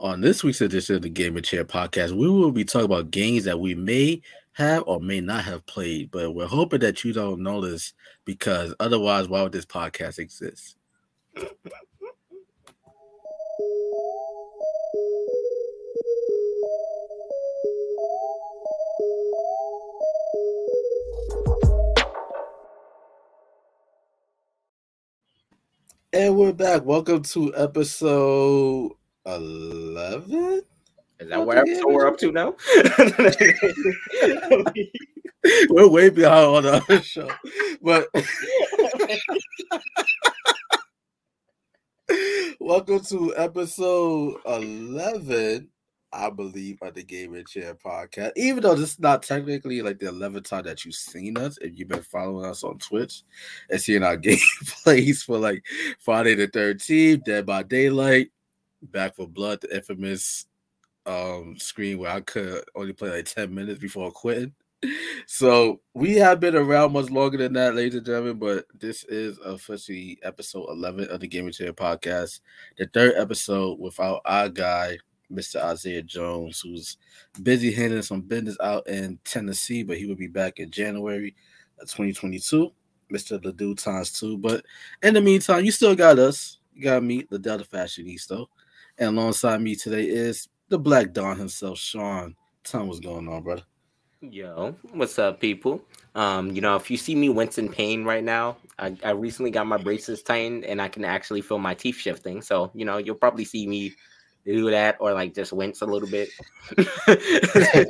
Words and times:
On 0.00 0.20
this 0.20 0.44
week's 0.44 0.60
edition 0.60 0.94
of 0.94 1.02
the 1.02 1.08
Gaming 1.08 1.42
Chair 1.42 1.64
podcast, 1.64 2.12
we 2.12 2.28
will 2.28 2.52
be 2.52 2.64
talking 2.64 2.84
about 2.84 3.10
games 3.10 3.42
that 3.42 3.58
we 3.58 3.74
may 3.74 4.22
have 4.52 4.84
or 4.86 5.00
may 5.00 5.20
not 5.20 5.42
have 5.44 5.66
played, 5.66 6.12
but 6.12 6.36
we're 6.36 6.46
hoping 6.46 6.78
that 6.80 7.02
you 7.02 7.12
don't 7.12 7.42
notice 7.42 7.94
because 8.24 8.72
otherwise, 8.78 9.26
why 9.26 9.42
would 9.42 9.50
this 9.50 9.66
podcast 9.66 10.20
exist? 10.20 10.76
And 26.12 26.36
we're 26.36 26.52
back. 26.52 26.84
Welcome 26.84 27.22
to 27.22 27.52
episode 27.56 28.92
11. 29.28 30.62
Is 31.20 31.28
that 31.28 31.46
what 31.46 31.58
episode 31.58 31.88
we're 31.88 32.08
up 32.08 32.16
to 32.18 32.32
now? 32.32 32.56
we're 35.68 35.88
way 35.88 36.08
behind 36.08 36.46
on 36.46 36.62
the 36.62 36.72
other 36.72 37.02
show. 37.02 37.28
But 37.82 38.08
welcome 42.60 43.00
to 43.00 43.36
episode 43.36 44.36
11, 44.46 45.68
I 46.10 46.30
believe, 46.30 46.78
of 46.80 46.94
the 46.94 47.02
Gaming 47.02 47.44
Chair 47.44 47.74
podcast. 47.74 48.32
Even 48.36 48.62
though 48.62 48.76
this 48.76 48.92
is 48.92 49.00
not 49.00 49.22
technically 49.22 49.82
like 49.82 49.98
the 49.98 50.06
11th 50.06 50.44
time 50.44 50.64
that 50.64 50.86
you've 50.86 50.94
seen 50.94 51.36
us, 51.36 51.58
if 51.60 51.78
you've 51.78 51.88
been 51.88 52.02
following 52.02 52.46
us 52.46 52.64
on 52.64 52.78
Twitch 52.78 53.24
and 53.68 53.78
seeing 53.78 54.04
our 54.04 54.16
gameplays 54.16 55.22
for 55.22 55.36
like 55.36 55.62
Friday 55.98 56.34
the 56.34 56.48
13th, 56.48 57.24
Dead 57.24 57.44
by 57.44 57.62
Daylight, 57.62 58.30
Back 58.82 59.16
for 59.16 59.28
Blood, 59.28 59.60
the 59.62 59.74
infamous 59.74 60.46
um 61.06 61.56
screen 61.56 61.98
where 61.98 62.10
I 62.10 62.20
could 62.20 62.64
only 62.74 62.92
play 62.92 63.10
like 63.10 63.24
10 63.24 63.54
minutes 63.54 63.78
before 63.78 64.10
quitting. 64.10 64.54
So 65.26 65.80
we 65.94 66.14
have 66.14 66.38
been 66.38 66.54
around 66.54 66.92
much 66.92 67.10
longer 67.10 67.36
than 67.36 67.52
that, 67.54 67.74
ladies 67.74 67.96
and 67.96 68.06
gentlemen, 68.06 68.38
but 68.38 68.66
this 68.78 69.04
is 69.04 69.38
officially 69.44 70.18
episode 70.22 70.66
11 70.70 71.08
of 71.08 71.20
the 71.20 71.26
Gaming 71.26 71.52
Chair 71.52 71.72
podcast, 71.72 72.40
the 72.76 72.86
third 72.86 73.14
episode 73.16 73.80
without 73.80 74.20
our 74.24 74.48
guy, 74.48 74.98
Mr. 75.32 75.60
Isaiah 75.62 76.02
Jones, 76.02 76.60
who's 76.60 76.96
busy 77.42 77.72
handling 77.72 78.02
some 78.02 78.20
business 78.20 78.56
out 78.62 78.86
in 78.86 79.18
Tennessee, 79.24 79.82
but 79.82 79.98
he 79.98 80.06
will 80.06 80.14
be 80.14 80.28
back 80.28 80.60
in 80.60 80.70
January 80.70 81.34
of 81.80 81.88
2022. 81.88 82.72
Mr. 83.12 83.42
Ledoux 83.42 83.74
times 83.74 84.12
two. 84.12 84.36
But 84.38 84.64
in 85.02 85.14
the 85.14 85.20
meantime, 85.20 85.64
you 85.64 85.72
still 85.72 85.94
got 85.94 86.18
us. 86.18 86.58
You 86.74 86.82
got 86.82 87.02
me, 87.02 87.26
the 87.30 87.38
Delta 87.38 87.64
Fashionista. 87.64 88.46
And 88.98 89.16
alongside 89.16 89.60
me 89.60 89.76
today 89.76 90.04
is 90.04 90.48
the 90.68 90.78
Black 90.78 91.12
Don 91.12 91.38
himself, 91.38 91.78
Shawn. 91.78 92.34
Tell 92.64 92.84
what's 92.86 93.00
going 93.00 93.28
on, 93.28 93.42
brother. 93.42 93.62
Yo, 94.20 94.74
what's 94.92 95.18
up, 95.20 95.40
people? 95.40 95.80
Um, 96.16 96.50
you 96.50 96.60
know, 96.60 96.74
if 96.74 96.90
you 96.90 96.96
see 96.96 97.14
me 97.14 97.28
wince 97.28 97.58
in 97.58 97.68
pain 97.68 98.04
right 98.04 98.24
now, 98.24 98.56
I, 98.76 98.96
I 99.04 99.10
recently 99.10 99.52
got 99.52 99.68
my 99.68 99.76
braces 99.76 100.22
tightened 100.22 100.64
and 100.64 100.82
I 100.82 100.88
can 100.88 101.04
actually 101.04 101.40
feel 101.40 101.60
my 101.60 101.74
teeth 101.74 101.96
shifting. 101.96 102.42
So, 102.42 102.72
you 102.74 102.84
know, 102.84 102.98
you'll 102.98 103.14
probably 103.14 103.44
see 103.44 103.68
me 103.68 103.94
do 104.44 104.70
that 104.72 104.96
or 104.98 105.12
like 105.12 105.34
just 105.34 105.52
wince 105.52 105.82
a 105.82 105.86
little 105.86 106.08
bit. 106.08 106.30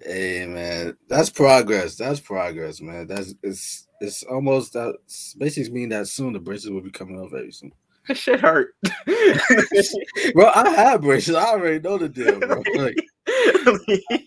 hey 0.00 0.46
man, 0.46 0.96
that's 1.08 1.30
progress. 1.30 1.94
That's 1.94 2.18
progress, 2.18 2.80
man. 2.80 3.06
That's 3.06 3.34
it's 3.44 3.86
it's 4.00 4.24
almost 4.24 4.72
that 4.72 4.96
basically 5.38 5.72
mean 5.72 5.90
that 5.90 6.08
soon 6.08 6.32
the 6.32 6.40
braces 6.40 6.70
will 6.70 6.80
be 6.80 6.90
coming 6.90 7.20
off 7.20 7.30
very 7.30 7.52
soon. 7.52 7.72
Shit 8.14 8.40
hurt. 8.40 8.74
bro, 10.34 10.50
I 10.54 10.70
have 10.76 11.00
braces. 11.02 11.34
I 11.34 11.46
already 11.46 11.80
know 11.80 11.98
the 11.98 12.08
deal, 12.08 12.38
bro. 12.38 12.62
Like, 12.74 12.96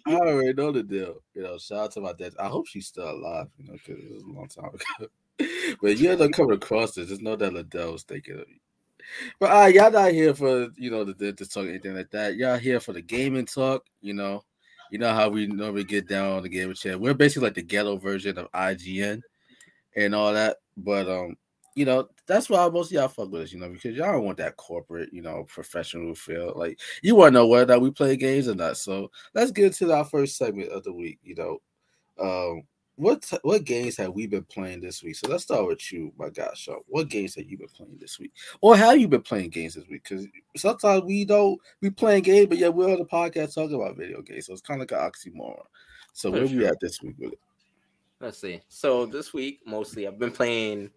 I 0.07 0.15
already 0.15 0.53
know 0.53 0.71
the 0.71 0.83
deal. 0.83 1.21
You 1.33 1.43
know, 1.43 1.57
shout 1.57 1.77
out 1.77 1.91
to 1.93 2.01
my 2.01 2.13
dad. 2.13 2.33
I 2.39 2.47
hope 2.47 2.67
she's 2.67 2.87
still 2.87 3.09
alive, 3.09 3.47
you 3.57 3.67
know, 3.67 3.73
because 3.73 4.03
it 4.03 4.11
was 4.11 4.23
a 4.23 4.27
long 4.27 4.47
time 4.47 4.65
ago. 4.65 5.77
but 5.81 5.97
you 5.97 6.11
end 6.11 6.21
up 6.21 6.31
coming 6.31 6.55
across 6.55 6.93
this, 6.93 7.09
just 7.09 7.21
know 7.21 7.35
that 7.35 7.53
Ladale 7.53 7.93
was 7.93 8.03
thinking 8.03 8.33
of 8.33 8.45
you. 8.49 8.59
But 9.39 9.51
uh, 9.51 9.67
y'all 9.67 9.91
not 9.91 10.11
here 10.11 10.35
for 10.35 10.67
you 10.75 10.91
know 10.91 11.03
the 11.03 11.31
talk 11.33 11.67
anything 11.67 11.95
like 11.95 12.11
that. 12.11 12.35
Y'all 12.35 12.57
here 12.57 12.79
for 12.79 12.93
the 12.93 13.01
gaming 13.01 13.45
talk, 13.45 13.85
you 14.01 14.13
know. 14.13 14.43
You 14.91 14.97
know 14.97 15.13
how 15.13 15.29
we 15.29 15.47
normally 15.47 15.83
get 15.83 16.07
down 16.07 16.37
on 16.37 16.43
the 16.43 16.49
gaming 16.49 16.73
chat. 16.75 16.99
We're 16.99 17.13
basically 17.13 17.47
like 17.47 17.55
the 17.55 17.61
ghetto 17.61 17.97
version 17.97 18.37
of 18.37 18.51
IGN 18.51 19.21
and 19.95 20.15
all 20.15 20.33
that. 20.33 20.57
But 20.77 21.07
um, 21.07 21.35
you 21.79 21.85
know, 21.85 22.09
that's 22.27 22.49
why 22.49 22.67
most 22.67 22.87
of 22.87 22.91
y'all 22.91 23.07
fuck 23.07 23.31
with 23.31 23.43
us, 23.43 23.53
you 23.53 23.59
know, 23.59 23.69
because 23.69 23.95
y'all 23.95 24.11
don't 24.11 24.25
want 24.25 24.37
that 24.39 24.57
corporate, 24.57 25.13
you 25.13 25.21
know, 25.21 25.45
professional 25.47 26.13
feel. 26.13 26.51
Like 26.53 26.77
you 27.01 27.15
want 27.15 27.29
to 27.29 27.39
know 27.39 27.47
whether 27.47 27.79
we 27.79 27.89
play 27.89 28.17
games 28.17 28.49
or 28.49 28.55
not. 28.55 28.75
So 28.75 29.09
let's 29.33 29.51
get 29.51 29.67
into 29.67 29.93
our 29.93 30.03
first 30.03 30.35
segment 30.35 30.73
of 30.73 30.83
the 30.83 30.91
week. 30.91 31.19
You 31.23 31.35
know, 31.35 31.61
um, 32.19 32.63
what 32.97 33.31
what 33.43 33.63
games 33.63 33.95
have 33.95 34.11
we 34.11 34.27
been 34.27 34.43
playing 34.43 34.81
this 34.81 35.01
week? 35.01 35.15
So 35.15 35.29
let's 35.29 35.43
start 35.43 35.67
with 35.67 35.89
you, 35.93 36.11
my 36.19 36.27
gosh. 36.27 36.65
So 36.65 36.83
what 36.89 37.07
games 37.07 37.35
have 37.35 37.45
you 37.45 37.57
been 37.57 37.69
playing 37.69 37.97
this 37.97 38.19
week, 38.19 38.33
or 38.59 38.75
have 38.75 38.97
you 38.97 39.07
been 39.07 39.21
playing 39.21 39.51
games 39.51 39.75
this 39.75 39.87
week? 39.87 40.03
Because 40.03 40.27
sometimes 40.57 41.05
we 41.05 41.23
don't 41.23 41.57
we 41.81 41.91
playing 41.91 42.23
games, 42.23 42.47
but 42.47 42.57
yeah, 42.57 42.67
we're 42.67 42.91
on 42.91 42.99
the 42.99 43.05
podcast 43.05 43.55
talking 43.55 43.75
about 43.75 43.95
video 43.95 44.21
games, 44.21 44.47
so 44.47 44.51
it's 44.51 44.61
kind 44.61 44.81
of 44.81 44.91
like 44.91 45.01
an 45.01 45.09
oxymoron. 45.09 45.63
So 46.11 46.29
where 46.29 46.45
sure. 46.45 46.57
we 46.57 46.65
at 46.65 46.81
this 46.81 47.01
week 47.01 47.15
with 47.17 47.31
it? 47.31 47.39
Let's 48.19 48.41
see. 48.41 48.59
So 48.67 49.05
this 49.05 49.33
week, 49.33 49.61
mostly 49.65 50.05
I've 50.05 50.19
been 50.19 50.31
playing 50.31 50.89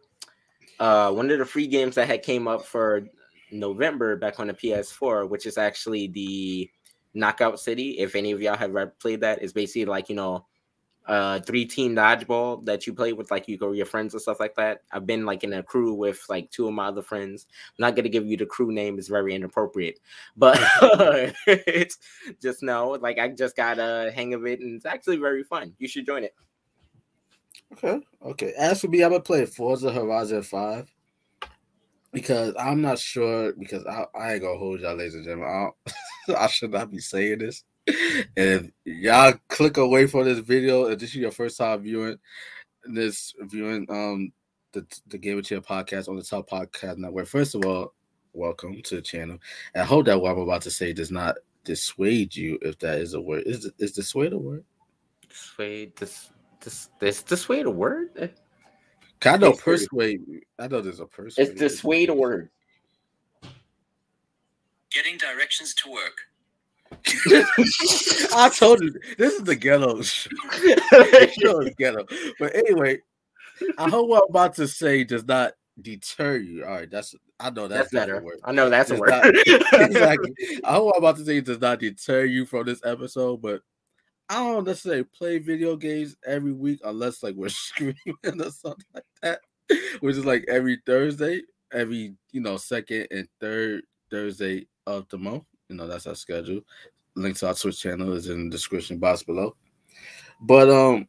uh, 0.83 1.13
one 1.13 1.31
of 1.31 1.39
the 1.39 1.45
free 1.45 1.69
games 1.69 1.95
that 1.95 2.09
had 2.09 2.25
came 2.25 2.49
up 2.49 2.67
for 2.67 3.07
November 3.53 4.17
back 4.17 4.41
on 4.41 4.49
the 4.49 4.53
PS4, 4.53 5.29
which 5.29 5.47
is 5.47 5.57
actually 5.57 6.09
the 6.09 6.69
Knockout 7.15 7.61
City. 7.61 8.01
If 8.01 8.17
any 8.17 8.33
of 8.33 8.43
y'all 8.43 8.57
have 8.57 8.71
ever 8.71 8.93
played 8.99 9.21
that, 9.21 9.41
it's 9.41 9.53
basically 9.53 9.85
like 9.85 10.09
you 10.09 10.17
know, 10.17 10.45
uh, 11.07 11.39
three 11.39 11.67
team 11.67 11.95
dodgeball 11.95 12.65
that 12.65 12.85
you 12.85 12.95
play 12.95 13.13
with 13.13 13.31
like 13.31 13.47
you 13.47 13.57
go 13.57 13.71
your 13.71 13.87
friends 13.87 14.13
and 14.15 14.21
stuff 14.21 14.41
like 14.41 14.57
that. 14.57 14.83
I've 14.91 15.07
been 15.07 15.25
like 15.25 15.45
in 15.45 15.53
a 15.53 15.63
crew 15.63 15.95
with 15.95 16.21
like 16.29 16.51
two 16.51 16.67
of 16.67 16.75
my 16.75 16.89
other 16.89 17.03
friends. 17.03 17.47
I'm 17.69 17.83
not 17.83 17.95
gonna 17.95 18.09
give 18.09 18.27
you 18.27 18.37
the 18.37 18.47
crew 18.47 18.73
name; 18.73 18.99
it's 18.99 19.07
very 19.07 19.37
inappropriate. 19.37 20.01
But 20.37 20.59
it's 21.47 21.99
just 22.43 22.65
know, 22.65 22.99
like 23.01 23.21
I 23.21 23.29
just 23.29 23.55
got 23.55 23.79
a 23.79 24.11
hang 24.13 24.35
of 24.35 24.47
it, 24.47 24.59
and 24.59 24.75
it's 24.75 24.87
actually 24.87 25.19
very 25.19 25.45
fun. 25.45 25.75
You 25.79 25.87
should 25.87 26.07
join 26.07 26.25
it. 26.25 26.35
Okay, 27.73 28.01
okay. 28.25 28.53
As 28.59 28.81
for 28.81 28.89
me, 28.89 29.03
I'm 29.03 29.11
gonna 29.11 29.23
play 29.23 29.47
Forza 29.47 29.93
Horizon 29.93 30.43
Five 30.43 30.93
because 32.13 32.55
I'm 32.59 32.83
not 32.83 32.99
sure 32.99 33.53
because 33.55 33.85
I, 33.87 34.07
I 34.15 34.33
ain't 34.35 34.43
gonna 34.43 34.59
hold 34.59 34.81
y'all, 34.81 34.95
ladies 34.95 35.15
and 35.15 35.25
gentlemen. 35.25 35.73
I, 36.29 36.35
I 36.37 36.47
should 36.49 36.73
not 36.73 36.91
be 36.91 36.99
saying 36.99 37.39
this. 37.39 37.65
And 38.37 38.73
y'all 38.85 39.35
click 39.49 39.77
away 39.77 40.07
from 40.07 40.25
this 40.25 40.39
video, 40.39 40.87
if 40.87 40.99
this 40.99 41.11
is 41.11 41.17
your 41.17 41.33
first 41.33 41.59
time 41.59 41.83
viewing 41.83 42.19
this 42.85 43.35
viewing 43.41 43.87
um 43.89 44.33
the 44.73 44.87
the 45.09 45.19
Gaming 45.19 45.43
Chair 45.43 45.61
podcast 45.61 46.09
on 46.09 46.17
the 46.17 46.23
Top 46.23 46.49
Podcast 46.49 46.99
Network. 46.99 47.27
First 47.27 47.55
of 47.55 47.65
all, 47.65 47.95
welcome 48.33 48.81
to 48.83 48.97
the 48.97 49.03
channel. 49.03 49.39
And 49.75 49.83
I 49.83 49.87
hope 49.87 50.07
that 50.07 50.21
what 50.21 50.33
I'm 50.33 50.39
about 50.39 50.63
to 50.63 50.71
say 50.71 50.93
does 50.93 51.11
not 51.11 51.37
dissuade 51.65 52.35
you, 52.35 52.59
if 52.63 52.79
that 52.81 52.99
is 52.99 53.15
a 53.15 53.21
word. 53.21 53.45
Is 53.47 53.71
is 53.79 53.93
dissuade 53.93 54.33
a 54.33 54.39
word? 54.39 54.65
Dissuade 55.29 55.97
this 56.63 56.89
this 56.99 57.23
this 57.23 57.23
dissuade 57.23 57.67
a 57.67 57.71
word? 57.71 58.11
Eh, 58.17 58.29
I 59.25 59.37
know 59.37 59.53
persuade. 59.53 60.23
I 60.59 60.69
know 60.69 60.81
there's 60.81 61.01
a 61.01 61.07
persuade. 61.07 61.49
It's 61.49 61.59
dissuade 61.59 62.09
a 62.09 62.15
word. 62.15 62.51
Getting 64.91 65.17
directions 65.17 65.75
to 65.77 65.91
work. 65.91 66.19
I 68.35 68.51
told 68.55 68.83
you 68.83 68.93
this 69.17 69.35
is 69.35 69.43
the 69.45 69.57
ghetto 69.57 70.03
show. 70.03 70.29
the 70.29 71.75
ghetto. 71.79 72.07
But 72.39 72.55
anyway, 72.55 72.99
I 73.79 73.89
hope 73.89 74.09
what 74.09 74.25
I'm 74.25 74.31
about 74.31 74.55
to 74.57 74.69
say 74.69 75.05
does 75.05 75.25
not 75.25 75.53
deter 75.81 76.37
you. 76.37 76.65
All 76.65 76.73
right, 76.73 76.91
that's 76.91 77.15
I 77.41 77.51
know 77.51 77.67
that's, 77.67 77.91
that's 77.91 78.07
better. 78.07 78.23
Word. 78.23 78.41
I 78.45 78.53
know 78.53 78.69
that's 78.69 78.91
a 78.91 78.97
word. 78.97 79.11
Not, 79.11 79.27
exactly. 79.73 80.33
I 80.65 80.73
hope 80.73 80.87
what 80.87 80.97
I'm 80.97 81.03
about 81.03 81.17
to 81.17 81.25
say 81.25 81.41
does 81.41 81.61
not 81.61 81.81
deter 81.81 82.25
you 82.25 82.47
from 82.47 82.67
this 82.67 82.81
episode, 82.85 83.43
but 83.43 83.63
I 84.33 84.37
don't 84.37 84.67
necessarily 84.67 85.05
play 85.05 85.37
video 85.37 85.77
games 85.77 86.17
every 86.27 86.53
week 86.53 86.81
unless 86.85 87.23
like 87.23 87.35
we're 87.35 87.49
screaming 87.51 87.97
or 88.25 88.51
something 88.51 88.87
like 88.95 89.05
that, 89.21 89.41
which 90.01 90.17
is 90.17 90.25
like 90.25 90.47
every 90.49 90.79
Thursday, 90.87 91.43
every 91.71 92.15
you 92.31 92.41
know 92.41 92.57
second 92.57 93.09
and 93.11 93.29
third 93.41 93.83
Thursday 94.11 94.67
of 94.87 95.07
the 95.11 95.19
month. 95.19 95.45
You 95.69 95.77
know 95.77 95.87
that's 95.87 96.07
our 96.07 96.15
schedule. 96.15 96.63
Link 97.15 97.37
to 97.37 97.49
our 97.49 97.55
Twitch 97.55 97.79
channel 97.79 98.15
is 98.15 98.31
in 98.31 98.49
the 98.49 98.51
description 98.51 98.97
box 98.97 99.23
below. 99.23 99.55
But 100.41 100.71
um, 100.71 101.09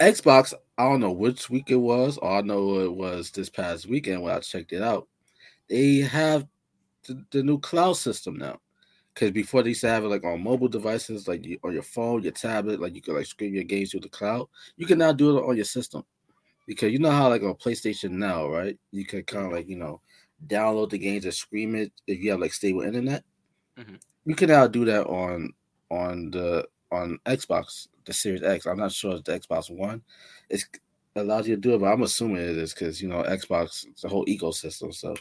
Xbox, 0.00 0.54
I 0.78 0.84
don't 0.84 1.00
know 1.00 1.12
which 1.12 1.50
week 1.50 1.70
it 1.70 1.76
was. 1.76 2.16
All 2.16 2.38
I 2.38 2.40
know 2.40 2.80
it 2.80 2.94
was 2.94 3.30
this 3.30 3.50
past 3.50 3.86
weekend 3.86 4.22
when 4.22 4.34
I 4.34 4.40
checked 4.40 4.72
it 4.72 4.82
out. 4.82 5.06
They 5.68 5.96
have 5.96 6.46
the, 7.06 7.22
the 7.30 7.42
new 7.42 7.58
cloud 7.58 7.98
system 7.98 8.38
now. 8.38 8.58
Because 9.20 9.32
before 9.34 9.62
they 9.62 9.68
used 9.68 9.82
to 9.82 9.88
have 9.88 10.02
it 10.02 10.08
like 10.08 10.24
on 10.24 10.42
mobile 10.42 10.66
devices, 10.66 11.28
like 11.28 11.44
you, 11.44 11.58
on 11.62 11.74
your 11.74 11.82
phone, 11.82 12.22
your 12.22 12.32
tablet, 12.32 12.80
like 12.80 12.94
you 12.94 13.02
could 13.02 13.14
like 13.14 13.26
stream 13.26 13.52
your 13.54 13.64
games 13.64 13.90
through 13.90 14.00
the 14.00 14.08
cloud. 14.08 14.48
You 14.78 14.86
can 14.86 14.96
now 14.96 15.12
do 15.12 15.36
it 15.36 15.44
on 15.44 15.56
your 15.56 15.66
system. 15.66 16.04
Because 16.66 16.90
you 16.90 17.00
know 17.00 17.10
how 17.10 17.28
like 17.28 17.42
on 17.42 17.52
PlayStation 17.56 18.12
now, 18.12 18.48
right? 18.48 18.78
You 18.92 19.04
can 19.04 19.22
kind 19.24 19.44
of 19.44 19.52
like, 19.52 19.68
you 19.68 19.76
know, 19.76 20.00
download 20.46 20.88
the 20.88 20.96
games 20.96 21.26
and 21.26 21.34
stream 21.34 21.74
it 21.74 21.92
if 22.06 22.18
you 22.18 22.30
have 22.30 22.40
like 22.40 22.54
stable 22.54 22.80
internet. 22.80 23.22
Mhm. 23.76 24.00
You 24.24 24.34
can 24.34 24.48
now 24.48 24.66
do 24.66 24.86
that 24.86 25.06
on 25.06 25.52
on 25.90 26.30
the 26.30 26.66
on 26.90 27.18
Xbox, 27.26 27.88
the 28.06 28.14
Series 28.14 28.42
X. 28.42 28.64
I'm 28.64 28.78
not 28.78 28.90
sure 28.92 29.16
if 29.16 29.24
the 29.24 29.38
Xbox 29.38 29.68
One 29.68 30.00
it's 30.48 30.64
allows 31.14 31.46
you 31.46 31.56
to 31.56 31.60
do 31.60 31.74
it, 31.74 31.80
but 31.80 31.92
I'm 31.92 32.04
assuming 32.04 32.38
it 32.38 32.56
is 32.56 32.72
because 32.72 33.02
you 33.02 33.08
know 33.08 33.22
Xbox 33.24 33.86
it's 33.86 34.04
a 34.04 34.08
whole 34.08 34.24
ecosystem, 34.24 34.94
so 34.94 35.14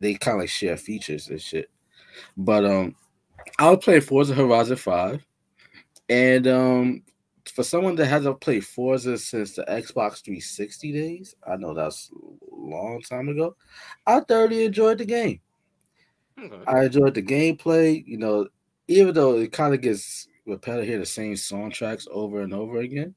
they 0.00 0.14
kind 0.14 0.38
of 0.38 0.40
like 0.40 0.48
share 0.48 0.76
features 0.76 1.28
and 1.28 1.40
shit. 1.40 1.70
But 2.36 2.64
um, 2.64 2.94
I 3.58 3.70
was 3.70 3.84
playing 3.84 4.02
Forza 4.02 4.34
Horizon 4.34 4.76
Five, 4.76 5.24
and 6.08 6.46
um, 6.46 7.02
for 7.52 7.62
someone 7.62 7.94
that 7.96 8.06
hasn't 8.06 8.40
played 8.40 8.64
Forza 8.64 9.18
since 9.18 9.54
the 9.54 9.62
Xbox 9.64 10.22
360 10.24 10.92
days, 10.92 11.34
I 11.46 11.56
know 11.56 11.74
that's 11.74 12.10
a 12.12 12.54
long 12.54 13.00
time 13.02 13.28
ago. 13.28 13.56
I 14.06 14.20
thoroughly 14.20 14.64
enjoyed 14.64 14.98
the 14.98 15.04
game. 15.04 15.40
Okay. 16.38 16.64
I 16.66 16.84
enjoyed 16.84 17.14
the 17.14 17.22
gameplay. 17.22 18.04
You 18.06 18.18
know, 18.18 18.48
even 18.88 19.14
though 19.14 19.38
it 19.38 19.52
kind 19.52 19.74
of 19.74 19.80
gets 19.80 20.28
repetitive, 20.46 20.86
hear 20.86 20.98
the 20.98 21.06
same 21.06 21.34
soundtracks 21.34 22.06
over 22.10 22.40
and 22.40 22.52
over 22.52 22.78
again. 22.78 23.14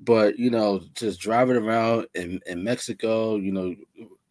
But 0.00 0.38
you 0.38 0.50
know, 0.50 0.80
just 0.94 1.20
driving 1.20 1.56
around 1.56 2.06
in, 2.14 2.40
in 2.46 2.64
Mexico, 2.64 3.36
you 3.36 3.52
know, 3.52 3.74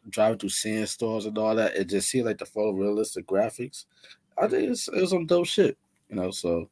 driving 0.09 0.39
through 0.39 0.49
sandstorms 0.49 1.25
and 1.25 1.37
all 1.37 1.55
that, 1.55 1.75
it 1.75 1.89
just 1.89 2.09
seemed 2.09 2.25
like 2.25 2.37
the 2.37 2.45
photorealistic 2.45 3.25
graphics. 3.25 3.85
I 4.37 4.47
think 4.47 4.71
it's, 4.71 4.87
it 4.87 5.01
was 5.01 5.09
some 5.09 5.25
dope 5.25 5.47
shit. 5.47 5.77
You 6.09 6.15
know, 6.15 6.31
so 6.31 6.69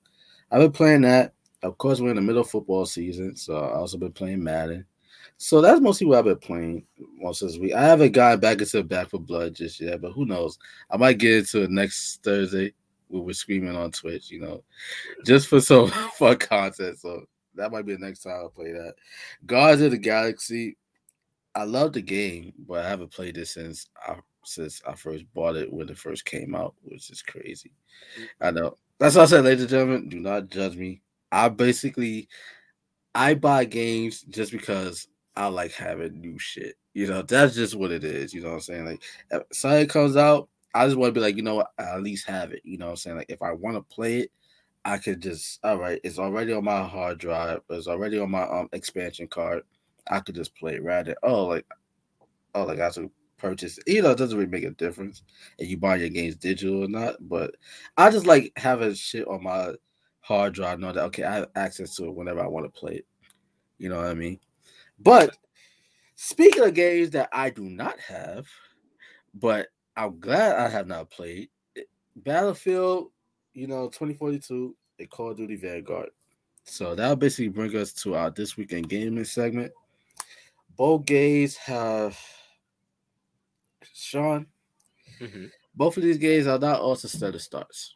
I've 0.52 0.62
been 0.62 0.72
playing 0.72 1.02
that. 1.02 1.34
Of 1.64 1.78
course, 1.78 2.00
we're 2.00 2.12
in 2.12 2.16
the 2.16 2.22
middle 2.22 2.42
of 2.42 2.50
football 2.50 2.86
season, 2.86 3.36
so 3.36 3.58
I 3.58 3.76
also 3.76 3.98
been 3.98 4.12
playing 4.12 4.44
Madden. 4.44 4.86
So 5.38 5.62
that's 5.62 5.82
mostly 5.82 6.08
what 6.08 6.20
I've 6.20 6.26
been 6.26 6.38
playing 6.38 6.86
most 7.20 7.42
this 7.42 7.58
week. 7.58 7.74
I 7.74 7.84
haven't 7.84 8.12
gotten 8.12 8.40
back 8.40 8.60
into 8.60 8.84
Back 8.84 9.10
for 9.10 9.20
Blood 9.20 9.56
just 9.56 9.80
yet, 9.80 10.02
but 10.02 10.12
who 10.12 10.26
knows? 10.26 10.58
I 10.90 10.98
might 10.98 11.20
get 11.20 11.38
into 11.38 11.64
it 11.64 11.70
next 11.70 12.24
Thursday 12.24 12.74
when 13.08 13.24
we're 13.24 13.34
screaming 13.34 13.76
on 13.76 13.92
Twitch, 13.92 14.32
you 14.32 14.42
know, 14.42 14.64
just 15.26 15.48
for 15.48 15.62
some 15.62 15.90
fun 16.18 16.38
content. 16.38 17.00
So 17.00 17.24
that 17.56 17.72
might 17.72 17.86
be 17.86 17.94
the 17.94 18.06
next 18.06 18.22
time 18.22 18.46
I 18.46 18.48
play 18.54 18.72
that. 18.72 18.96
Guardians 19.46 19.82
of 19.82 19.92
the 19.92 19.98
Galaxy. 19.98 20.78
I 21.58 21.64
love 21.64 21.94
the 21.94 22.04
game, 22.04 22.54
but 22.68 22.86
I 22.86 22.90
haven't 22.90 23.12
played 23.12 23.36
it 23.38 23.48
since 23.48 23.88
I 24.06 24.18
since 24.46 24.80
I 24.88 24.94
first 24.94 25.26
bought 25.34 25.56
it 25.56 25.74
when 25.74 25.90
it 25.90 25.98
first 25.98 26.24
came 26.24 26.54
out, 26.54 26.76
which 26.84 27.10
is 27.10 27.24
crazy. 27.24 27.72
I 28.40 28.52
know. 28.52 28.76
That's 29.00 29.16
what 29.16 29.24
I 29.24 29.26
said, 29.26 29.44
ladies 29.44 29.62
and 29.64 29.72
gentlemen. 29.72 30.10
Do 30.10 30.20
not 30.20 30.50
judge 30.50 30.76
me. 30.78 31.02
I 31.32 31.50
basically 31.50 32.30
I 33.16 33.34
buy 33.34 33.66
games 33.66 34.22
just 34.30 34.52
because 34.52 35.08
I 35.36 35.48
like 35.48 35.72
having 35.74 36.22
new 36.22 36.38
shit. 36.38 36.76
You 36.94 37.08
know, 37.08 37.24
that's 37.24 37.56
just 37.56 37.74
what 37.76 37.92
it 37.92 38.04
is. 38.04 38.36
You 38.36 38.42
know 38.42 38.50
what 38.50 38.56
I'm 38.56 38.62
saying? 38.62 38.86
Like 38.86 39.04
if 39.32 39.44
something 39.52 39.88
comes 39.88 40.16
out, 40.16 40.50
I 40.76 40.86
just 40.86 40.98
want 40.98 41.10
to 41.10 41.20
be 41.20 41.26
like, 41.26 41.38
you 41.38 41.42
know 41.44 41.56
what, 41.56 41.72
I 41.80 41.96
at 41.96 42.04
least 42.04 42.28
have 42.28 42.52
it. 42.52 42.62
You 42.66 42.78
know 42.78 42.86
what 42.86 42.92
I'm 42.92 42.98
saying? 42.98 43.18
Like 43.18 43.32
if 43.32 43.42
I 43.42 43.52
want 43.54 43.78
to 43.78 43.96
play 43.96 44.20
it, 44.20 44.32
I 44.86 45.00
could 45.00 45.24
just 45.24 45.60
all 45.64 45.78
right, 45.78 46.00
it's 46.04 46.20
already 46.20 46.54
on 46.54 46.66
my 46.66 46.84
hard 46.84 47.18
drive, 47.18 47.62
it's 47.72 47.88
already 47.88 48.20
on 48.20 48.30
my 48.30 48.44
um 48.44 48.70
expansion 48.74 49.28
card. 49.28 49.64
I 50.10 50.20
could 50.20 50.36
just 50.36 50.56
play 50.56 50.76
it 50.76 50.84
rather. 50.84 51.16
Oh, 51.24 51.46
like 51.46 51.66
oh, 52.56 52.66
like 52.66 52.80
I 52.80 52.90
to 52.92 53.12
purchase. 53.38 53.80
You 53.86 54.02
know, 54.02 54.12
it 54.12 54.18
doesn't 54.18 54.38
really 54.38 54.50
make 54.50 54.64
a 54.64 54.72
difference 54.72 55.24
if 55.58 55.70
you 55.70 55.78
buy 55.78 55.98
your 55.98 56.10
games 56.10 56.36
digital 56.36 56.84
or 56.84 56.88
not. 56.88 57.16
But 57.22 57.56
I 57.98 58.10
just 58.10 58.26
like 58.26 58.52
having 58.58 58.94
shit 58.94 59.28
on 59.28 59.44
my 59.44 59.74
hard 60.22 60.54
drive, 60.54 60.80
know 60.80 60.92
that 60.92 61.06
okay, 61.06 61.24
I 61.24 61.36
have 61.36 61.50
access 61.56 61.96
to 61.96 62.06
it 62.06 62.16
whenever 62.16 62.42
I 62.42 62.48
want 62.48 62.66
to 62.66 62.80
play 62.80 62.96
it. 62.96 63.06
You 63.78 63.90
know 63.90 63.98
what 63.98 64.08
I 64.08 64.14
mean? 64.14 64.40
But 65.00 65.38
speaking 66.16 66.64
of 66.64 66.74
games 66.74 67.12
that 67.12 67.30
I 67.32 67.50
do 67.50 67.64
not 67.64 68.00
have, 68.00 68.48
but 69.34 69.68
I'm 69.96 70.20
glad 70.20 70.58
I 70.58 70.68
have 70.70 70.88
not 70.88 71.10
played 71.10 71.50
eh, 71.78 71.82
Battlefield, 72.16 73.12
you 73.54 73.68
know, 73.68 73.86
2042 73.88 74.76
and 75.00 75.10
Call 75.10 75.32
of 75.32 75.38
Duty 75.38 75.56
Vanguard. 75.56 76.10
So 76.64 76.96
that'll 76.96 77.16
basically 77.16 77.48
bring 77.50 77.76
us 77.78 77.94
to 77.94 78.16
our 78.16 78.30
this 78.32 78.58
weekend 78.58 78.90
gaming 78.90 79.24
segment. 79.24 79.72
Both 80.78 81.06
games 81.06 81.56
have 81.58 82.18
Shawn. 83.94 84.48
Mhm. 85.20 85.50
Both 85.76 85.98
of 85.98 86.04
these 86.04 86.18
games 86.18 86.48
are 86.48 86.60
not 86.60 86.80
also 86.82 87.08
stutter 87.08 87.40
starts 87.40 87.96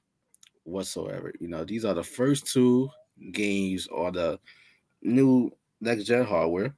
whatsoever. 0.63 1.33
You 1.39 1.47
know, 1.47 1.63
these 1.63 1.85
are 1.85 1.93
the 1.93 2.03
first 2.03 2.47
two 2.47 2.89
games 3.31 3.87
on 3.87 4.13
the 4.13 4.39
new 5.01 5.51
next 5.79 6.05
gen 6.05 6.25
hardware. 6.25 6.75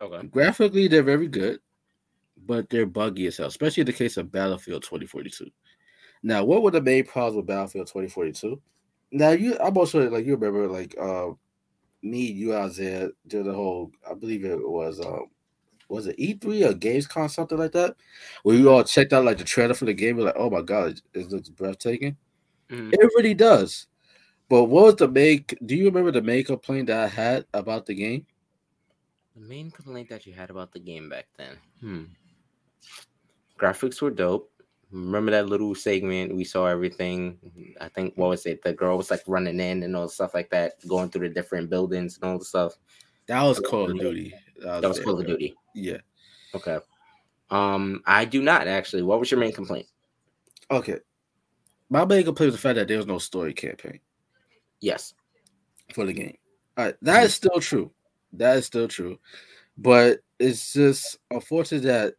Okay. 0.00 0.26
Graphically, 0.28 0.88
they're 0.88 1.02
very 1.02 1.28
good, 1.28 1.60
but 2.46 2.68
they're 2.70 2.86
buggy 2.86 3.26
as 3.26 3.36
hell, 3.38 3.48
especially 3.48 3.82
in 3.82 3.86
the 3.86 3.92
case 3.92 4.16
of 4.16 4.32
Battlefield 4.32 4.82
2042. 4.82 5.50
Now, 6.22 6.44
what 6.44 6.62
were 6.62 6.70
the 6.70 6.82
main 6.82 7.04
problems 7.04 7.36
with 7.36 7.46
Battlefield 7.46 7.88
2042? 7.88 8.60
Now, 9.12 9.30
you, 9.30 9.58
I'm 9.58 9.76
also 9.76 10.08
like 10.10 10.26
you 10.26 10.36
remember, 10.36 10.68
like 10.68 10.94
uh, 10.98 11.30
me, 12.02 12.20
you 12.30 12.54
out 12.54 12.74
there 12.76 13.10
did 13.26 13.46
the 13.46 13.52
whole. 13.54 13.92
I 14.08 14.14
believe 14.14 14.44
it 14.44 14.58
was 14.58 15.00
um, 15.00 15.26
was 15.88 16.06
it 16.06 16.18
E3 16.18 16.70
or 16.70 16.74
Gamescom, 16.74 17.30
something 17.30 17.58
like 17.58 17.72
that, 17.72 17.96
where 18.42 18.56
you 18.56 18.70
all 18.70 18.84
checked 18.84 19.12
out 19.12 19.24
like 19.24 19.38
the 19.38 19.44
trailer 19.44 19.74
for 19.74 19.86
the 19.86 19.94
game. 19.94 20.16
We're 20.16 20.24
like, 20.24 20.36
oh 20.36 20.50
my 20.50 20.62
god, 20.62 21.00
it, 21.14 21.30
looks 21.30 21.48
breathtaking. 21.48 22.16
Mhm. 22.70 22.92
It 22.92 23.10
really 23.16 23.34
does. 23.34 23.86
But 24.48 24.64
what 24.64 24.84
was 24.84 24.96
the 24.96 25.08
make? 25.08 25.58
Do 25.64 25.76
you 25.76 25.86
remember 25.86 26.10
the 26.10 26.22
main 26.22 26.44
complaint 26.44 26.86
that 26.88 27.00
I 27.00 27.08
had 27.08 27.46
about 27.52 27.86
the 27.86 27.94
game? 27.94 28.26
The 29.36 29.42
main 29.42 29.70
complaint 29.70 30.08
that 30.10 30.26
you 30.26 30.32
had 30.32 30.50
about 30.50 30.72
the 30.72 30.80
game 30.80 31.08
back 31.08 31.26
then. 31.36 31.56
Hmm. 31.80 32.04
Graphics 33.58 34.00
were 34.00 34.10
dope. 34.10 34.50
Remember 34.90 35.30
that 35.32 35.48
little 35.48 35.74
segment? 35.74 36.34
We 36.34 36.44
saw 36.44 36.66
everything. 36.66 37.38
I 37.80 37.88
think 37.88 38.14
what 38.16 38.30
was 38.30 38.46
it? 38.46 38.62
The 38.62 38.72
girl 38.72 38.96
was 38.96 39.10
like 39.10 39.22
running 39.26 39.60
in 39.60 39.82
and 39.82 39.94
all 39.94 40.04
the 40.04 40.12
stuff 40.12 40.32
like 40.32 40.48
that, 40.50 40.74
going 40.88 41.10
through 41.10 41.28
the 41.28 41.34
different 41.34 41.68
buildings 41.68 42.16
and 42.16 42.30
all 42.30 42.38
the 42.38 42.44
stuff. 42.44 42.78
That 43.28 43.42
was 43.42 43.60
Call 43.60 43.90
of 43.90 43.98
Duty. 43.98 44.34
That 44.62 44.82
was 44.82 45.00
Call 45.00 45.20
of. 45.20 45.26
Duty. 45.26 45.54
Yeah. 45.74 45.98
Okay. 46.54 46.78
Um, 47.50 48.02
I 48.06 48.24
do 48.24 48.42
not 48.42 48.66
actually. 48.66 49.02
What 49.02 49.20
was 49.20 49.30
your 49.30 49.40
main 49.40 49.52
complaint? 49.52 49.86
Okay. 50.70 50.98
My 51.90 52.04
main 52.04 52.24
complaint 52.24 52.48
was 52.52 52.54
the 52.56 52.60
fact 52.60 52.76
that 52.76 52.88
there 52.88 52.98
was 52.98 53.06
no 53.06 53.18
story 53.18 53.54
campaign 53.54 54.00
Yes. 54.80 55.14
for 55.94 56.04
the 56.04 56.12
game. 56.12 56.36
All 56.76 56.84
right, 56.86 56.96
that 57.02 57.24
is 57.24 57.34
still 57.34 57.58
true. 57.60 57.90
That 58.34 58.58
is 58.58 58.66
still 58.66 58.86
true. 58.88 59.18
But 59.78 60.20
it's 60.38 60.72
just 60.74 61.18
unfortunate 61.30 61.82
that, 61.84 62.14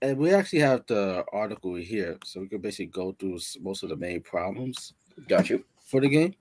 and 0.00 0.18
we 0.18 0.34
actually 0.34 0.58
have 0.60 0.84
the 0.88 1.24
article 1.32 1.74
here, 1.76 2.18
so 2.24 2.40
we 2.40 2.48
can 2.48 2.60
basically 2.60 2.86
go 2.86 3.12
through 3.12 3.38
most 3.60 3.82
of 3.84 3.88
the 3.90 3.96
main 3.96 4.20
problems 4.22 4.94
Got 5.28 5.48
you. 5.50 5.64
for 5.86 6.00
the 6.00 6.08
game. 6.08 6.34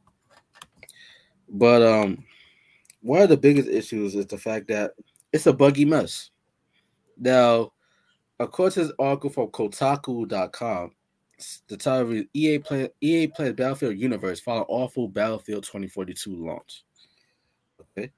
But 1.50 1.82
um, 1.84 2.24
one 3.02 3.22
of 3.22 3.30
the 3.30 3.38
biggest 3.38 3.68
issues 3.68 4.16
is 4.16 4.28
the 4.28 4.38
fact 4.38 4.68
that 4.68 4.94
it's 5.34 5.48
a 5.48 5.54
buggy 5.54 5.86
mess. 5.86 6.30
Now, 7.18 7.72
according 8.40 8.74
to 8.74 8.84
this 8.86 8.94
article 9.00 9.30
from 9.30 9.48
Kotaku.com, 9.48 10.92
the 11.68 11.78
title 11.78 12.12
is 12.12 12.26
EA 12.34 12.60
play 12.60 12.90
EA 13.02 13.28
plays 13.28 13.54
Battlefield 13.54 13.98
Universe 13.98 14.40
following 14.40 14.66
awful 14.68 15.08
Battlefield 15.08 15.64
2042 15.64 16.46
launch. 16.46 16.84
Okay. 17.98 18.12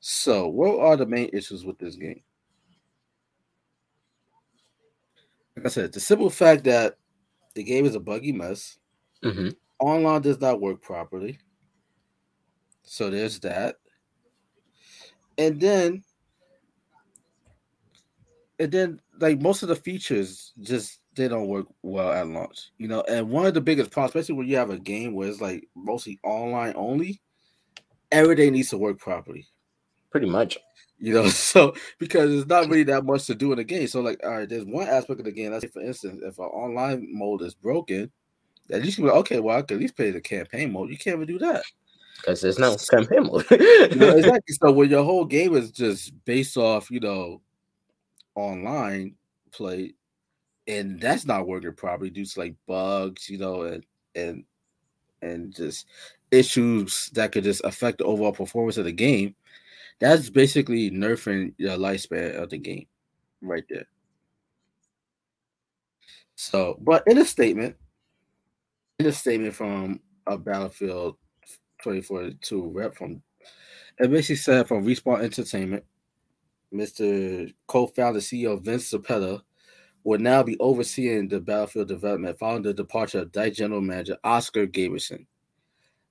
So, 0.00 0.48
what 0.48 0.80
are 0.80 0.96
the 0.96 1.06
main 1.06 1.30
issues 1.32 1.64
with 1.64 1.78
this 1.78 1.96
game? 1.96 2.22
Like 5.56 5.66
I 5.66 5.68
said, 5.68 5.92
the 5.92 6.00
simple 6.00 6.30
fact 6.30 6.64
that 6.64 6.96
the 7.54 7.62
game 7.62 7.86
is 7.86 7.94
a 7.94 8.00
buggy 8.00 8.32
mess 8.32 8.78
hmm 9.22 9.50
online 9.82 10.22
does 10.22 10.40
not 10.40 10.60
work 10.60 10.80
properly. 10.80 11.38
So 12.84 13.10
there's 13.10 13.40
that. 13.40 13.76
And 15.38 15.60
then 15.60 16.02
and 18.58 18.70
then 18.70 19.00
like 19.18 19.40
most 19.40 19.62
of 19.62 19.68
the 19.68 19.76
features 19.76 20.52
just 20.60 21.00
they 21.14 21.28
don't 21.28 21.48
work 21.48 21.66
well 21.82 22.12
at 22.12 22.26
launch. 22.26 22.70
You 22.78 22.88
know, 22.88 23.02
and 23.02 23.28
one 23.28 23.46
of 23.46 23.54
the 23.54 23.60
biggest 23.60 23.90
problems, 23.90 24.10
especially 24.10 24.36
when 24.36 24.48
you 24.48 24.56
have 24.56 24.70
a 24.70 24.78
game 24.78 25.14
where 25.14 25.28
it's 25.28 25.40
like 25.40 25.68
mostly 25.74 26.20
online 26.22 26.74
only, 26.76 27.20
everything 28.10 28.52
needs 28.52 28.70
to 28.70 28.78
work 28.78 28.98
properly. 28.98 29.46
Pretty 30.10 30.28
much. 30.28 30.58
You 30.98 31.14
know, 31.14 31.28
so 31.28 31.74
because 31.98 32.32
it's 32.32 32.48
not 32.48 32.68
really 32.68 32.84
that 32.84 33.04
much 33.04 33.26
to 33.26 33.34
do 33.34 33.52
in 33.52 33.58
the 33.58 33.64
game. 33.64 33.88
So, 33.88 34.00
like, 34.00 34.20
all 34.22 34.30
right, 34.30 34.48
there's 34.48 34.64
one 34.64 34.86
aspect 34.86 35.20
of 35.20 35.26
the 35.26 35.32
game. 35.32 35.52
Let's 35.52 35.64
say, 35.64 35.70
for 35.70 35.82
instance, 35.82 36.22
if 36.24 36.38
an 36.38 36.44
online 36.44 37.08
mode 37.10 37.42
is 37.42 37.54
broken, 37.54 38.10
at 38.70 38.82
least 38.82 38.98
you 38.98 39.04
be 39.04 39.10
like, 39.10 39.18
okay, 39.20 39.40
well, 39.40 39.58
I 39.58 39.62
can 39.62 39.76
at 39.78 39.80
least 39.80 39.96
play 39.96 40.12
the 40.12 40.20
campaign 40.20 40.72
mode. 40.72 40.90
You 40.90 40.98
can't 40.98 41.16
even 41.16 41.26
do 41.26 41.38
that. 41.40 41.62
Because 42.22 42.40
there's 42.40 42.58
no 42.58 42.76
mode. 43.22 43.46
You 43.50 43.96
know, 43.96 44.16
exactly. 44.16 44.54
So 44.62 44.70
when 44.72 44.90
your 44.90 45.04
whole 45.04 45.24
game 45.24 45.56
is 45.56 45.72
just 45.72 46.12
based 46.24 46.56
off, 46.56 46.90
you 46.90 47.00
know, 47.00 47.40
online 48.34 49.16
play, 49.50 49.94
and 50.68 51.00
that's 51.00 51.26
not 51.26 51.48
working 51.48 51.74
properly 51.74 52.10
due 52.10 52.24
to 52.24 52.40
like 52.40 52.54
bugs, 52.66 53.28
you 53.28 53.38
know, 53.38 53.62
and 53.62 53.84
and 54.14 54.44
and 55.20 55.54
just 55.54 55.86
issues 56.30 57.10
that 57.14 57.32
could 57.32 57.44
just 57.44 57.62
affect 57.64 57.98
the 57.98 58.04
overall 58.04 58.32
performance 58.32 58.76
of 58.76 58.84
the 58.84 58.92
game. 58.92 59.34
That's 59.98 60.30
basically 60.30 60.90
nerfing 60.90 61.54
the 61.58 61.76
lifespan 61.76 62.36
of 62.40 62.50
the 62.50 62.58
game, 62.58 62.86
right 63.40 63.64
there. 63.68 63.86
So, 66.34 66.78
but 66.80 67.04
in 67.06 67.18
a 67.18 67.24
statement, 67.24 67.76
in 68.98 69.06
a 69.06 69.12
statement 69.12 69.54
from 69.54 70.00
a 70.26 70.38
Battlefield 70.38 71.16
2042 71.82 72.70
rep 72.70 72.94
from 72.94 73.22
basically 73.98 74.36
said 74.36 74.68
from 74.68 74.84
Respawn 74.84 75.22
Entertainment, 75.22 75.84
Mr. 76.72 77.52
co-founder 77.66 78.20
CEO 78.20 78.60
Vince 78.62 78.92
Zampella 78.92 79.42
will 80.04 80.18
now 80.18 80.42
be 80.42 80.58
overseeing 80.58 81.28
the 81.28 81.40
Battlefield 81.40 81.88
development 81.88 82.38
following 82.38 82.62
the 82.62 82.74
departure 82.74 83.20
of 83.20 83.32
DICE 83.32 83.56
general 83.56 83.80
manager 83.80 84.16
Oskar 84.24 84.66
Gabrielson. 84.66 85.26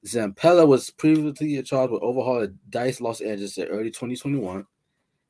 Zampella 0.06 0.68
was 0.68 0.90
previously 0.90 1.58
in 1.58 1.64
charge 1.64 1.92
with 1.92 2.02
overhauling 2.02 2.58
DICE 2.70 3.02
Los 3.02 3.22
Angeles 3.22 3.58
in 3.58 3.68
early 3.68 3.92
2021 3.92 4.66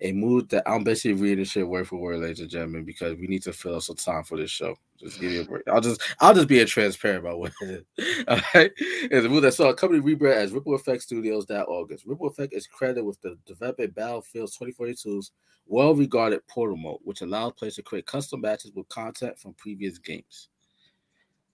a 0.01 0.11
mood 0.11 0.49
that 0.49 0.63
I'm 0.65 0.83
basically 0.83 1.21
reading 1.21 1.39
this 1.39 1.51
shit 1.51 1.67
word 1.67 1.87
for 1.87 1.97
word, 1.97 2.19
ladies 2.19 2.39
and 2.39 2.49
gentlemen, 2.49 2.83
because 2.83 3.15
we 3.17 3.27
need 3.27 3.43
to 3.43 3.53
fill 3.53 3.75
up 3.75 3.83
some 3.83 3.95
time 3.95 4.23
for 4.23 4.37
this 4.37 4.49
show. 4.49 4.75
Just 4.99 5.19
give 5.19 5.31
you 5.31 5.41
a 5.41 5.45
break. 5.45 5.67
I'll 5.67 5.81
just 5.81 6.01
I'll 6.19 6.33
just 6.33 6.47
be 6.47 6.63
transparent 6.65 7.19
about 7.19 7.39
what 7.39 7.53
it 7.61 7.85
is. 7.97 8.23
All 8.27 8.39
right. 8.53 8.71
It's 8.77 9.25
a 9.25 9.29
mood 9.29 9.43
that 9.43 9.53
saw 9.53 9.69
a 9.69 9.75
company 9.75 10.01
rebrand 10.01 10.35
as 10.35 10.51
Ripple 10.51 10.75
Effect 10.75 11.03
Studios 11.03 11.45
August. 11.49 12.05
Ripple 12.05 12.27
Effect 12.27 12.53
is 12.53 12.67
credited 12.67 13.05
with 13.05 13.21
the 13.21 13.37
developing 13.45 13.91
Battlefield 13.91 14.51
2042's 14.51 15.31
well-regarded 15.67 16.45
portal 16.47 16.77
mode, 16.77 16.99
which 17.03 17.21
allows 17.21 17.53
players 17.53 17.75
to 17.75 17.83
create 17.83 18.05
custom 18.05 18.41
matches 18.41 18.71
with 18.75 18.89
content 18.89 19.39
from 19.39 19.53
previous 19.53 19.97
games. 19.97 20.49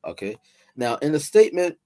Okay. 0.06 0.36
Now, 0.76 0.96
in 0.98 1.12
the 1.12 1.20
statement, 1.20 1.78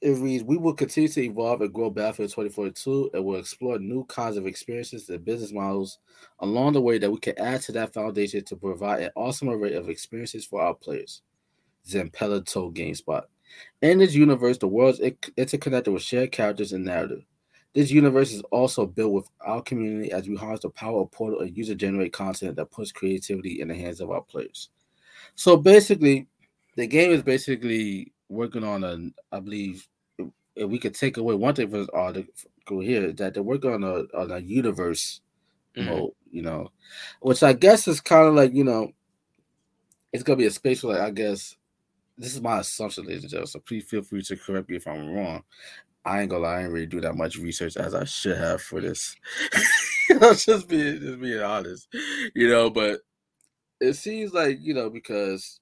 it 0.00 0.12
reads, 0.12 0.44
We 0.44 0.56
will 0.56 0.72
continue 0.72 1.08
to 1.08 1.22
evolve 1.22 1.60
and 1.60 1.72
grow 1.72 1.90
Battlefield 1.90 2.30
2042 2.30 3.10
and 3.14 3.24
will 3.24 3.38
explore 3.38 3.78
new 3.78 4.04
kinds 4.04 4.36
of 4.36 4.46
experiences 4.46 5.08
and 5.08 5.24
business 5.24 5.52
models 5.52 5.98
along 6.38 6.72
the 6.72 6.80
way 6.80 6.98
that 6.98 7.10
we 7.10 7.18
can 7.18 7.38
add 7.38 7.60
to 7.62 7.72
that 7.72 7.92
foundation 7.92 8.44
to 8.44 8.56
provide 8.56 9.02
an 9.02 9.10
awesome 9.14 9.50
array 9.50 9.74
of 9.74 9.88
experiences 9.88 10.46
for 10.46 10.62
our 10.62 10.74
players. 10.74 11.22
Zampella 11.86 12.44
told 12.44 12.76
GameSpot. 12.76 13.24
In 13.82 13.98
this 13.98 14.14
universe, 14.14 14.58
the 14.58 14.68
world 14.68 14.98
is 15.00 15.12
interconnected 15.36 15.92
with 15.92 16.02
shared 16.02 16.32
characters 16.32 16.72
and 16.72 16.84
narrative. 16.84 17.24
This 17.74 17.90
universe 17.90 18.32
is 18.32 18.42
also 18.50 18.86
built 18.86 19.12
with 19.12 19.28
our 19.40 19.62
community 19.62 20.12
as 20.12 20.28
we 20.28 20.34
harness 20.34 20.60
the 20.60 20.70
power 20.70 21.02
of 21.02 21.10
Portal 21.10 21.40
and 21.40 21.56
user 21.56 21.74
generated 21.74 22.12
content 22.12 22.56
that 22.56 22.70
puts 22.70 22.90
creativity 22.90 23.60
in 23.60 23.68
the 23.68 23.74
hands 23.74 24.00
of 24.00 24.10
our 24.10 24.22
players. 24.22 24.70
So 25.34 25.56
basically, 25.56 26.26
the 26.76 26.86
game 26.86 27.12
is 27.12 27.22
basically 27.22 28.12
working 28.30 28.64
on 28.64 28.84
a, 28.84 28.96
I 29.34 29.40
believe, 29.40 29.86
if 30.56 30.68
we 30.68 30.78
could 30.78 30.94
take 30.94 31.16
away 31.16 31.34
one 31.34 31.54
thing 31.54 31.68
from 31.68 31.80
this 31.80 31.88
article 31.92 32.80
here, 32.80 33.12
that 33.12 33.34
they're 33.34 33.42
working 33.42 33.72
on 33.72 33.84
a 33.84 34.16
on 34.16 34.30
a 34.30 34.38
universe 34.38 35.20
mm-hmm. 35.76 35.88
mode, 35.88 36.12
you 36.30 36.42
know, 36.42 36.70
which 37.20 37.42
I 37.42 37.52
guess 37.52 37.86
is 37.88 38.00
kind 38.00 38.28
of 38.28 38.34
like 38.34 38.54
you 38.54 38.64
know, 38.64 38.92
it's 40.12 40.22
gonna 40.22 40.36
be 40.36 40.46
a 40.46 40.50
space 40.50 40.82
where 40.82 40.98
like 40.98 41.08
I 41.08 41.10
guess 41.10 41.56
this 42.16 42.34
is 42.34 42.40
my 42.40 42.60
assumption, 42.60 43.04
ladies 43.04 43.22
and 43.24 43.30
gentlemen. 43.30 43.48
So 43.48 43.60
please 43.60 43.84
feel 43.84 44.02
free 44.02 44.22
to 44.22 44.36
correct 44.36 44.68
me 44.68 44.76
if 44.76 44.86
I'm 44.86 45.10
wrong. 45.10 45.42
I 46.04 46.20
ain't 46.20 46.30
gonna 46.30 46.44
lie, 46.44 46.56
I 46.56 46.62
ain't 46.62 46.72
really 46.72 46.86
do 46.86 47.00
that 47.02 47.16
much 47.16 47.36
research 47.36 47.76
as 47.76 47.94
I 47.94 48.04
should 48.04 48.38
have 48.38 48.62
for 48.62 48.80
this. 48.80 49.16
I'm 50.10 50.34
just 50.34 50.68
being 50.68 51.00
just 51.00 51.20
being 51.20 51.40
honest, 51.40 51.88
you 52.34 52.48
know, 52.48 52.70
but 52.70 53.00
it 53.80 53.94
seems 53.94 54.32
like, 54.32 54.58
you 54.60 54.74
know, 54.74 54.90
because 54.90 55.60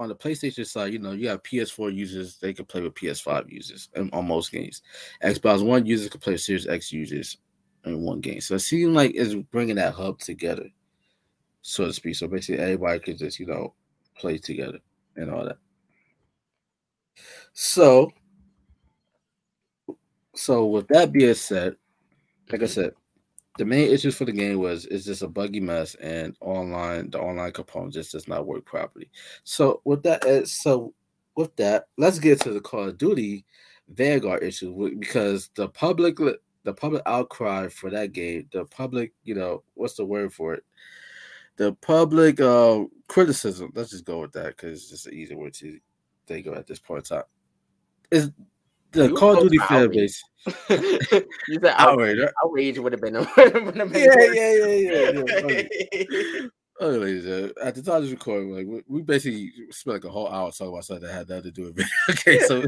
on 0.00 0.08
the 0.08 0.16
PlayStation 0.16 0.66
side, 0.66 0.94
you 0.94 0.98
know, 0.98 1.12
you 1.12 1.28
have 1.28 1.42
PS4 1.42 1.94
users, 1.94 2.38
they 2.38 2.54
can 2.54 2.64
play 2.64 2.80
with 2.80 2.94
PS5 2.94 3.52
users 3.52 3.90
on 3.94 4.26
most 4.26 4.50
games. 4.50 4.80
Xbox 5.22 5.62
One 5.62 5.84
users 5.84 6.08
can 6.08 6.20
play 6.20 6.32
with 6.32 6.40
Series 6.40 6.66
X 6.66 6.90
users 6.90 7.36
in 7.84 8.00
one 8.00 8.20
game. 8.20 8.40
So 8.40 8.54
it 8.54 8.60
seems 8.60 8.96
like 8.96 9.12
it's 9.14 9.34
bringing 9.34 9.76
that 9.76 9.92
hub 9.92 10.18
together, 10.18 10.66
so 11.60 11.84
to 11.84 11.92
speak. 11.92 12.16
So 12.16 12.28
basically, 12.28 12.64
everybody 12.64 12.98
can 12.98 13.18
just, 13.18 13.38
you 13.38 13.44
know, 13.44 13.74
play 14.16 14.38
together 14.38 14.78
and 15.16 15.30
all 15.30 15.44
that. 15.44 15.58
So, 17.52 18.10
so 20.34 20.64
with 20.64 20.88
that 20.88 21.12
being 21.12 21.34
said, 21.34 21.76
like 22.50 22.62
I 22.62 22.66
said, 22.66 22.94
the 23.58 23.64
main 23.64 23.90
issues 23.90 24.16
for 24.16 24.24
the 24.24 24.32
game 24.32 24.58
was 24.58 24.86
it's 24.86 25.04
just 25.04 25.22
a 25.22 25.28
buggy 25.28 25.60
mess 25.60 25.94
and 25.96 26.36
online 26.40 27.10
the 27.10 27.18
online 27.18 27.52
component 27.52 27.92
just 27.92 28.12
does 28.12 28.28
not 28.28 28.46
work 28.46 28.64
properly. 28.64 29.10
So 29.44 29.80
with 29.84 30.02
that, 30.04 30.24
uh, 30.24 30.46
so 30.46 30.94
with 31.36 31.54
that, 31.56 31.86
let's 31.96 32.18
get 32.18 32.40
to 32.42 32.52
the 32.52 32.60
Call 32.60 32.88
of 32.88 32.98
Duty 32.98 33.44
Vanguard 33.88 34.42
issue 34.42 34.98
because 34.98 35.50
the 35.54 35.68
public 35.68 36.18
the 36.62 36.74
public 36.74 37.02
outcry 37.06 37.68
for 37.68 37.90
that 37.90 38.12
game, 38.12 38.46
the 38.52 38.64
public, 38.66 39.12
you 39.24 39.34
know, 39.34 39.62
what's 39.74 39.94
the 39.94 40.04
word 40.04 40.32
for 40.32 40.54
it? 40.54 40.64
The 41.56 41.72
public 41.74 42.40
uh, 42.40 42.84
criticism. 43.08 43.72
Let's 43.74 43.90
just 43.90 44.04
go 44.04 44.20
with 44.20 44.32
that 44.32 44.56
because 44.56 44.80
it's 44.80 44.90
just 44.90 45.06
an 45.06 45.14
easy 45.14 45.34
word 45.34 45.54
to 45.54 45.78
think 46.26 46.46
of 46.46 46.54
at 46.54 46.66
this 46.66 46.78
point 46.78 47.10
in 47.10 47.16
time. 47.16 47.24
Is 48.10 48.30
the 48.92 49.08
you 49.08 49.14
Call 49.14 49.36
of 49.36 49.42
Duty 49.42 49.58
fan 49.58 49.90
base. 49.90 50.22
you 50.70 51.58
said 51.60 51.74
outrage. 51.76 52.18
Outrage 52.44 52.78
would 52.78 52.92
have 52.92 53.00
been. 53.00 53.16
A, 53.16 53.20
would 53.36 53.76
have 53.76 53.92
been 53.92 54.04
yeah, 54.04 54.14
yeah, 54.32 54.54
yeah, 54.54 55.10
yeah, 55.10 55.62
yeah, 55.92 56.48
Oh, 56.82 56.88
ladies, 56.88 57.26
uh, 57.26 57.50
at 57.62 57.74
the 57.74 57.82
time 57.82 57.96
of 57.96 58.02
this 58.04 58.10
recording, 58.10 58.52
like 58.52 58.66
we, 58.66 58.82
we, 58.88 59.02
basically 59.02 59.52
spent 59.70 59.96
like 59.96 60.04
a 60.04 60.10
whole 60.10 60.28
hour 60.28 60.50
talking 60.50 60.68
about 60.68 60.84
something 60.84 61.06
that 61.06 61.12
had 61.12 61.28
nothing 61.28 61.42
to 61.42 61.50
do 61.50 61.64
with 61.64 61.78
it. 61.78 61.86
okay, 62.10 62.38
so 62.40 62.64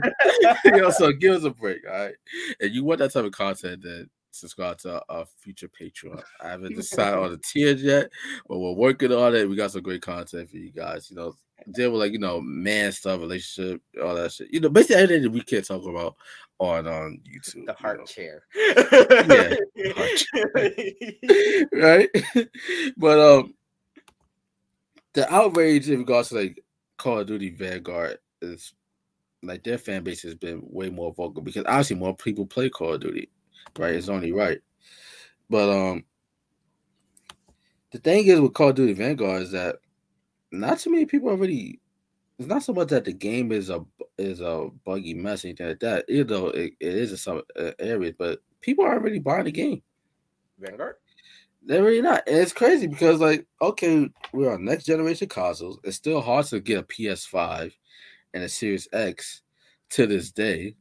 you 0.66 0.70
know, 0.72 0.90
so 0.90 1.12
give 1.12 1.34
us 1.34 1.44
a 1.44 1.50
break, 1.50 1.78
all 1.88 1.96
right? 1.96 2.14
And 2.60 2.74
you 2.74 2.84
want 2.84 2.98
that 2.98 3.12
type 3.12 3.24
of 3.24 3.32
content, 3.32 3.82
then 3.82 4.10
subscribe 4.30 4.78
to 4.78 5.02
our 5.08 5.24
future 5.38 5.68
Patreon. 5.68 6.22
I 6.42 6.50
haven't 6.50 6.74
decided 6.74 7.18
on 7.18 7.30
the 7.30 7.38
tiers 7.38 7.82
yet, 7.82 8.10
but 8.46 8.58
we're 8.58 8.72
working 8.72 9.12
on 9.12 9.34
it. 9.34 9.48
We 9.48 9.56
got 9.56 9.70
some 9.70 9.82
great 9.82 10.02
content 10.02 10.50
for 10.50 10.58
you 10.58 10.72
guys. 10.72 11.08
You 11.10 11.16
know, 11.16 11.34
deal 11.70 11.92
with 11.92 12.00
like 12.00 12.12
you 12.12 12.18
know 12.18 12.40
man 12.40 12.92
stuff, 12.92 13.20
relationship, 13.20 13.82
all 14.02 14.14
that 14.14 14.32
shit. 14.32 14.52
You 14.52 14.60
know, 14.60 14.68
basically 14.68 14.96
everything 14.96 15.32
we 15.32 15.42
can't 15.42 15.64
talk 15.64 15.84
about 15.86 16.16
on 16.58 16.86
on 16.86 17.20
YouTube. 17.28 17.66
The 17.66 17.72
heart 17.74 18.00
you 18.00 18.02
know. 18.02 18.06
chair. 18.06 18.42
yeah, 19.74 19.92
heart 19.94 20.16
chair. 20.16 21.66
right. 21.72 22.48
but 22.96 23.18
um, 23.18 23.54
the 25.14 25.32
outrage 25.32 25.88
in 25.88 26.00
regards 26.00 26.30
to 26.30 26.36
like 26.36 26.62
Call 26.96 27.20
of 27.20 27.26
Duty 27.26 27.50
Vanguard 27.50 28.18
is 28.40 28.74
like 29.42 29.64
their 29.64 29.78
fan 29.78 30.04
base 30.04 30.22
has 30.22 30.34
been 30.34 30.62
way 30.64 30.88
more 30.88 31.12
vocal 31.12 31.42
because 31.42 31.64
obviously 31.66 31.96
more 31.96 32.16
people 32.16 32.46
play 32.46 32.70
Call 32.70 32.94
of 32.94 33.00
Duty, 33.00 33.28
right? 33.78 33.94
It's 33.94 34.08
only 34.08 34.32
right. 34.32 34.60
But 35.50 35.68
um, 35.68 36.04
the 37.90 37.98
thing 37.98 38.26
is 38.26 38.40
with 38.40 38.54
Call 38.54 38.70
of 38.70 38.76
Duty 38.76 38.92
Vanguard 38.92 39.42
is 39.42 39.52
that 39.52 39.76
not 40.52 40.78
too 40.78 40.90
many 40.90 41.06
people 41.06 41.30
already. 41.30 41.80
It's 42.38 42.48
not 42.48 42.62
so 42.62 42.72
much 42.72 42.88
that 42.88 43.04
the 43.04 43.12
game 43.12 43.52
is 43.52 43.70
a 43.70 43.84
is 44.18 44.40
a 44.40 44.68
buggy 44.84 45.14
mess 45.14 45.44
anything 45.44 45.68
like 45.68 45.80
that. 45.80 46.04
Even 46.08 46.26
though 46.26 46.48
it, 46.48 46.74
it 46.80 46.94
is 46.94 47.12
in 47.12 47.16
some 47.16 47.42
uh, 47.58 47.72
areas, 47.78 48.14
but 48.18 48.40
people 48.60 48.84
are 48.84 48.94
already 48.94 49.18
buying 49.18 49.44
the 49.44 49.52
game. 49.52 49.82
Vanguard. 50.58 50.96
They're 51.64 51.82
really 51.82 52.02
not. 52.02 52.22
And 52.26 52.38
it's 52.38 52.52
crazy 52.52 52.86
because 52.86 53.20
like, 53.20 53.46
okay, 53.60 54.08
we're 54.32 54.52
on 54.52 54.64
next 54.64 54.84
generation 54.84 55.28
consoles. 55.28 55.78
It's 55.84 55.96
still 55.96 56.20
hard 56.20 56.46
to 56.46 56.60
get 56.60 56.78
a 56.78 56.82
PS5 56.82 57.72
and 58.34 58.42
a 58.42 58.48
Series 58.48 58.88
X 58.92 59.42
to 59.90 60.06
this 60.06 60.32
day. 60.32 60.74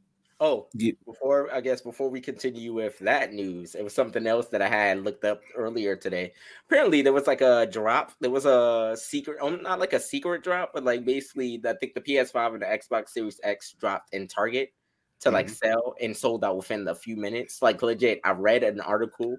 Oh, 0.44 0.66
before 1.06 1.54
I 1.54 1.60
guess 1.60 1.82
before 1.82 2.10
we 2.10 2.20
continue 2.20 2.72
with 2.72 2.98
that 2.98 3.32
news, 3.32 3.76
it 3.76 3.84
was 3.84 3.94
something 3.94 4.26
else 4.26 4.48
that 4.48 4.60
I 4.60 4.66
had 4.66 5.04
looked 5.04 5.24
up 5.24 5.40
earlier 5.54 5.94
today. 5.94 6.32
Apparently, 6.66 7.00
there 7.00 7.12
was 7.12 7.28
like 7.28 7.42
a 7.42 7.68
drop. 7.70 8.10
There 8.18 8.28
was 8.28 8.44
a 8.44 8.96
secret, 9.00 9.38
oh, 9.40 9.50
not 9.50 9.78
like 9.78 9.92
a 9.92 10.00
secret 10.00 10.42
drop, 10.42 10.72
but 10.74 10.82
like 10.82 11.04
basically, 11.04 11.62
I 11.64 11.74
think 11.74 11.94
the 11.94 12.00
PS5 12.00 12.54
and 12.54 12.62
the 12.62 12.66
Xbox 12.66 13.10
Series 13.10 13.38
X 13.44 13.76
dropped 13.78 14.12
in 14.14 14.26
Target 14.26 14.72
to 15.20 15.30
like 15.30 15.46
mm-hmm. 15.46 15.54
sell 15.64 15.94
and 16.00 16.16
sold 16.16 16.44
out 16.44 16.56
within 16.56 16.88
a 16.88 16.94
few 16.96 17.14
minutes. 17.14 17.62
Like 17.62 17.80
legit, 17.80 18.20
I 18.24 18.32
read 18.32 18.64
an 18.64 18.80
article 18.80 19.36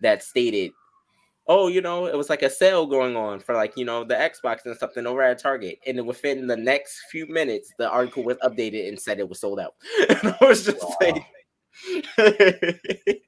that 0.00 0.22
stated 0.22 0.70
oh, 1.48 1.68
you 1.68 1.80
know, 1.80 2.06
it 2.06 2.16
was 2.16 2.28
like 2.28 2.42
a 2.42 2.50
sale 2.50 2.86
going 2.86 3.16
on 3.16 3.38
for 3.40 3.54
like, 3.54 3.76
you 3.76 3.84
know, 3.84 4.04
the 4.04 4.14
Xbox 4.14 4.66
and 4.66 4.76
something 4.76 5.06
over 5.06 5.22
at 5.22 5.38
Target. 5.38 5.78
And 5.86 5.98
then 5.98 6.06
within 6.06 6.46
the 6.46 6.56
next 6.56 7.02
few 7.10 7.26
minutes, 7.26 7.72
the 7.78 7.88
article 7.88 8.24
was 8.24 8.36
updated 8.38 8.88
and 8.88 9.00
said 9.00 9.18
it 9.18 9.28
was 9.28 9.40
sold 9.40 9.60
out. 9.60 9.74
and 10.08 10.34
I 10.40 10.44
was 10.44 10.64
just 10.64 10.82
wow. 10.82 10.96
like, 11.00 11.24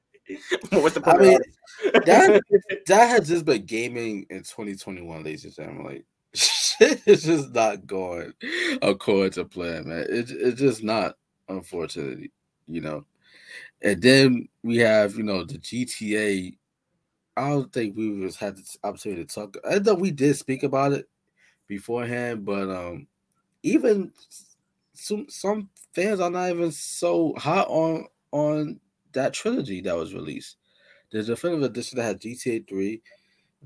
what's 0.70 0.94
the 0.94 1.00
point? 1.02 1.18
I 1.18 1.22
mean, 1.22 1.38
that, 2.06 2.42
that 2.86 3.08
has 3.08 3.28
just 3.28 3.44
been 3.44 3.66
gaming 3.66 4.26
in 4.30 4.38
2021, 4.38 5.22
ladies 5.22 5.44
and 5.44 5.54
gentlemen. 5.54 5.86
Like, 5.86 6.04
shit 6.34 7.00
is 7.06 7.22
just 7.22 7.54
not 7.54 7.86
going 7.86 8.32
according 8.82 9.32
to 9.32 9.44
plan, 9.44 9.88
man. 9.88 10.06
It, 10.08 10.30
it's 10.30 10.60
just 10.60 10.82
not, 10.82 11.14
unfortunately, 11.48 12.32
you 12.66 12.80
know. 12.80 13.04
And 13.80 14.02
then 14.02 14.48
we 14.64 14.78
have, 14.78 15.14
you 15.14 15.22
know, 15.22 15.44
the 15.44 15.58
GTA 15.58 16.57
I 17.38 17.50
don't 17.50 17.72
think 17.72 17.96
we 17.96 18.10
was 18.20 18.36
had 18.36 18.56
the 18.56 18.78
opportunity 18.84 19.24
to 19.24 19.34
talk. 19.34 19.56
I 19.68 19.78
know 19.78 19.94
we 19.94 20.10
did 20.10 20.36
speak 20.36 20.62
about 20.62 20.92
it 20.92 21.08
beforehand, 21.68 22.44
but 22.44 22.70
um, 22.70 23.08
even 23.62 24.12
some 24.94 25.26
some 25.28 25.70
fans 25.94 26.20
are 26.20 26.30
not 26.30 26.50
even 26.50 26.72
so 26.72 27.34
hot 27.36 27.68
on 27.68 28.06
on 28.32 28.80
that 29.12 29.32
trilogy 29.34 29.80
that 29.82 29.96
was 29.96 30.14
released. 30.14 30.56
The 31.10 31.22
definitive 31.22 31.64
edition 31.64 31.98
that 31.98 32.04
had 32.04 32.20
GTA 32.20 32.60
3, 32.68 33.02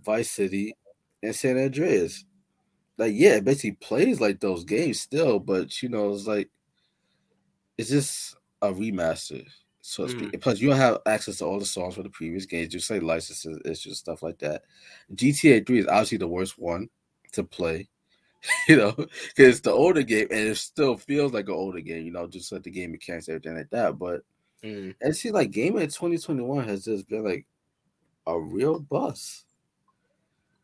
Vice 0.04 0.30
City, 0.30 0.76
and 1.22 1.34
San 1.34 1.58
Andreas. 1.58 2.24
like 2.98 3.12
yeah, 3.16 3.36
it 3.36 3.44
basically 3.44 3.72
plays 3.72 4.20
like 4.20 4.40
those 4.40 4.64
games 4.64 5.00
still, 5.00 5.38
but 5.40 5.82
you 5.82 5.88
know, 5.88 6.12
it's 6.14 6.26
like 6.26 6.50
it's 7.78 7.90
just 7.90 8.36
a 8.60 8.72
remaster, 8.72 9.46
so. 9.82 10.06
Mm. 10.06 10.40
Plus, 10.40 10.58
you 10.60 10.68
don't 10.70 10.78
have 10.78 10.98
access 11.06 11.36
to 11.38 11.44
all 11.44 11.58
the 11.58 11.66
songs 11.66 11.96
for 11.96 12.02
the 12.02 12.08
previous 12.08 12.46
games, 12.46 12.72
just 12.72 12.90
like 12.90 13.02
licenses 13.02 13.60
issues, 13.66 13.98
stuff 13.98 14.22
like 14.22 14.38
that. 14.38 14.62
GTA 15.14 15.66
3 15.66 15.80
is 15.80 15.86
obviously 15.86 16.18
the 16.18 16.26
worst 16.28 16.58
one 16.58 16.88
to 17.32 17.44
play. 17.44 17.88
You 18.68 18.76
know, 18.76 18.90
because 18.92 19.08
it's 19.36 19.60
the 19.60 19.70
older 19.70 20.02
game 20.02 20.26
and 20.32 20.48
it 20.48 20.56
still 20.56 20.96
feels 20.96 21.32
like 21.32 21.46
an 21.46 21.54
older 21.54 21.78
game, 21.80 22.04
you 22.04 22.10
know, 22.10 22.26
just 22.26 22.50
like 22.50 22.64
the 22.64 22.70
game 22.72 22.90
mechanics, 22.90 23.28
everything 23.28 23.56
like 23.56 23.70
that. 23.70 23.98
But 23.98 24.22
Mm. 24.64 24.94
and 25.00 25.14
see, 25.16 25.30
like 25.32 25.50
gaming 25.52 25.82
in 25.82 25.88
2021 25.88 26.64
has 26.68 26.84
just 26.84 27.08
been 27.08 27.22
like 27.24 27.46
a 28.26 28.38
real 28.40 28.80
bust. 28.80 29.44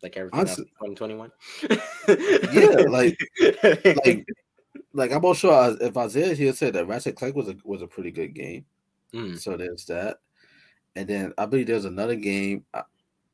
Like 0.03 0.17
everything 0.17 0.41
Honestly- 0.41 0.71
else 0.83 0.99
2021. 0.99 1.31
Yeah, 2.53 2.89
like- 2.89 3.19
Like, 4.05 4.27
like 4.93 5.13
I'm 5.13 5.23
not 5.23 5.37
sure 5.37 5.53
I- 5.53 5.77
if 5.87 5.97
Isaiah 5.97 6.35
here 6.35 6.53
said 6.53 6.73
that 6.75 6.87
Ratchet 6.87 7.15
Clank 7.17 7.37
was 7.37 7.49
a 7.49 7.57
was 7.65 7.83
a 7.83 7.87
pretty 7.89 8.11
good 8.11 8.35
game. 8.35 8.65
Mm. 9.15 9.39
So 9.39 9.57
there's 9.57 9.85
that. 9.87 10.19
And 10.97 11.09
then 11.09 11.33
I 11.39 11.47
believe 11.47 11.67
there's 11.67 11.85
another 11.85 12.17
game. 12.17 12.65
I, 12.75 12.83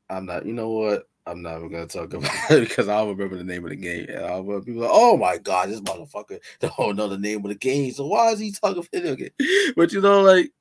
I'm 0.09 0.25
not, 0.25 0.45
you 0.45 0.53
know 0.53 0.69
what? 0.69 1.07
I'm 1.27 1.41
not 1.41 1.57
even 1.57 1.71
gonna 1.71 1.87
talk 1.87 2.13
about 2.13 2.51
it 2.51 2.69
because 2.69 2.87
I 2.87 2.97
don't 2.97 3.09
remember 3.09 3.37
the 3.37 3.43
name 3.43 3.63
of 3.63 3.71
the 3.71 3.75
game. 3.75 4.05
And 4.09 4.25
I'll 4.25 4.61
be 4.61 4.73
like, 4.73 4.89
oh 4.91 5.17
my 5.17 5.37
god, 5.37 5.69
this 5.69 5.81
motherfucker 5.81 6.39
don't 6.59 6.95
know 6.95 7.07
the 7.07 7.17
name 7.17 7.39
of 7.39 7.49
the 7.49 7.55
game. 7.55 7.91
So 7.91 8.05
why 8.07 8.31
is 8.31 8.39
he 8.39 8.51
talking 8.51 8.85
video 8.93 9.15
game? 9.15 9.31
But 9.75 9.91
you 9.91 10.01
know, 10.01 10.21
like 10.21 10.51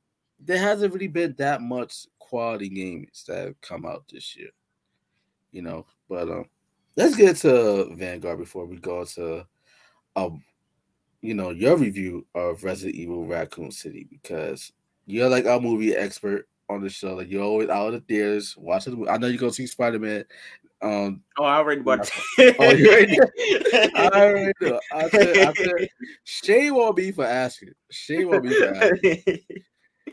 there 0.41 0.59
hasn't 0.59 0.93
really 0.93 1.09
been 1.09 1.35
that 1.39 1.61
much 1.61 2.07
quality 2.19 2.69
games 2.69 3.25
that 3.29 3.39
have 3.39 3.61
come 3.61 3.85
out 3.85 4.05
this 4.11 4.37
year. 4.37 4.51
You 5.53 5.63
know, 5.63 5.87
but 6.09 6.31
um 6.31 6.47
let's 6.97 7.17
get 7.17 7.37
to 7.39 7.95
Vanguard 7.95 8.39
before 8.39 8.67
we 8.67 8.77
go 8.77 9.05
to 9.05 9.47
um 10.17 10.43
you 11.21 11.35
know 11.35 11.51
your 11.51 11.77
review 11.77 12.27
of 12.35 12.65
Resident 12.65 12.97
Evil 12.97 13.27
Raccoon 13.27 13.71
City 13.71 14.07
because 14.11 14.73
you're 15.07 15.29
like 15.29 15.47
a 15.47 15.61
movie 15.61 15.95
expert 15.95 16.49
on 16.69 16.83
the 16.83 16.89
show. 16.89 17.15
Like 17.15 17.31
you're 17.31 17.45
always 17.45 17.69
out 17.69 17.89
of 17.89 17.93
the 17.95 18.01
theaters 18.01 18.57
watching 18.57 18.93
the 18.93 18.99
movie. 18.99 19.11
I 19.11 19.19
know 19.19 19.27
you're 19.27 19.39
gonna 19.39 19.53
see 19.53 19.67
Spider 19.67 19.99
Man. 19.99 20.25
Um, 20.83 21.23
Oh, 21.39 21.45
I 21.45 21.57
already 21.57 21.81
watched. 21.81 22.13
Oh, 22.39 22.71
you 22.73 22.91
already 22.91 23.19
I 23.95 24.11
already 24.13 24.53
know. 24.61 24.81
I 24.93 25.09
said, 25.09 25.37
I 25.39 25.53
said, 25.55 25.89
shame 26.25 26.75
on 26.75 26.95
me 26.95 27.11
for 27.13 27.25
asking. 27.25 27.73
Shame 27.91 28.29
on 28.35 28.43
me 28.47 28.55
for 28.55 28.75
asking. 28.75 29.23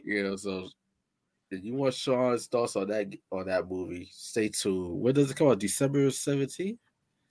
You 0.04 0.24
know, 0.24 0.36
so 0.36 0.68
if 1.52 1.64
you 1.64 1.76
want 1.76 1.94
Shawn's 1.94 2.48
thoughts 2.48 2.76
on 2.76 2.88
that 2.88 3.14
on 3.32 3.46
that 3.48 3.70
movie, 3.70 4.10
stay 4.12 4.50
tuned. 4.50 5.00
When 5.00 5.14
does 5.14 5.30
it 5.30 5.38
come 5.38 5.50
out? 5.50 5.60
December 5.60 6.08
17th? 6.08 6.78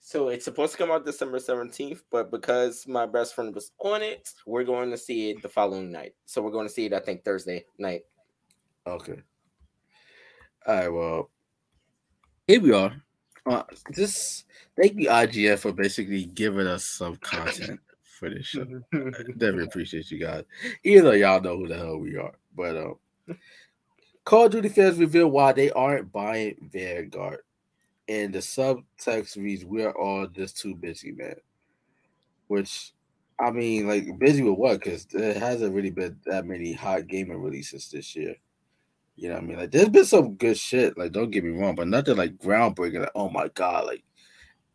So 0.03 0.29
it's 0.29 0.45
supposed 0.45 0.71
to 0.71 0.77
come 0.79 0.89
out 0.89 1.05
December 1.05 1.37
17th, 1.37 2.01
but 2.09 2.31
because 2.31 2.87
my 2.87 3.05
best 3.05 3.35
friend 3.35 3.53
was 3.53 3.71
on 3.79 4.01
it, 4.01 4.27
we're 4.47 4.63
going 4.63 4.89
to 4.89 4.97
see 4.97 5.29
it 5.29 5.43
the 5.43 5.47
following 5.47 5.91
night. 5.91 6.15
So 6.25 6.41
we're 6.41 6.51
going 6.51 6.67
to 6.67 6.73
see 6.73 6.87
it, 6.87 6.93
I 6.93 6.99
think, 6.99 7.23
Thursday 7.23 7.65
night. 7.77 8.01
Okay. 8.87 9.21
All 10.65 10.75
right. 10.75 10.89
Well, 10.89 11.29
here 12.47 12.61
we 12.61 12.73
are. 12.73 12.93
Uh, 13.45 13.63
just 13.93 14.45
thank 14.75 14.99
you, 14.99 15.07
IGN, 15.07 15.59
for 15.59 15.71
basically 15.71 16.25
giving 16.25 16.65
us 16.65 16.83
some 16.83 17.15
content 17.17 17.79
for 18.19 18.31
this 18.31 18.47
show. 18.47 18.65
Definitely 18.91 19.65
appreciate 19.65 20.09
you 20.09 20.19
guys. 20.19 20.43
Even 20.83 21.05
though 21.05 21.11
y'all 21.11 21.41
know 21.41 21.57
who 21.57 21.67
the 21.67 21.77
hell 21.77 21.97
we 21.97 22.17
are, 22.17 22.33
but 22.55 22.75
um, 22.75 23.37
Call 24.25 24.45
of 24.45 24.51
Duty 24.51 24.69
fans 24.69 24.97
reveal 24.97 25.27
why 25.27 25.53
they 25.53 25.69
aren't 25.71 26.11
buying 26.11 26.69
Vanguard, 26.71 27.41
and 28.11 28.33
the 28.33 28.39
subtext 28.39 29.37
reads, 29.37 29.63
"We're 29.63 29.91
all 29.91 30.27
just 30.27 30.57
too 30.57 30.75
busy, 30.75 31.13
man." 31.13 31.35
Which, 32.47 32.93
I 33.39 33.51
mean, 33.51 33.87
like 33.87 34.19
busy 34.19 34.43
with 34.43 34.57
what? 34.57 34.79
Because 34.79 35.05
there 35.05 35.33
hasn't 35.33 35.73
really 35.73 35.91
been 35.91 36.19
that 36.25 36.45
many 36.45 36.73
hot 36.73 37.07
gaming 37.07 37.41
releases 37.41 37.89
this 37.89 38.13
year. 38.15 38.35
You 39.15 39.29
know 39.29 39.35
what 39.35 39.43
I 39.43 39.47
mean? 39.47 39.57
Like, 39.57 39.71
there's 39.71 39.89
been 39.89 40.05
some 40.05 40.35
good 40.35 40.57
shit. 40.57 40.97
Like, 40.97 41.13
don't 41.13 41.31
get 41.31 41.43
me 41.43 41.51
wrong, 41.51 41.75
but 41.75 41.87
nothing 41.87 42.17
like 42.17 42.37
groundbreaking. 42.37 42.99
Like, 42.99 43.11
oh 43.15 43.29
my 43.29 43.47
god, 43.49 43.85
like 43.85 44.03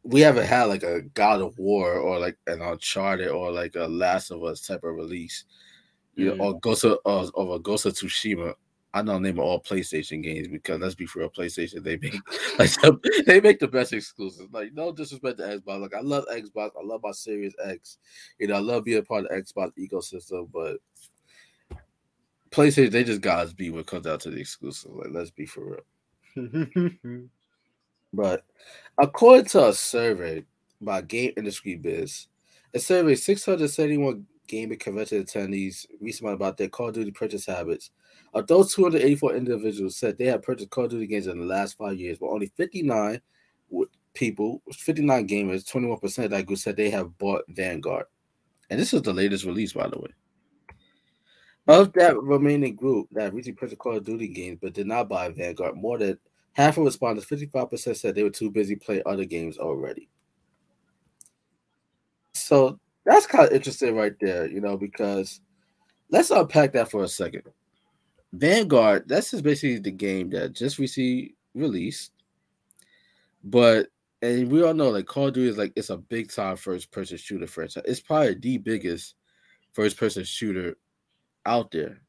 we 0.02 0.20
haven't 0.20 0.46
had 0.46 0.64
like 0.64 0.82
a 0.82 1.02
God 1.02 1.42
of 1.42 1.58
War 1.58 1.94
or 1.94 2.18
like 2.18 2.38
an 2.46 2.62
Uncharted 2.62 3.28
or 3.28 3.52
like 3.52 3.74
a 3.74 3.86
Last 3.86 4.30
of 4.30 4.42
Us 4.44 4.66
type 4.66 4.84
of 4.84 4.94
release. 4.94 5.44
You 6.14 6.26
know, 6.26 6.34
mm. 6.36 6.40
or 6.40 6.60
Ghost 6.60 6.84
of 6.84 6.98
or, 7.04 7.28
or 7.34 7.56
a 7.56 7.58
Ghost 7.58 7.84
of 7.84 7.92
Tsushima. 7.92 8.54
I 8.96 9.02
know 9.02 9.18
name 9.18 9.38
of 9.38 9.44
all 9.44 9.62
PlayStation 9.62 10.22
games 10.22 10.48
because 10.48 10.80
let's 10.80 10.94
be 10.94 11.04
for 11.04 11.18
real, 11.18 11.28
PlayStation 11.28 11.84
they 11.84 11.98
make 11.98 12.14
like 12.58 12.70
they 13.26 13.40
make 13.42 13.58
the 13.58 13.68
best 13.68 13.92
exclusives. 13.92 14.50
Like 14.52 14.72
no 14.72 14.90
disrespect 14.90 15.36
to 15.38 15.44
Xbox, 15.44 15.80
like 15.82 15.94
I 15.94 16.00
love 16.00 16.24
Xbox, 16.32 16.70
I 16.80 16.82
love 16.82 17.02
my 17.04 17.12
Series 17.12 17.54
X. 17.62 17.98
You 18.38 18.46
know, 18.48 18.54
I 18.54 18.60
love 18.60 18.84
being 18.84 18.98
a 18.98 19.02
part 19.02 19.26
of 19.26 19.30
the 19.30 19.36
Xbox 19.42 19.72
ecosystem, 19.78 20.48
but 20.50 20.78
PlayStation 22.50 22.90
they 22.90 23.04
just 23.04 23.20
gotta 23.20 23.54
be 23.54 23.68
what 23.68 23.86
comes 23.86 24.06
out 24.06 24.20
to 24.20 24.30
the 24.30 24.40
exclusive. 24.40 24.92
Like 24.92 25.10
let's 25.10 25.30
be 25.30 25.44
for 25.44 25.78
real. 26.36 27.28
But 28.12 28.44
according 28.96 29.44
to 29.46 29.68
a 29.68 29.72
survey 29.74 30.44
by 30.80 31.02
Game 31.02 31.32
Industry 31.36 31.76
Biz, 31.76 32.28
a 32.72 32.78
survey 32.78 33.14
671 33.14 34.24
gaming 34.46 34.78
convention 34.78 35.22
attendees 35.22 35.84
recently 36.00 36.32
about 36.32 36.56
their 36.56 36.68
Call 36.68 36.88
of 36.88 36.94
Duty 36.94 37.10
purchase 37.10 37.44
habits. 37.44 37.90
Of 38.36 38.46
those 38.48 38.74
284 38.74 39.34
individuals 39.34 39.96
said 39.96 40.18
they 40.18 40.26
have 40.26 40.42
purchased 40.42 40.68
Call 40.68 40.84
of 40.84 40.90
Duty 40.90 41.06
games 41.06 41.26
in 41.26 41.40
the 41.40 41.46
last 41.46 41.78
five 41.78 41.98
years, 41.98 42.18
but 42.18 42.26
only 42.26 42.52
59 42.54 43.18
people, 44.12 44.60
59 44.74 45.26
gamers, 45.26 45.64
21% 45.64 46.24
of 46.24 46.30
that 46.32 46.44
group 46.44 46.58
said 46.58 46.76
they 46.76 46.90
have 46.90 47.16
bought 47.16 47.44
Vanguard. 47.48 48.04
And 48.68 48.78
this 48.78 48.92
is 48.92 49.00
the 49.00 49.14
latest 49.14 49.46
release, 49.46 49.72
by 49.72 49.88
the 49.88 49.98
way. 49.98 50.10
Of 51.66 51.94
that 51.94 52.20
remaining 52.20 52.76
group 52.76 53.08
that 53.12 53.32
recently 53.32 53.56
purchased 53.56 53.78
Call 53.78 53.96
of 53.96 54.04
Duty 54.04 54.28
games 54.28 54.58
but 54.60 54.74
did 54.74 54.86
not 54.86 55.08
buy 55.08 55.30
Vanguard, 55.30 55.74
more 55.74 55.96
than 55.96 56.18
half 56.52 56.76
of 56.76 56.84
respondents, 56.84 57.30
55%, 57.30 57.96
said 57.96 58.14
they 58.14 58.22
were 58.22 58.28
too 58.28 58.50
busy 58.50 58.76
playing 58.76 59.02
other 59.06 59.24
games 59.24 59.56
already. 59.56 60.10
So 62.34 62.78
that's 63.06 63.26
kind 63.26 63.46
of 63.46 63.52
interesting 63.52 63.96
right 63.96 64.14
there, 64.20 64.46
you 64.46 64.60
know, 64.60 64.76
because 64.76 65.40
let's 66.10 66.30
unpack 66.30 66.74
that 66.74 66.90
for 66.90 67.02
a 67.02 67.08
second. 67.08 67.44
Vanguard, 68.38 69.08
that's 69.08 69.30
just 69.30 69.44
basically 69.44 69.78
the 69.78 69.90
game 69.90 70.30
that 70.30 70.52
just 70.52 70.78
recently 70.78 71.34
released, 71.54 72.12
but 73.44 73.88
and 74.22 74.50
we 74.50 74.62
all 74.62 74.74
know 74.74 74.90
like 74.90 75.06
Call 75.06 75.28
of 75.28 75.34
Duty 75.34 75.48
is 75.48 75.58
like 75.58 75.72
it's 75.76 75.90
a 75.90 75.96
big 75.96 76.32
time 76.32 76.56
first 76.56 76.90
person 76.90 77.16
shooter 77.16 77.46
franchise. 77.46 77.84
It's 77.86 78.00
probably 78.00 78.34
the 78.34 78.58
biggest 78.58 79.14
first 79.72 79.96
person 79.96 80.24
shooter 80.24 80.76
out 81.44 81.70
there. 81.70 82.00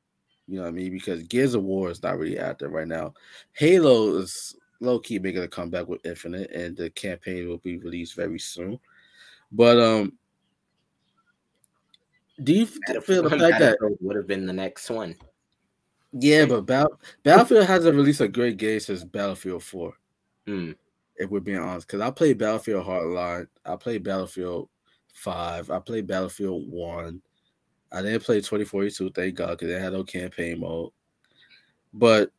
You 0.47 0.57
know 0.57 0.63
what 0.63 0.69
I 0.69 0.71
mean? 0.71 0.91
Because 0.91 1.23
Gears 1.23 1.53
of 1.53 1.63
War 1.63 1.89
is 1.89 2.01
not 2.01 2.17
really 2.17 2.39
out 2.39 2.59
there 2.59 2.69
right 2.69 2.87
now. 2.87 3.13
Halo 3.53 4.17
is 4.17 4.55
low 4.79 4.99
key 4.99 5.19
making 5.19 5.43
a 5.43 5.47
comeback 5.47 5.87
with 5.87 6.05
Infinite, 6.05 6.51
and 6.51 6.75
the 6.75 6.89
campaign 6.91 7.47
will 7.47 7.57
be 7.57 7.77
released 7.77 8.15
very 8.15 8.39
soon. 8.39 8.79
But 9.51 9.79
um, 9.79 10.13
do 12.43 12.53
you 12.53 12.65
feel 12.65 13.23
the 13.23 13.29
fact 13.29 13.59
that 13.59 13.77
would 13.99 14.15
have 14.15 14.27
been 14.27 14.45
the 14.45 14.53
next 14.53 14.89
one. 14.89 15.15
Yeah, 16.11 16.45
but 16.45 16.65
Battle, 16.65 16.99
Battlefield 17.23 17.65
hasn't 17.65 17.95
released 17.95 18.21
a 18.21 18.27
great 18.27 18.57
game 18.57 18.79
since 18.79 19.03
Battlefield 19.03 19.63
Four. 19.63 19.93
Hmm. 20.45 20.71
If 21.15 21.29
we're 21.29 21.39
being 21.39 21.59
honest, 21.59 21.87
because 21.87 22.01
I 22.01 22.11
played 22.11 22.37
Battlefield 22.37 22.85
Hardline, 22.85 23.47
I 23.65 23.75
played 23.75 24.03
Battlefield 24.03 24.69
Five, 25.13 25.71
I 25.71 25.79
played 25.79 26.07
Battlefield 26.07 26.71
One. 26.71 27.21
I 27.91 28.01
didn't 28.01 28.23
play 28.23 28.37
2042, 28.37 29.11
thank 29.11 29.35
God, 29.35 29.51
because 29.51 29.69
they 29.69 29.79
had 29.79 29.93
no 29.93 30.03
campaign 30.03 30.59
mode. 30.59 30.91
But 31.93 32.31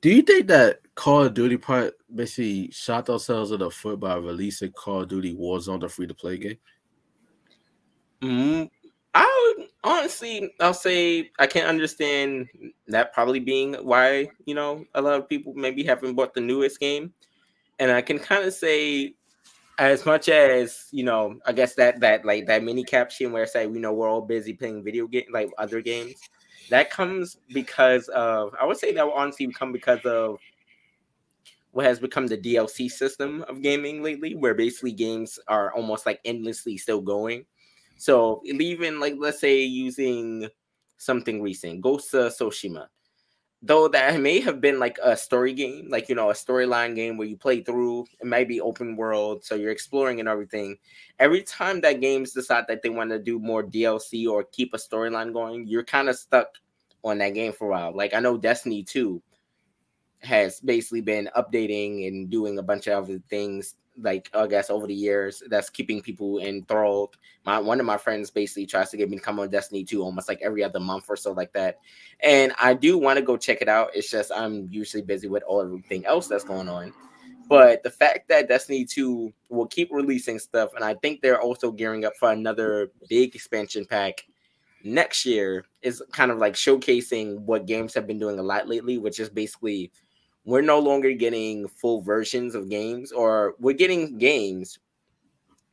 do 0.00 0.10
you 0.10 0.22
think 0.22 0.46
that 0.46 0.80
Call 0.94 1.24
of 1.24 1.34
Duty 1.34 1.56
part 1.56 1.94
basically 2.14 2.70
shot 2.70 3.06
themselves 3.06 3.50
in 3.50 3.58
the 3.58 3.70
foot 3.70 4.00
by 4.00 4.16
releasing 4.16 4.72
Call 4.72 5.02
of 5.02 5.08
Duty 5.08 5.36
Warzone, 5.36 5.80
the 5.80 5.88
free 5.88 6.06
to 6.06 6.14
play 6.14 6.38
game? 6.38 6.58
Mm, 8.22 8.70
I 9.14 9.54
would 9.58 9.68
honestly, 9.82 10.52
I'll 10.60 10.74
say 10.74 11.30
I 11.38 11.46
can't 11.46 11.66
understand 11.66 12.48
that 12.88 13.12
probably 13.12 13.40
being 13.40 13.74
why 13.74 14.28
you 14.44 14.54
know 14.54 14.84
a 14.94 15.02
lot 15.02 15.14
of 15.14 15.28
people 15.28 15.52
maybe 15.54 15.82
haven't 15.84 16.14
bought 16.14 16.34
the 16.34 16.40
newest 16.40 16.78
game, 16.78 17.12
and 17.78 17.90
I 17.90 18.02
can 18.02 18.18
kind 18.18 18.44
of 18.44 18.54
say 18.54 19.14
as 19.78 20.04
much 20.04 20.28
as 20.28 20.86
you 20.92 21.02
know, 21.02 21.38
I 21.46 21.52
guess 21.52 21.74
that 21.74 22.00
that 22.00 22.24
like 22.24 22.46
that 22.46 22.62
mini 22.62 22.84
caption 22.84 23.32
where 23.32 23.42
I 23.42 23.46
say 23.46 23.66
we 23.66 23.78
know 23.78 23.92
we're 23.92 24.08
all 24.08 24.20
busy 24.20 24.52
playing 24.52 24.84
video 24.84 25.06
game 25.06 25.24
like 25.32 25.50
other 25.58 25.80
games, 25.80 26.14
that 26.68 26.90
comes 26.90 27.38
because 27.52 28.08
of 28.08 28.54
I 28.60 28.66
would 28.66 28.76
say 28.76 28.92
that 28.92 29.04
will 29.04 29.14
honestly 29.14 29.48
come 29.48 29.72
because 29.72 30.04
of 30.04 30.38
what 31.72 31.86
has 31.86 31.98
become 31.98 32.26
the 32.26 32.36
DLC 32.36 32.90
system 32.90 33.44
of 33.48 33.62
gaming 33.62 34.02
lately, 34.02 34.34
where 34.34 34.54
basically 34.54 34.92
games 34.92 35.38
are 35.48 35.72
almost 35.72 36.04
like 36.04 36.20
endlessly 36.24 36.76
still 36.76 37.00
going. 37.00 37.44
So 38.00 38.40
even 38.46 38.98
like 38.98 39.16
let's 39.18 39.40
say 39.40 39.60
using 39.60 40.48
something 40.96 41.42
recent, 41.42 41.82
Ghost 41.82 42.14
of 42.14 42.32
Tsushima. 42.32 42.86
though 43.60 43.88
that 43.88 44.18
may 44.26 44.40
have 44.40 44.58
been 44.58 44.78
like 44.78 44.98
a 45.02 45.14
story 45.14 45.52
game, 45.52 45.90
like 45.90 46.08
you 46.08 46.14
know, 46.14 46.30
a 46.30 46.34
storyline 46.34 46.94
game 46.94 47.18
where 47.18 47.28
you 47.28 47.36
play 47.36 47.60
through, 47.60 48.06
it 48.18 48.26
might 48.26 48.48
be 48.48 48.58
open 48.58 48.96
world, 48.96 49.44
so 49.44 49.54
you're 49.54 49.70
exploring 49.70 50.18
and 50.18 50.30
everything. 50.30 50.78
Every 51.18 51.42
time 51.42 51.82
that 51.82 52.00
games 52.00 52.32
decide 52.32 52.64
that 52.68 52.82
they 52.82 52.88
want 52.88 53.10
to 53.10 53.18
do 53.18 53.38
more 53.38 53.62
DLC 53.62 54.26
or 54.26 54.44
keep 54.44 54.72
a 54.72 54.78
storyline 54.78 55.34
going, 55.34 55.66
you're 55.66 55.84
kind 55.84 56.08
of 56.08 56.16
stuck 56.16 56.48
on 57.04 57.18
that 57.18 57.34
game 57.34 57.52
for 57.52 57.68
a 57.68 57.70
while. 57.72 57.94
Like 57.94 58.14
I 58.14 58.20
know 58.20 58.38
Destiny 58.38 58.82
2 58.82 59.22
has 60.22 60.58
basically 60.60 61.02
been 61.02 61.28
updating 61.36 62.08
and 62.08 62.30
doing 62.30 62.58
a 62.58 62.62
bunch 62.62 62.86
of 62.86 63.04
other 63.04 63.20
things 63.28 63.74
like 64.02 64.30
I 64.34 64.46
guess 64.46 64.70
over 64.70 64.86
the 64.86 64.94
years 64.94 65.42
that's 65.48 65.70
keeping 65.70 66.00
people 66.00 66.38
enthralled. 66.38 67.16
My 67.44 67.58
one 67.58 67.80
of 67.80 67.86
my 67.86 67.96
friends 67.96 68.30
basically 68.30 68.66
tries 68.66 68.90
to 68.90 68.96
get 68.96 69.10
me 69.10 69.18
to 69.18 69.22
come 69.22 69.38
on 69.38 69.50
Destiny 69.50 69.84
2 69.84 70.02
almost 70.02 70.28
like 70.28 70.40
every 70.42 70.64
other 70.64 70.80
month 70.80 71.04
or 71.08 71.16
so 71.16 71.32
like 71.32 71.52
that. 71.52 71.78
And 72.20 72.52
I 72.60 72.74
do 72.74 72.98
want 72.98 73.18
to 73.18 73.24
go 73.24 73.36
check 73.36 73.62
it 73.62 73.68
out. 73.68 73.90
It's 73.94 74.10
just 74.10 74.32
I'm 74.34 74.68
usually 74.70 75.02
busy 75.02 75.28
with 75.28 75.42
all 75.44 75.62
everything 75.62 76.06
else 76.06 76.28
that's 76.28 76.44
going 76.44 76.68
on. 76.68 76.92
But 77.48 77.82
the 77.82 77.90
fact 77.90 78.28
that 78.28 78.48
Destiny 78.48 78.84
2 78.84 79.32
will 79.48 79.66
keep 79.66 79.90
releasing 79.90 80.38
stuff, 80.38 80.70
and 80.76 80.84
I 80.84 80.94
think 80.94 81.20
they're 81.20 81.40
also 81.40 81.72
gearing 81.72 82.04
up 82.04 82.12
for 82.16 82.30
another 82.30 82.92
big 83.08 83.34
expansion 83.34 83.84
pack 83.84 84.24
next 84.84 85.26
year, 85.26 85.66
is 85.82 86.00
kind 86.12 86.30
of 86.30 86.38
like 86.38 86.54
showcasing 86.54 87.40
what 87.40 87.66
games 87.66 87.92
have 87.94 88.06
been 88.06 88.20
doing 88.20 88.38
a 88.38 88.42
lot 88.42 88.68
lately, 88.68 88.98
which 88.98 89.18
is 89.18 89.28
basically 89.28 89.90
we're 90.44 90.62
no 90.62 90.78
longer 90.78 91.12
getting 91.12 91.68
full 91.68 92.00
versions 92.00 92.54
of 92.54 92.68
games 92.68 93.12
or 93.12 93.54
we're 93.58 93.74
getting 93.74 94.18
games 94.18 94.78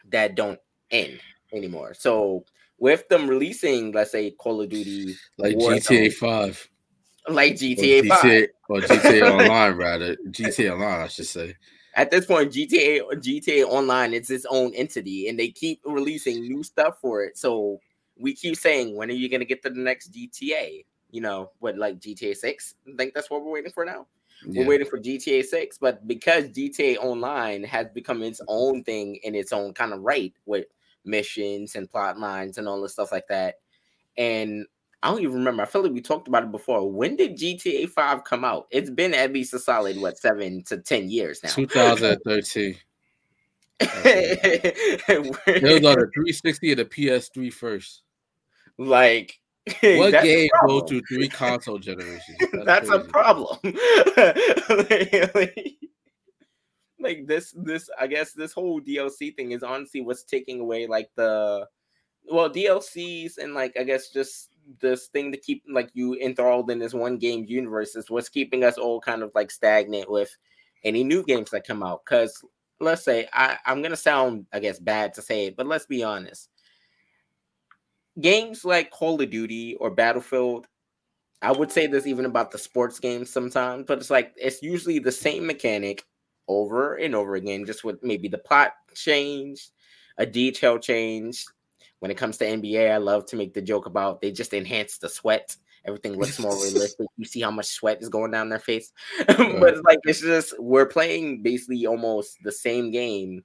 that 0.09 0.35
don't 0.35 0.59
end 0.91 1.19
anymore. 1.53 1.93
So 1.93 2.45
with 2.79 3.07
them 3.09 3.27
releasing, 3.27 3.91
let's 3.91 4.11
say 4.11 4.31
Call 4.31 4.61
of 4.61 4.69
Duty 4.69 5.15
like 5.37 5.55
GTA 5.55 6.13
5. 6.13 6.69
Like 7.29 7.55
GTA, 7.55 8.05
or 8.05 8.07
5. 8.07 8.47
Or 8.69 8.79
GTA 8.79 9.31
Online 9.39 9.73
rather. 9.73 10.15
GTA 10.29 10.73
Online, 10.73 11.01
I 11.01 11.07
should 11.07 11.27
say. 11.27 11.55
At 11.95 12.11
this 12.11 12.25
point, 12.25 12.53
GTA 12.53 13.01
GTA 13.13 13.65
Online 13.65 14.13
it's 14.13 14.29
its 14.29 14.45
own 14.49 14.73
entity 14.75 15.27
and 15.27 15.37
they 15.37 15.49
keep 15.49 15.81
releasing 15.83 16.41
new 16.41 16.63
stuff 16.63 16.99
for 17.01 17.23
it. 17.23 17.37
So 17.37 17.79
we 18.17 18.33
keep 18.33 18.55
saying, 18.55 18.95
when 18.95 19.09
are 19.09 19.13
you 19.13 19.29
gonna 19.29 19.45
get 19.45 19.63
to 19.63 19.69
the 19.69 19.79
next 19.79 20.13
GTA? 20.13 20.85
You 21.09 21.21
know, 21.21 21.51
what 21.59 21.77
like 21.77 21.99
GTA 21.99 22.35
6? 22.35 22.75
I 22.87 22.95
think 22.95 23.13
that's 23.13 23.29
what 23.29 23.43
we're 23.43 23.51
waiting 23.51 23.71
for 23.71 23.83
now. 23.83 24.05
Yeah. 24.45 24.61
We're 24.61 24.69
waiting 24.69 24.87
for 24.87 24.99
GTA 24.99 25.43
6, 25.43 25.77
but 25.79 26.07
because 26.07 26.45
GTA 26.45 26.97
Online 26.97 27.63
has 27.63 27.87
become 27.89 28.21
its 28.21 28.41
own 28.47 28.83
thing 28.83 29.15
in 29.23 29.35
its 29.35 29.51
own 29.51 29.73
kind 29.73 29.93
of 29.93 30.01
right 30.01 30.33
with 30.45 30.65
missions 31.05 31.75
and 31.75 31.89
plot 31.89 32.19
lines 32.19 32.57
and 32.57 32.67
all 32.67 32.81
the 32.81 32.89
stuff 32.89 33.11
like 33.11 33.27
that. 33.27 33.55
And 34.17 34.65
I 35.01 35.09
don't 35.09 35.21
even 35.21 35.35
remember. 35.35 35.63
I 35.63 35.65
feel 35.65 35.83
like 35.83 35.91
we 35.91 36.01
talked 36.01 36.27
about 36.27 36.43
it 36.43 36.51
before. 36.51 36.91
When 36.91 37.15
did 37.15 37.37
GTA 37.37 37.89
5 37.89 38.23
come 38.23 38.43
out? 38.43 38.67
It's 38.71 38.89
been 38.89 39.13
at 39.13 39.33
least 39.33 39.53
a 39.53 39.59
solid 39.59 39.99
what 39.99 40.17
seven 40.17 40.63
to 40.65 40.77
ten 40.77 41.09
years 41.09 41.41
now. 41.43 41.49
2013. 41.49 42.75
it 43.79 45.21
was 45.21 45.85
on 45.85 45.99
the 45.99 46.09
360 46.13 46.71
of 46.71 46.77
the 46.77 46.85
PS3 46.85 47.53
first. 47.53 48.01
Like 48.79 49.39
what 49.81 50.11
game 50.23 50.49
goes 50.65 50.83
through 50.87 51.01
three 51.01 51.27
console 51.27 51.79
generations? 51.79 52.37
That's, 52.65 52.87
That's 52.87 52.89
a 52.89 52.99
problem. 52.99 53.57
like, 56.99 57.27
this, 57.27 57.53
this, 57.57 57.89
I 57.99 58.07
guess 58.07 58.33
this 58.33 58.53
whole 58.53 58.81
DLC 58.81 59.35
thing 59.35 59.51
is 59.51 59.63
honestly 59.63 60.01
what's 60.01 60.23
taking 60.23 60.59
away 60.59 60.87
like 60.87 61.09
the 61.15 61.67
well 62.29 62.49
DLCs 62.49 63.37
and 63.37 63.53
like 63.53 63.77
I 63.79 63.83
guess 63.83 64.09
just 64.09 64.49
this 64.81 65.07
thing 65.07 65.31
to 65.31 65.37
keep 65.37 65.63
like 65.69 65.89
you 65.93 66.15
enthralled 66.15 66.69
in 66.69 66.79
this 66.79 66.93
one 66.93 67.17
game 67.17 67.45
universe 67.47 67.95
is 67.95 68.09
what's 68.09 68.29
keeping 68.29 68.63
us 68.63 68.77
all 68.77 68.99
kind 68.99 69.23
of 69.23 69.31
like 69.33 69.49
stagnant 69.49 70.11
with 70.11 70.35
any 70.83 71.03
new 71.03 71.23
games 71.23 71.51
that 71.51 71.65
come 71.65 71.83
out. 71.83 72.01
Because 72.03 72.43
let's 72.79 73.03
say 73.03 73.27
I, 73.31 73.57
I'm 73.65 73.81
gonna 73.81 73.95
sound 73.95 74.45
I 74.51 74.59
guess 74.59 74.79
bad 74.79 75.13
to 75.13 75.21
say 75.21 75.45
it, 75.47 75.55
but 75.55 75.67
let's 75.67 75.85
be 75.85 76.03
honest 76.03 76.49
games 78.19 78.65
like 78.65 78.91
Call 78.91 79.21
of 79.21 79.29
Duty 79.29 79.75
or 79.79 79.89
Battlefield, 79.89 80.67
I 81.41 81.51
would 81.51 81.71
say 81.71 81.87
this 81.87 82.07
even 82.07 82.25
about 82.25 82.51
the 82.51 82.57
sports 82.57 82.99
games 82.99 83.29
sometimes, 83.29 83.85
but 83.87 83.99
it's 83.99 84.09
like 84.09 84.33
it's 84.37 84.61
usually 84.61 84.99
the 84.99 85.11
same 85.11 85.45
mechanic 85.45 86.03
over 86.47 86.95
and 86.95 87.13
over 87.13 87.35
again, 87.35 87.65
just 87.65 87.83
with 87.83 88.01
maybe 88.01 88.27
the 88.27 88.37
plot 88.37 88.71
change, 88.95 89.69
a 90.17 90.25
detail 90.25 90.79
change. 90.79 91.45
When 91.99 92.11
it 92.11 92.17
comes 92.17 92.37
to 92.37 92.45
NBA, 92.45 92.91
I 92.91 92.97
love 92.97 93.25
to 93.27 93.35
make 93.35 93.53
the 93.53 93.61
joke 93.61 93.87
about 93.87 94.21
they 94.21 94.31
just 94.31 94.53
enhance 94.53 94.97
the 94.97 95.09
sweat. 95.09 95.55
Everything 95.85 96.17
looks 96.17 96.39
more 96.39 96.55
realistic. 96.63 97.07
You 97.17 97.25
see 97.25 97.41
how 97.41 97.51
much 97.51 97.67
sweat 97.67 98.01
is 98.01 98.09
going 98.09 98.31
down 98.31 98.49
their 98.49 98.59
face. 98.59 98.91
but 99.27 99.73
it's 99.73 99.83
like 99.83 99.99
it's 100.03 100.21
just 100.21 100.59
we're 100.59 100.85
playing 100.85 101.41
basically 101.41 101.85
almost 101.85 102.37
the 102.43 102.51
same 102.51 102.91
game 102.91 103.43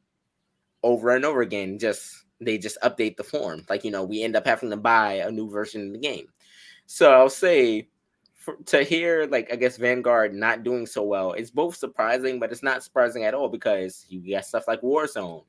over 0.83 1.11
and 1.11 1.25
over 1.25 1.41
again, 1.41 1.79
just 1.79 2.25
they 2.45 2.59
just 2.59 2.79
update 2.83 3.17
the 3.17 3.25
form. 3.25 3.65
Like, 3.69 3.85
you 3.85 3.91
know, 3.91 4.05
we 4.05 4.23
end 4.23 4.37
up 4.37 4.47
having 4.47 4.71
to 4.71 4.77
buy 4.77 5.15
a 5.15 5.31
new 5.31 5.49
version 5.49 5.87
of 5.87 5.93
the 5.93 5.99
game. 5.99 6.27
So 6.87 7.13
I'll 7.13 7.29
say 7.29 7.89
for, 8.35 8.57
to 8.67 8.83
hear, 8.83 9.27
like, 9.27 9.53
I 9.53 9.57
guess 9.57 9.77
Vanguard 9.77 10.35
not 10.35 10.65
doing 10.65 10.87
so 10.87 11.03
well, 11.03 11.33
it's 11.33 11.51
both 11.51 11.77
surprising, 11.77 12.41
but 12.41 12.53
it's 12.53 12.63
not 12.63 12.83
surprising 12.83 13.25
at 13.25 13.35
all 13.35 13.49
because 13.49 14.05
you 14.09 14.33
got 14.33 14.45
stuff 14.45 14.65
like 14.67 14.83
Warzone. 14.83 15.45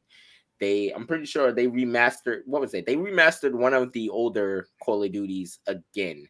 They, 0.59 0.91
I'm 0.91 1.07
pretty 1.07 1.25
sure 1.25 1.51
they 1.51 1.67
remastered, 1.67 2.41
what 2.45 2.61
was 2.61 2.73
it? 2.73 2.85
They 2.85 2.95
remastered 2.95 3.53
one 3.53 3.73
of 3.73 3.91
the 3.91 4.09
older 4.09 4.67
Call 4.81 5.03
of 5.03 5.11
Duties 5.11 5.59
again. 5.67 6.27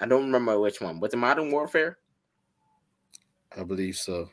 I 0.00 0.06
don't 0.06 0.26
remember 0.26 0.58
which 0.58 0.80
one. 0.80 0.98
Was 1.00 1.14
it 1.14 1.18
Modern 1.18 1.50
Warfare? 1.50 1.98
I 3.56 3.62
believe 3.62 3.96
so. 3.96 4.28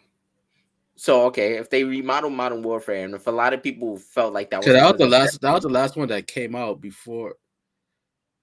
So 0.99 1.25
okay, 1.25 1.57
if 1.57 1.69
they 1.69 1.83
remodel 1.83 2.31
Modern 2.31 2.63
Warfare, 2.63 3.05
and 3.05 3.13
if 3.13 3.27
a 3.27 3.31
lot 3.31 3.53
of 3.53 3.61
people 3.61 3.97
felt 3.97 4.33
like 4.33 4.49
that 4.49 4.57
was, 4.57 4.65
that 4.65 4.91
was 4.91 4.97
the 4.97 5.07
last, 5.07 5.41
that 5.41 5.53
was 5.53 5.63
the 5.63 5.69
last 5.69 5.95
one 5.95 6.07
that 6.07 6.25
came 6.25 6.55
out 6.55 6.81
before. 6.81 7.35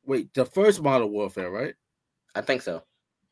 Wait, 0.07 0.33
the 0.35 0.47
first 0.47 0.81
Modern 0.81 1.11
Warfare, 1.11 1.51
right? 1.51 1.75
I 2.37 2.43
think 2.43 2.63
so. 2.63 2.85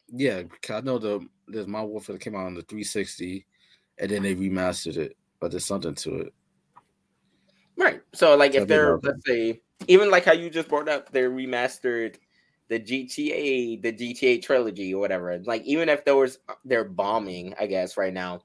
Yeah, 0.08 0.42
I 0.68 0.80
know 0.80 0.98
the 0.98 1.20
there's 1.46 1.68
Modern 1.68 1.90
Warfare 1.90 2.14
that 2.14 2.22
came 2.22 2.34
out 2.34 2.46
on 2.46 2.54
the 2.54 2.62
360, 2.62 3.46
and 3.98 4.10
then 4.10 4.24
they 4.24 4.34
remastered 4.34 4.96
it, 4.96 5.16
but 5.38 5.52
there's 5.52 5.66
something 5.66 5.94
to 5.94 6.16
it. 6.16 6.34
Right. 7.76 8.02
So 8.12 8.36
like, 8.36 8.56
if 8.56 8.66
they're 8.66 8.98
let's 8.98 9.24
say 9.24 9.60
even 9.86 10.10
like 10.10 10.24
how 10.24 10.32
you 10.32 10.50
just 10.50 10.68
brought 10.68 10.88
up, 10.88 11.12
they're 11.12 11.30
remastered 11.30 12.16
the 12.68 12.80
GTA, 12.80 13.82
the 13.82 13.92
GTA 13.92 14.42
trilogy 14.42 14.92
or 14.92 15.00
whatever. 15.00 15.38
Like 15.44 15.62
even 15.62 15.88
if 15.88 16.04
there 16.04 16.16
was 16.16 16.40
uh, 16.48 16.54
they're 16.64 16.84
bombing, 16.84 17.54
I 17.60 17.66
guess 17.66 17.96
right 17.96 18.12
now 18.12 18.42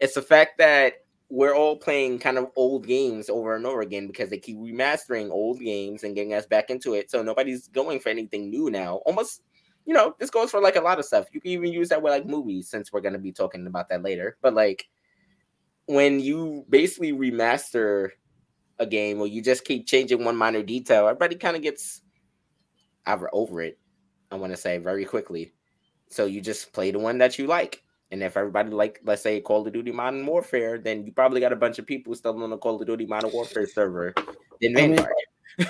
it's 0.00 0.14
the 0.14 0.22
fact 0.22 0.58
that 0.58 0.94
we're 1.28 1.54
all 1.54 1.76
playing 1.76 2.18
kind 2.18 2.38
of 2.38 2.48
old 2.56 2.86
games 2.86 3.30
over 3.30 3.54
and 3.54 3.64
over 3.64 3.82
again 3.82 4.08
because 4.08 4.30
they 4.30 4.38
keep 4.38 4.56
remastering 4.56 5.30
old 5.30 5.60
games 5.60 6.02
and 6.02 6.16
getting 6.16 6.34
us 6.34 6.46
back 6.46 6.70
into 6.70 6.94
it. 6.94 7.10
So 7.10 7.22
nobody's 7.22 7.68
going 7.68 8.00
for 8.00 8.08
anything 8.08 8.50
new 8.50 8.68
now. 8.68 8.96
Almost, 9.06 9.42
you 9.86 9.94
know, 9.94 10.16
this 10.18 10.30
goes 10.30 10.50
for 10.50 10.60
like 10.60 10.74
a 10.74 10.80
lot 10.80 10.98
of 10.98 11.04
stuff. 11.04 11.28
You 11.32 11.40
can 11.40 11.52
even 11.52 11.72
use 11.72 11.88
that 11.90 12.02
with 12.02 12.12
like 12.12 12.26
movies 12.26 12.68
since 12.68 12.92
we're 12.92 13.00
going 13.00 13.12
to 13.12 13.20
be 13.20 13.30
talking 13.30 13.66
about 13.66 13.88
that 13.90 14.02
later. 14.02 14.36
But 14.42 14.54
like 14.54 14.88
when 15.86 16.18
you 16.18 16.64
basically 16.68 17.12
remaster 17.12 18.10
a 18.80 18.86
game 18.86 19.20
or 19.20 19.28
you 19.28 19.40
just 19.40 19.64
keep 19.64 19.86
changing 19.86 20.24
one 20.24 20.36
minor 20.36 20.62
detail, 20.62 21.06
everybody 21.06 21.36
kind 21.36 21.56
of 21.56 21.62
gets 21.62 22.02
over 23.06 23.30
over 23.32 23.60
it. 23.60 23.78
I 24.32 24.36
want 24.36 24.52
to 24.52 24.56
say 24.56 24.78
very 24.78 25.04
quickly. 25.04 25.52
So 26.08 26.26
you 26.26 26.40
just 26.40 26.72
play 26.72 26.90
the 26.90 26.98
one 26.98 27.18
that 27.18 27.38
you 27.38 27.46
like. 27.46 27.84
And 28.12 28.22
if 28.22 28.36
everybody 28.36 28.70
like, 28.70 29.00
let's 29.04 29.22
say, 29.22 29.40
Call 29.40 29.66
of 29.66 29.72
Duty 29.72 29.92
Modern 29.92 30.26
Warfare, 30.26 30.78
then 30.78 31.06
you 31.06 31.12
probably 31.12 31.40
got 31.40 31.52
a 31.52 31.56
bunch 31.56 31.78
of 31.78 31.86
people 31.86 32.14
still 32.14 32.42
on 32.42 32.50
the 32.50 32.58
Call 32.58 32.80
of 32.80 32.86
Duty 32.86 33.06
Modern 33.06 33.30
Warfare 33.32 33.66
server. 33.66 34.12
Then 34.60 34.76
I 34.76 34.86
mean, 34.88 35.06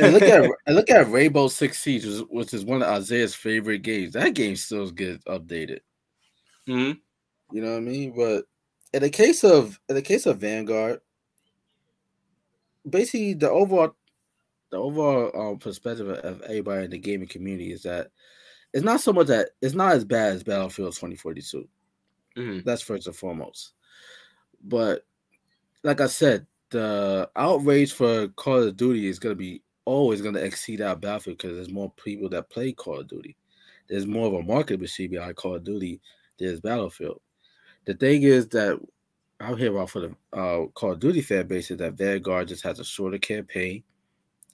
and 0.01 0.13
look 0.13 0.23
at 0.23 0.45
and 0.67 0.77
look 0.77 0.91
at 0.91 1.11
Rainbow 1.11 1.49
Six 1.49 1.81
Siege, 1.81 2.07
which 2.31 2.55
is 2.55 2.65
one 2.65 2.83
of 2.83 2.89
Isaiah's 2.89 3.35
favorite 3.35 3.83
games. 3.83 4.15
That 4.15 4.35
game 4.35 4.57
still 4.57 4.91
gets 4.91 5.25
updated. 5.25 5.81
hmm 6.67 6.93
You 7.53 7.63
know 7.63 7.73
what 7.73 7.79
I 7.79 7.81
mean? 7.81 8.15
But 8.17 8.45
in 8.93 9.03
the 9.03 9.11
case 9.11 9.45
of 9.45 9.79
in 9.89 9.95
the 9.95 10.03
case 10.03 10.27
of 10.27 10.39
Vanguard, 10.39 11.01
basically 12.89 13.35
the 13.35 13.51
overall 13.51 13.95
the 14.71 14.77
overall 14.77 15.31
um, 15.35 15.59
perspective 15.59 16.09
of 16.09 16.43
everybody 16.43 16.85
in 16.85 16.91
the 16.91 16.99
gaming 16.99 17.29
community 17.29 17.73
is 17.73 17.83
that 17.83 18.09
it's 18.73 18.85
not 18.85 19.01
so 19.01 19.13
much 19.13 19.27
that 19.27 19.51
it's 19.61 19.75
not 19.75 19.93
as 19.93 20.05
bad 20.05 20.33
as 20.35 20.45
Battlefield 20.45 20.93
2042. 20.93 21.69
Mm-hmm. 22.37 22.61
That's 22.65 22.83
first 22.83 23.07
and 23.07 23.17
foremost. 23.17 23.73
But 24.63 25.05
like 25.83 26.01
I 26.01 26.07
said, 26.07 26.47
the 26.71 27.29
outrage 27.35 27.93
for 27.93 28.29
Call 28.29 28.63
of 28.63 28.77
Duty 28.77 29.09
is 29.09 29.19
going 29.19 29.33
to 29.35 29.39
be 29.39 29.63
always 29.85 30.23
going 30.23 30.35
to 30.35 30.45
exceed 30.45 30.81
our 30.81 30.97
Battlefield 30.97 31.39
because 31.39 31.57
there's 31.57 31.71
more 31.71 31.93
people 31.93 32.29
that 32.31 32.51
play 32.51 32.73
Call 32.73 33.01
of 33.01 33.09
Duty. 33.09 33.37
There's 33.89 34.07
more 34.07 34.29
of 34.29 34.35
a 34.35 34.43
market 34.43 34.81
with 34.81 34.91
CBI 34.91 35.35
Call 35.35 35.57
of 35.57 35.65
Duty 35.65 36.01
there's 36.39 36.61
Battlefield. 36.61 37.21
The 37.85 37.95
thing 37.95 38.23
is 38.23 38.49
that 38.49 38.81
I'm 39.41 39.57
here 39.57 39.79
off 39.79 39.93
for 39.93 40.01
the 40.01 40.17
uh, 40.33 40.67
Call 40.69 40.93
of 40.93 41.01
Duty 41.01 41.23
fan 41.23 41.47
base 41.47 41.71
is 41.71 41.79
that 41.79 41.95
Vanguard 41.95 42.49
just 42.49 42.65
has 42.65 42.79
a 42.81 42.85
shorter 42.85 43.19
campaign, 43.19 43.83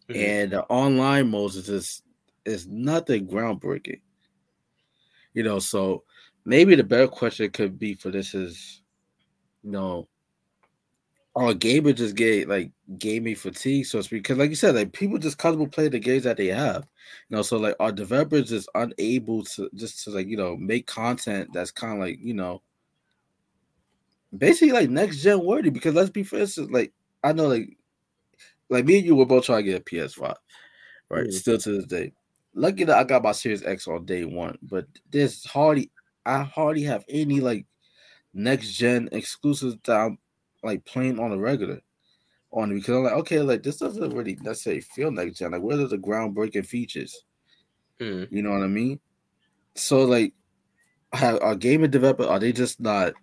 mm-hmm. 0.08 0.20
and 0.20 0.50
the 0.52 0.64
online 0.64 1.30
modes 1.30 1.56
is 1.56 1.66
just 1.66 2.02
is 2.44 2.66
nothing 2.66 3.26
groundbreaking. 3.26 4.00
You 5.34 5.42
know, 5.42 5.58
so 5.58 6.04
maybe 6.46 6.76
the 6.76 6.84
better 6.84 7.08
question 7.08 7.50
could 7.50 7.78
be 7.78 7.94
for 7.94 8.10
this 8.10 8.32
is, 8.32 8.80
you 9.62 9.72
know, 9.72 10.08
are 11.34 11.52
gamer 11.52 11.92
just 11.92 12.14
get 12.14 12.48
like 12.48 12.70
gaming 12.96 13.34
fatigue, 13.34 13.84
so 13.84 13.98
to 13.98 14.04
speak? 14.04 14.22
Because, 14.22 14.38
like 14.38 14.48
you 14.48 14.56
said, 14.56 14.74
like 14.74 14.92
people 14.92 15.18
just 15.18 15.36
comfortable 15.36 15.68
playing 15.68 15.90
the 15.90 15.98
games 15.98 16.22
that 16.22 16.38
they 16.38 16.46
have, 16.46 16.88
you 17.28 17.36
know. 17.36 17.42
So, 17.42 17.58
like, 17.58 17.74
are 17.78 17.92
developers 17.92 18.48
just 18.48 18.70
unable 18.74 19.44
to 19.44 19.68
just 19.74 20.02
to 20.04 20.10
like 20.10 20.28
you 20.28 20.38
know 20.38 20.56
make 20.56 20.86
content 20.86 21.50
that's 21.52 21.70
kind 21.70 21.94
of 21.94 21.98
like 21.98 22.18
you 22.22 22.32
know 22.32 22.62
basically 24.36 24.72
like 24.72 24.88
next 24.88 25.18
gen 25.18 25.44
worthy? 25.44 25.68
Because 25.68 25.94
let's 25.94 26.08
be 26.08 26.22
for 26.22 26.38
instance, 26.38 26.70
like 26.70 26.94
I 27.22 27.34
know 27.34 27.48
like 27.48 27.76
like 28.70 28.86
me 28.86 28.98
and 28.98 29.06
you 29.06 29.14
were 29.14 29.26
both 29.26 29.44
trying 29.44 29.64
to 29.64 29.70
get 29.70 29.80
a 29.82 29.84
PS5, 29.84 30.34
right? 31.10 31.24
Mm-hmm. 31.24 31.30
Still 31.32 31.58
to 31.58 31.72
this 31.72 31.86
day. 31.86 32.12
Lucky 32.54 32.84
that 32.84 32.96
I 32.96 33.04
got 33.04 33.22
my 33.22 33.32
Series 33.32 33.62
X 33.62 33.86
on 33.86 34.06
day 34.06 34.24
one, 34.24 34.56
but 34.62 34.86
there's 35.10 35.44
hardly 35.44 35.90
I 36.26 36.42
hardly 36.42 36.82
have 36.82 37.04
any 37.08 37.40
like 37.40 37.66
next 38.34 38.72
gen 38.72 39.08
exclusives 39.12 39.76
that 39.84 39.96
I'm 39.96 40.18
like 40.62 40.84
playing 40.84 41.18
on 41.18 41.32
a 41.32 41.38
regular 41.38 41.80
on 42.50 42.74
because 42.74 42.96
I'm 42.96 43.04
like, 43.04 43.12
okay, 43.14 43.40
like 43.40 43.62
this 43.62 43.76
doesn't 43.76 44.14
really 44.14 44.36
necessarily 44.42 44.80
feel 44.80 45.10
next 45.10 45.38
gen. 45.38 45.52
Like, 45.52 45.62
what 45.62 45.78
are 45.78 45.86
the 45.86 45.98
groundbreaking 45.98 46.66
features? 46.66 47.24
Mm. 48.00 48.28
You 48.30 48.42
know 48.42 48.50
what 48.50 48.62
I 48.62 48.66
mean? 48.66 49.00
So 49.74 50.04
like, 50.04 50.34
have 51.12 51.40
our 51.40 51.54
gaming 51.54 51.90
developer 51.90 52.24
are 52.24 52.38
they 52.38 52.52
just 52.52 52.80
not 52.80 53.14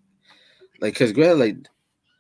like 0.80 0.94
because 0.94 1.12
granted, 1.12 1.40
like 1.40 1.58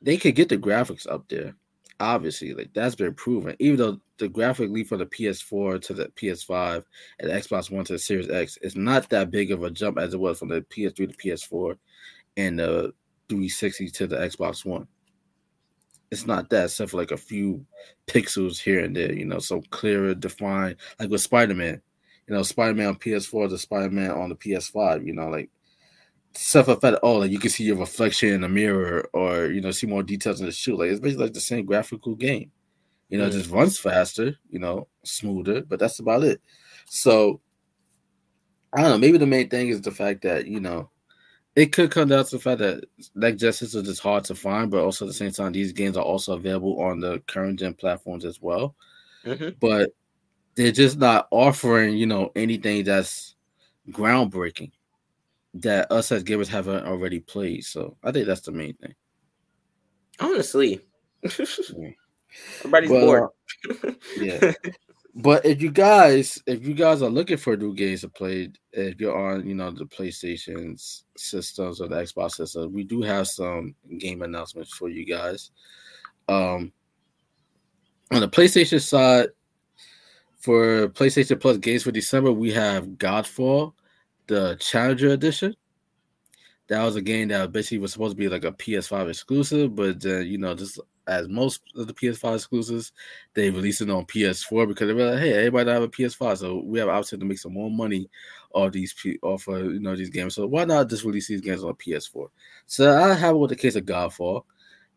they 0.01 0.17
could 0.17 0.35
get 0.35 0.49
the 0.49 0.57
graphics 0.57 1.09
up 1.09 1.27
there, 1.29 1.55
obviously, 1.99 2.53
like 2.53 2.73
that's 2.73 2.95
been 2.95 3.13
proven. 3.13 3.55
Even 3.59 3.77
though 3.77 3.99
the 4.17 4.29
graphic 4.29 4.69
leap 4.69 4.87
from 4.87 4.99
the 4.99 5.05
PS4 5.05 5.81
to 5.81 5.93
the 5.93 6.05
PS5 6.09 6.83
and 7.19 7.29
the 7.29 7.33
Xbox 7.33 7.71
One 7.71 7.85
to 7.85 7.93
the 7.93 7.99
Series 7.99 8.29
X 8.29 8.57
is 8.61 8.75
not 8.75 9.09
that 9.09 9.31
big 9.31 9.51
of 9.51 9.63
a 9.63 9.71
jump 9.71 9.97
as 9.97 10.13
it 10.13 10.19
was 10.19 10.39
from 10.39 10.49
the 10.49 10.61
PS3 10.61 10.95
to 10.95 11.07
PS4 11.07 11.77
and 12.37 12.59
the 12.59 12.93
360 13.29 13.89
to 13.89 14.07
the 14.07 14.17
Xbox 14.17 14.65
One 14.65 14.87
it's 16.13 16.27
not 16.27 16.47
that 16.51 16.65
except 16.65 16.91
for 16.91 16.97
like 16.97 17.11
a 17.11 17.17
few 17.17 17.65
pixels 18.05 18.59
here 18.61 18.83
and 18.83 18.95
there, 18.95 19.11
you 19.11 19.25
know, 19.25 19.39
so 19.39 19.61
clearer, 19.71 20.13
defined, 20.13 20.75
like 20.99 21.09
with 21.09 21.21
Spider 21.21 21.55
Man. 21.55 21.81
You 22.27 22.35
know, 22.35 22.43
Spider 22.43 22.75
Man 22.75 22.87
on 22.87 22.95
PS4 22.95 23.49
to 23.49 23.57
Spider 23.57 23.89
Man 23.89 24.11
on 24.11 24.29
the 24.29 24.35
PS5, 24.35 25.05
you 25.05 25.13
know, 25.13 25.27
like 25.27 25.49
stuff 26.35 26.67
effect. 26.67 26.97
all. 27.03 27.19
like 27.19 27.31
you 27.31 27.39
can 27.39 27.49
see 27.49 27.63
your 27.63 27.77
reflection 27.77 28.33
in 28.33 28.41
the 28.41 28.49
mirror 28.49 29.09
or, 29.13 29.47
you 29.47 29.61
know, 29.61 29.71
see 29.71 29.87
more 29.87 30.03
details 30.03 30.39
in 30.39 30.45
the 30.45 30.51
shoe. 30.51 30.75
Like 30.75 30.89
it's 30.89 30.99
basically 30.99 31.25
like 31.25 31.33
the 31.33 31.39
same 31.39 31.65
graphical 31.65 32.15
game. 32.15 32.51
You 33.09 33.19
know, 33.19 33.29
mm. 33.29 33.31
just 33.31 33.51
runs 33.51 33.77
faster, 33.77 34.35
you 34.49 34.59
know, 34.59 34.87
smoother, 35.03 35.61
but 35.61 35.79
that's 35.79 35.99
about 35.99 36.23
it. 36.23 36.41
So 36.85 37.41
I 38.73 38.81
don't 38.81 38.89
know. 38.91 38.97
Maybe 38.97 39.17
the 39.17 39.27
main 39.27 39.49
thing 39.49 39.69
is 39.69 39.81
the 39.81 39.91
fact 39.91 40.23
that, 40.23 40.47
you 40.47 40.59
know, 40.59 40.89
it 41.55 41.67
could 41.67 41.91
come 41.91 42.09
down 42.09 42.25
to 42.25 42.31
the 42.37 42.41
fact 42.41 42.59
that 42.59 42.83
like 43.13 43.37
justice 43.37 43.75
is 43.75 43.83
just 43.83 44.01
hard 44.01 44.23
to 44.25 44.35
find, 44.35 44.71
but 44.71 44.83
also 44.83 45.05
at 45.05 45.09
the 45.09 45.13
same 45.13 45.31
time, 45.31 45.51
these 45.51 45.71
games 45.71 45.95
are 45.95 46.03
also 46.03 46.33
available 46.33 46.81
on 46.81 46.99
the 46.99 47.19
current 47.27 47.59
gen 47.59 47.75
platforms 47.75 48.25
as 48.25 48.41
well. 48.41 48.75
Mm-hmm. 49.23 49.49
But 49.59 49.91
they're 50.55 50.71
just 50.71 50.97
not 50.97 51.27
offering, 51.29 51.95
you 51.95 52.07
know, 52.07 52.31
anything 52.35 52.83
that's 52.83 53.35
groundbreaking 53.91 54.71
that 55.55 55.91
us 55.91 56.11
as 56.11 56.23
gamers 56.23 56.47
haven't 56.47 56.85
already 56.85 57.19
played. 57.19 57.63
So 57.63 57.97
I 58.03 58.11
think 58.11 58.27
that's 58.27 58.41
the 58.41 58.51
main 58.51 58.75
thing. 58.75 58.93
Honestly, 60.19 60.81
everybody's 61.23 62.89
but, 62.89 63.01
bored. 63.01 63.29
Uh, 63.69 63.91
yeah, 64.17 64.53
But 65.15 65.45
if 65.45 65.61
you 65.61 65.69
guys, 65.69 66.41
if 66.47 66.65
you 66.65 66.73
guys 66.73 67.03
are 67.03 67.09
looking 67.09 67.37
for 67.37 67.55
new 67.55 67.75
games 67.75 68.01
to 68.01 68.09
play, 68.09 68.49
if 68.71 68.99
you're 68.99 69.15
on, 69.15 69.47
you 69.47 69.53
know, 69.53 69.69
the 69.69 69.85
PlayStation 69.85 70.81
systems 71.15 71.79
or 71.79 71.87
the 71.87 71.97
Xbox 71.97 72.31
system, 72.31 72.73
we 72.73 72.83
do 72.83 73.03
have 73.03 73.27
some 73.27 73.75
game 73.99 74.23
announcements 74.23 74.73
for 74.73 74.89
you 74.89 75.05
guys. 75.05 75.51
Um, 76.27 76.73
on 78.11 78.21
the 78.21 78.27
PlayStation 78.27 78.81
side, 78.81 79.29
for 80.39 80.89
PlayStation 80.89 81.39
Plus 81.39 81.57
games 81.57 81.83
for 81.83 81.91
December, 81.91 82.31
we 82.31 82.51
have 82.51 82.87
Godfall, 82.87 83.73
the 84.27 84.55
Challenger 84.59 85.09
Edition. 85.09 85.55
That 86.67 86.83
was 86.83 86.95
a 86.95 87.01
game 87.01 87.27
that 87.27 87.51
basically 87.51 87.79
was 87.79 87.91
supposed 87.91 88.15
to 88.15 88.21
be 88.21 88.29
like 88.29 88.45
a 88.45 88.51
PS5 88.51 89.09
exclusive, 89.09 89.75
but 89.75 90.01
then 90.01 90.25
you 90.27 90.37
know, 90.37 90.55
just 90.55 90.79
as 91.07 91.27
most 91.27 91.61
of 91.75 91.87
the 91.87 91.93
PS5 91.93 92.35
exclusives, 92.35 92.93
they 93.33 93.49
released 93.49 93.81
it 93.81 93.89
on 93.89 94.05
PS4 94.05 94.67
because 94.67 94.87
they 94.87 94.93
were 94.93 95.11
like, 95.11 95.19
hey, 95.19 95.33
everybody 95.33 95.69
have 95.69 95.83
a 95.83 95.89
PS5, 95.89 96.37
so 96.37 96.61
we 96.63 96.79
have 96.79 96.87
option 96.87 97.19
to 97.19 97.25
make 97.25 97.39
some 97.39 97.53
more 97.53 97.69
money 97.69 98.09
off 98.53 98.71
these 98.71 98.95
off 99.21 99.47
of 99.47 99.65
you 99.73 99.79
know 99.79 99.95
these 99.95 100.09
games. 100.09 100.35
So 100.35 100.47
why 100.47 100.65
not 100.65 100.89
just 100.89 101.03
release 101.03 101.27
these 101.27 101.41
games 101.41 101.63
on 101.63 101.73
PS4? 101.73 102.27
So 102.65 102.97
I 102.97 103.13
have 103.13 103.35
with 103.35 103.49
the 103.49 103.55
case 103.55 103.75
of 103.75 103.85
Godfall. 103.85 104.43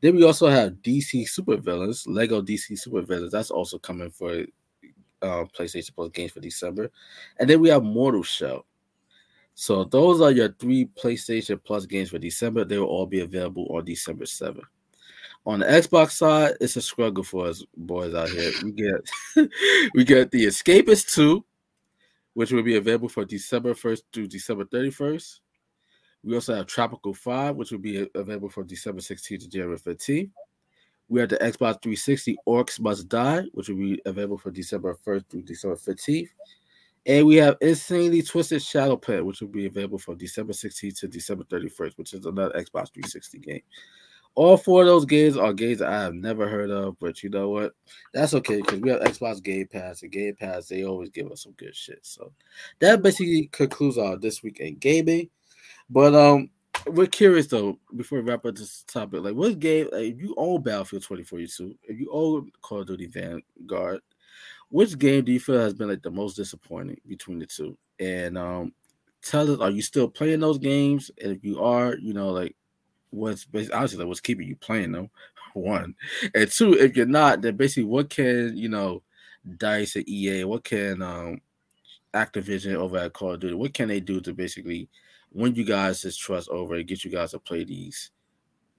Then 0.03 0.15
we 0.15 0.25
also 0.25 0.49
have 0.49 0.75
DC 0.75 1.29
Super 1.29 1.57
Villains, 1.57 2.07
Lego 2.07 2.43
DC 2.43 2.79
Super 2.79 3.03
Villains. 3.03 3.33
That's 3.33 3.51
also 3.51 3.79
coming 3.79 4.11
for 4.11 4.45
uh, 5.23 5.45
PlayStation 5.57 5.95
Plus 5.95 6.11
games 6.11 6.33
for 6.33 6.41
December. 6.41 6.91
And 7.39 7.49
then 7.49 7.61
we 7.61 7.71
have 7.71 7.83
Mortal 7.83 8.23
Shell. 8.23 8.67
So 9.59 9.85
those 9.85 10.21
are 10.21 10.31
your 10.31 10.51
three 10.53 10.85
PlayStation 10.85 11.59
Plus 11.65 11.87
games 11.87 12.11
for 12.11 12.19
December. 12.19 12.63
They 12.63 12.79
will 12.79 12.89
all 12.89 13.07
be 13.07 13.21
available 13.21 13.67
on 13.71 13.87
December 13.87 14.27
7th. 14.27 14.61
On 15.47 15.61
the 15.61 15.65
Xbox 15.65 16.11
side, 16.11 16.53
it's 16.61 16.77
a 16.77 16.83
struggle 16.83 17.25
for 17.25 17.47
us 17.47 17.65
boys 17.75 18.15
out 18.15 18.29
here. 18.29 18.53
We 18.63 18.73
get 18.73 19.11
we 19.95 20.05
get 20.05 20.31
the 20.31 20.45
Escapist 20.45 21.15
2, 21.15 21.43
which 22.35 22.53
will 22.53 22.65
be 22.65 22.77
available 22.77 23.09
for 23.09 23.25
December 23.25 23.73
1st 23.73 24.03
through 24.13 24.27
December 24.29 24.67
31st. 24.67 25.41
We 26.23 26.35
also 26.35 26.55
have 26.55 26.67
Tropico 26.67 27.17
5, 27.17 27.57
which 27.57 27.71
will 27.71 27.79
be 27.79 28.07
available 28.15 28.51
for 28.51 28.63
December 28.63 29.01
16th 29.01 29.41
to 29.41 29.49
January 29.49 29.79
15th. 29.79 30.31
We 31.09 31.21
have 31.21 31.31
the 31.31 31.39
Xbox 31.39 31.81
360 31.83 32.37
Orcs 32.47 32.79
Must 32.79 33.09
Die, 33.09 33.45
which 33.53 33.71
will 33.71 33.77
be 33.77 34.03
available 34.05 34.37
for 34.37 34.51
December 34.51 34.99
1st 35.07 35.31
through 35.31 35.43
December 35.43 35.77
15th. 35.77 36.29
And 37.07 37.25
we 37.25 37.37
have 37.37 37.57
Insanely 37.61 38.21
Twisted 38.23 38.63
Shadow 38.63 38.97
Planet, 38.97 39.25
which 39.25 39.41
will 39.41 39.49
be 39.49 39.67
available 39.67 39.99
from 39.99 40.19
December 40.19 40.53
16th 40.53 40.99
to 41.01 41.09
December 41.09 41.45
31st, 41.45 41.97
which 41.97 42.13
is 42.13 42.27
another 42.27 42.53
Xbox 42.55 42.93
360 42.93 43.39
game. 43.39 43.61
All 44.35 44.59
four 44.59 44.83
of 44.83 44.89
those 44.89 45.07
games 45.07 45.37
are 45.37 45.55
games 45.55 45.79
that 45.79 45.89
I 45.89 46.03
have 46.03 46.15
never 46.15 46.47
heard 46.47 46.71
of, 46.71 46.99
but 46.99 47.23
you 47.23 47.31
know 47.31 47.49
what? 47.49 47.73
That's 48.13 48.35
okay 48.35 48.61
because 48.61 48.81
we 48.81 48.91
have 48.91 49.01
Xbox 49.01 49.43
Game 49.43 49.67
Pass 49.67 50.03
and 50.03 50.13
Game 50.13 50.35
Pass. 50.35 50.69
They 50.69 50.85
always 50.85 51.09
give 51.09 51.31
us 51.31 51.45
some 51.45 51.53
good 51.53 51.75
shit. 51.75 52.01
So 52.03 52.33
that 52.81 53.03
basically 53.03 53.49
concludes 53.51 53.97
our 53.97 54.17
this 54.19 54.43
week 54.43 54.61
in 54.61 54.77
gaming. 54.77 55.31
But 55.89 56.15
um, 56.15 56.51
we're 56.87 57.07
curious 57.07 57.47
though. 57.47 57.79
Before 57.97 58.21
we 58.21 58.29
wrap 58.29 58.45
up 58.45 58.57
this 58.57 58.85
topic, 58.87 59.23
like 59.23 59.35
what 59.35 59.59
game? 59.59 59.89
Like, 59.91 60.03
if 60.03 60.21
you 60.21 60.35
own 60.37 60.61
Battlefield 60.61 61.05
2042, 61.05 61.75
if 61.85 61.99
you 61.99 62.11
own 62.13 62.51
Call 62.61 62.81
of 62.81 62.89
Duty 62.89 63.07
Vanguard, 63.07 64.01
which 64.71 64.99
game 64.99 65.25
do 65.25 65.33
you 65.33 65.41
feel 65.41 65.59
has 65.59 65.75
been 65.75 65.89
like 65.89 66.03
the 66.03 66.11
most 66.11 66.35
disappointing 66.35 67.01
between 67.07 67.39
the 67.39 67.47
two? 67.47 67.77
And 68.01 68.37
um, 68.37 68.73
tell 69.23 69.51
us, 69.51 69.61
are 69.61 69.71
you 69.71 69.83
still 69.83 70.09
playing 70.09 70.41
those 70.41 70.59
games? 70.59 71.11
And 71.23 71.33
if 71.33 71.45
you 71.45 71.63
are, 71.63 71.97
you 71.97 72.13
know, 72.13 72.31
like 72.31 72.57
what's 73.11 73.45
basically 73.45 73.99
like 73.99 74.07
what's 74.07 74.21
keeping 74.21 74.49
you 74.49 74.57
playing 74.57 74.93
them. 74.93 75.11
One 75.55 75.95
and 76.35 76.51
two, 76.51 76.75
if 76.75 76.97
you're 76.97 77.07
not, 77.07 77.41
then 77.41 77.57
basically 77.57 77.85
what 77.85 78.11
can 78.11 78.57
you 78.57 78.69
know 78.69 79.03
Dice 79.57 79.97
and 79.97 80.09
EA, 80.09 80.45
what 80.45 80.65
can 80.65 81.01
um 81.01 81.41
Activision 82.13 82.75
over 82.75 82.99
at 82.99 83.13
Call 83.15 83.33
of 83.33 83.41
Duty, 83.41 83.55
what 83.55 83.73
can 83.75 83.89
they 83.89 84.01
do 84.01 84.21
to 84.21 84.35
basically 84.35 84.89
win 85.33 85.55
you 85.55 85.65
guys 85.65 86.03
this 86.03 86.17
trust 86.17 86.49
over 86.51 86.75
and 86.75 86.87
get 86.87 87.05
you 87.05 87.11
guys 87.11 87.31
to 87.31 87.39
play 87.39 87.65
these 87.65 88.11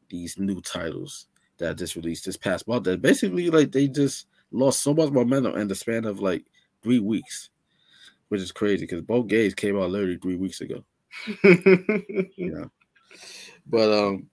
these 0.09 0.37
new 0.37 0.61
titles 0.61 1.27
that 1.57 1.77
just 1.77 1.95
released 1.95 2.25
this 2.25 2.37
past 2.37 2.67
month? 2.67 2.83
That 2.83 3.01
basically 3.01 3.49
like 3.49 3.71
they 3.71 3.87
just 3.87 4.27
lost 4.51 4.81
so 4.81 4.93
much 4.93 5.11
momentum 5.11 5.57
in 5.57 5.67
the 5.67 5.75
span 5.75 6.05
of 6.05 6.19
like 6.19 6.45
three 6.83 6.99
weeks, 6.99 7.49
which 8.29 8.41
is 8.41 8.51
crazy 8.51 8.85
because 8.85 9.01
both 9.01 9.27
games 9.27 9.53
came 9.53 9.77
out 9.77 9.89
literally 9.89 10.17
three 10.17 10.35
weeks 10.35 10.61
ago. 10.61 10.83
yeah. 12.37 12.65
But 13.65 13.91
um, 13.91 14.29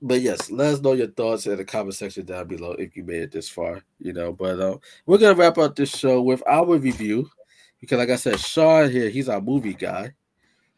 but 0.00 0.20
yes, 0.20 0.50
let 0.50 0.74
us 0.74 0.80
know 0.80 0.92
your 0.92 1.08
thoughts 1.08 1.46
in 1.46 1.56
the 1.56 1.64
comment 1.64 1.94
section 1.94 2.26
down 2.26 2.46
below 2.46 2.72
if 2.72 2.96
you 2.96 3.04
made 3.04 3.22
it 3.22 3.32
this 3.32 3.48
far, 3.48 3.82
you 3.98 4.12
know. 4.12 4.32
But 4.32 4.60
uh, 4.60 4.76
we're 5.06 5.18
gonna 5.18 5.34
wrap 5.34 5.58
up 5.58 5.74
this 5.74 5.96
show 5.96 6.20
with 6.20 6.42
our 6.46 6.76
review 6.76 7.28
because, 7.80 7.98
like 7.98 8.10
I 8.10 8.16
said, 8.16 8.38
Shawn 8.38 8.90
here, 8.90 9.08
he's 9.08 9.28
our 9.28 9.40
movie 9.40 9.74
guy. 9.74 10.12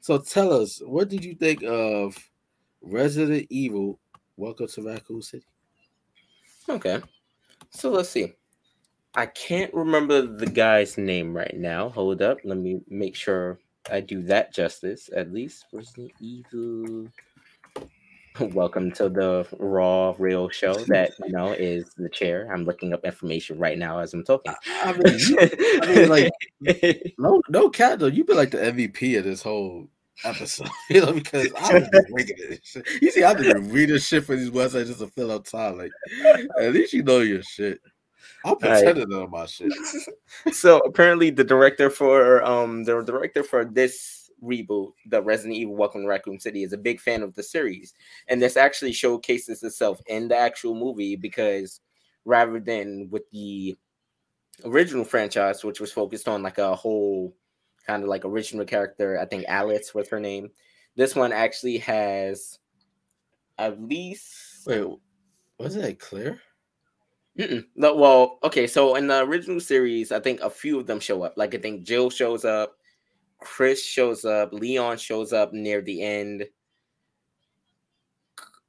So 0.01 0.19
tell 0.19 0.53
us, 0.53 0.81
what 0.85 1.09
did 1.09 1.25
you 1.25 1.35
think 1.35 1.65
of 1.65 2.17
Resident 2.81 3.47
Evil? 3.51 3.99
Welcome 4.37 4.69
to 4.69 4.83
Raccoon 4.83 5.23
City. 5.23 5.47
Okay, 6.69 7.01
so 7.77 7.91
let's 7.91 8.09
see. 8.09 8.33
I 9.15 9.27
can't 9.27 9.73
remember 9.75 10.23
the 10.23 10.47
guy's 10.47 10.97
name 10.97 11.37
right 11.37 11.55
now. 11.57 11.91
Hold 11.91 12.23
up, 12.23 12.39
let 12.45 12.59
me 12.59 12.81
make 12.89 13.15
sure 13.15 13.59
I 13.91 14.01
do 14.01 14.23
that 14.25 14.53
justice 14.53 15.11
at 15.15 15.33
least. 15.33 15.67
Resident 15.73 16.13
Evil. 16.21 17.09
Welcome 18.41 18.93
to 18.93 19.09
the 19.09 19.47
Raw 19.59 20.15
Real 20.19 20.49
Show 20.49 20.75
that 20.89 21.13
you 21.25 21.33
know 21.33 21.53
is 21.53 21.85
the 21.97 22.09
chair. 22.09 22.51
I'm 22.53 22.65
looking 22.65 22.93
up 22.93 23.05
information 23.05 23.59
right 23.59 23.79
now 23.79 23.99
as 23.99 24.13
I'm 24.15 24.25
talking. 24.25 24.55
I 24.83 24.93
mean, 24.93 25.21
I 25.83 25.95
mean 25.95 26.09
like 26.09 26.33
no, 27.19 27.43
no 27.49 27.71
cat 27.71 27.99
though. 27.99 28.07
You've 28.07 28.27
been 28.27 28.37
like 28.37 28.51
the 28.51 28.59
MVP 28.59 29.19
of 29.19 29.25
this 29.25 29.43
whole 29.43 29.89
episode, 30.25 30.69
you 30.91 31.01
know, 31.01 31.13
because 31.13 31.53
I 31.59 31.79
was 31.79 31.89
just 31.93 32.07
reading 32.11 32.37
it. 32.39 32.87
You 33.01 33.11
see, 33.11 33.23
I've 33.23 33.39
been 33.39 33.71
reading 33.71 33.99
shit 33.99 34.25
for 34.25 34.37
these 34.37 34.51
websites 34.51 34.87
just 34.87 35.01
to 35.01 35.09
fill 35.09 35.31
up 35.31 35.47
time. 35.47 35.79
Like, 35.79 35.93
at 36.61 36.73
least 36.73 36.93
you 36.93 37.03
know 37.03 37.21
your 37.21 37.43
shit. 37.43 37.81
I'm 38.45 38.57
pretending 38.57 39.11
right. 39.11 39.23
on 39.23 39.31
my 39.31 39.47
shit. 39.47 39.73
so 40.53 40.79
apparently, 40.79 41.31
the 41.31 41.45
director 41.45 41.91
for 41.91 42.45
um 42.45 42.85
the 42.85 43.03
director 43.03 43.43
for 43.43 43.65
this 43.65 44.31
reboot, 44.43 44.93
the 45.07 45.23
Resident 45.23 45.55
Evil 45.55 45.77
Welcome 45.77 46.03
to 46.03 46.09
Raccoon 46.09 46.41
City, 46.41 46.63
is 46.63 46.73
a 46.73 46.79
big 46.79 47.01
fan 47.01 47.23
of 47.23 47.35
the 47.35 47.43
series, 47.43 47.95
and 48.29 48.41
this 48.41 48.57
actually 48.57 48.93
showcases 48.93 49.63
itself 49.63 50.01
in 50.07 50.29
the 50.29 50.37
actual 50.37 50.75
movie 50.75 51.17
because 51.17 51.81
rather 52.25 52.61
than 52.61 53.09
with 53.11 53.29
the 53.31 53.77
original 54.65 55.05
franchise, 55.05 55.65
which 55.65 55.81
was 55.81 55.93
focused 55.93 56.29
on 56.29 56.43
like 56.43 56.59
a 56.59 56.75
whole 56.75 57.35
kind 57.87 58.03
of 58.03 58.09
like 58.09 58.25
original 58.25 58.65
character. 58.65 59.19
I 59.19 59.27
think 59.27 59.45
Alice 59.49 59.95
was 59.95 60.09
her 60.09 60.21
name. 60.21 60.51
This 60.97 61.15
one 61.15 61.33
actually 61.33 61.79
has 61.79 62.59
at 63.59 63.81
least. 63.81 64.67
Wait, 64.67 64.87
was 65.59 65.77
it 65.77 65.99
Claire? 66.01 66.41
No, 67.75 67.95
well, 67.95 68.39
okay. 68.45 68.67
So 68.67 68.95
in 68.95 69.07
the 69.09 69.23
original 69.23 69.61
series, 69.61 70.11
I 70.11 70.21
think 70.21 70.41
a 70.41 70.49
few 70.49 70.81
of 70.81 70.87
them 70.87 71.01
show 71.01 71.23
up. 71.23 71.35
Like 71.37 71.55
I 71.55 71.59
think 71.59 71.83
Jill 71.83 72.09
shows 72.09 72.45
up, 72.45 72.77
Chris 73.41 73.85
shows 73.85 74.25
up, 74.25 74.53
Leon 74.53 74.97
shows 74.97 75.33
up 75.33 75.53
near 75.53 75.83
the 75.83 76.03
end. 76.03 76.47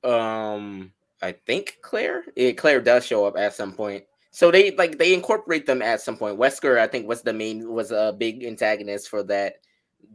Um, 0.03 0.91
I 1.21 1.31
think 1.31 1.77
Claire. 1.81 2.23
Yeah, 2.35 2.51
Claire 2.51 2.81
does 2.81 3.05
show 3.05 3.25
up 3.25 3.37
at 3.37 3.53
some 3.53 3.71
point. 3.71 4.03
So 4.37 4.51
they 4.51 4.69
like 4.69 4.99
they 4.99 5.15
incorporate 5.15 5.65
them 5.65 5.81
at 5.81 5.99
some 5.99 6.15
point. 6.15 6.37
Wesker, 6.37 6.77
I 6.77 6.85
think, 6.85 7.07
was 7.07 7.23
the 7.23 7.33
main 7.33 7.73
was 7.73 7.89
a 7.89 8.13
big 8.15 8.43
antagonist 8.43 9.09
for 9.09 9.23
that 9.23 9.55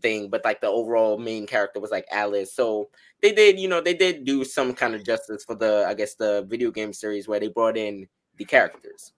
thing, 0.00 0.30
but 0.30 0.44
like 0.44 0.61
the 0.61 0.68
overall 0.68 1.18
main 1.18 1.44
character 1.44 1.80
was 1.80 1.90
like 1.90 2.06
Alice. 2.08 2.54
So 2.54 2.88
they 3.20 3.32
did, 3.32 3.58
you 3.58 3.66
know, 3.66 3.80
they 3.80 3.94
did 3.94 4.24
do 4.24 4.44
some 4.44 4.74
kind 4.74 4.94
of 4.94 5.04
justice 5.04 5.42
for 5.44 5.56
the, 5.56 5.87
I 5.88 5.94
guess, 5.94 6.14
the 6.14 6.46
video 6.48 6.70
game 6.70 6.92
series 6.92 7.26
where 7.26 7.40
they 7.40 7.48
brought 7.48 7.76
in 7.76 8.06
the 8.37 8.44
characters. 8.44 9.12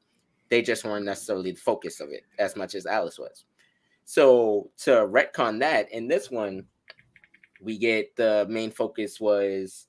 They 0.48 0.62
just 0.62 0.84
weren't 0.84 1.04
necessarily 1.04 1.50
the 1.50 1.60
focus 1.60 2.00
of 2.00 2.08
it 2.08 2.22
as 2.38 2.56
much 2.56 2.74
as 2.74 2.86
Alice 2.86 3.18
was. 3.18 3.44
So 4.06 4.70
to 4.84 4.90
retcon 4.90 5.60
that 5.60 5.92
in 5.92 6.08
this 6.08 6.30
one, 6.30 6.64
we 7.60 7.76
get 7.76 8.16
the 8.16 8.46
main 8.48 8.70
focus 8.70 9.20
was 9.20 9.86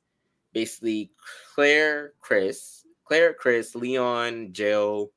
basically 0.51 1.13
Claire, 1.53 2.15
Chris, 2.19 2.84
Claire, 3.05 3.33
Chris, 3.33 3.75
Leon, 3.75 4.49
Jill, 4.51 5.11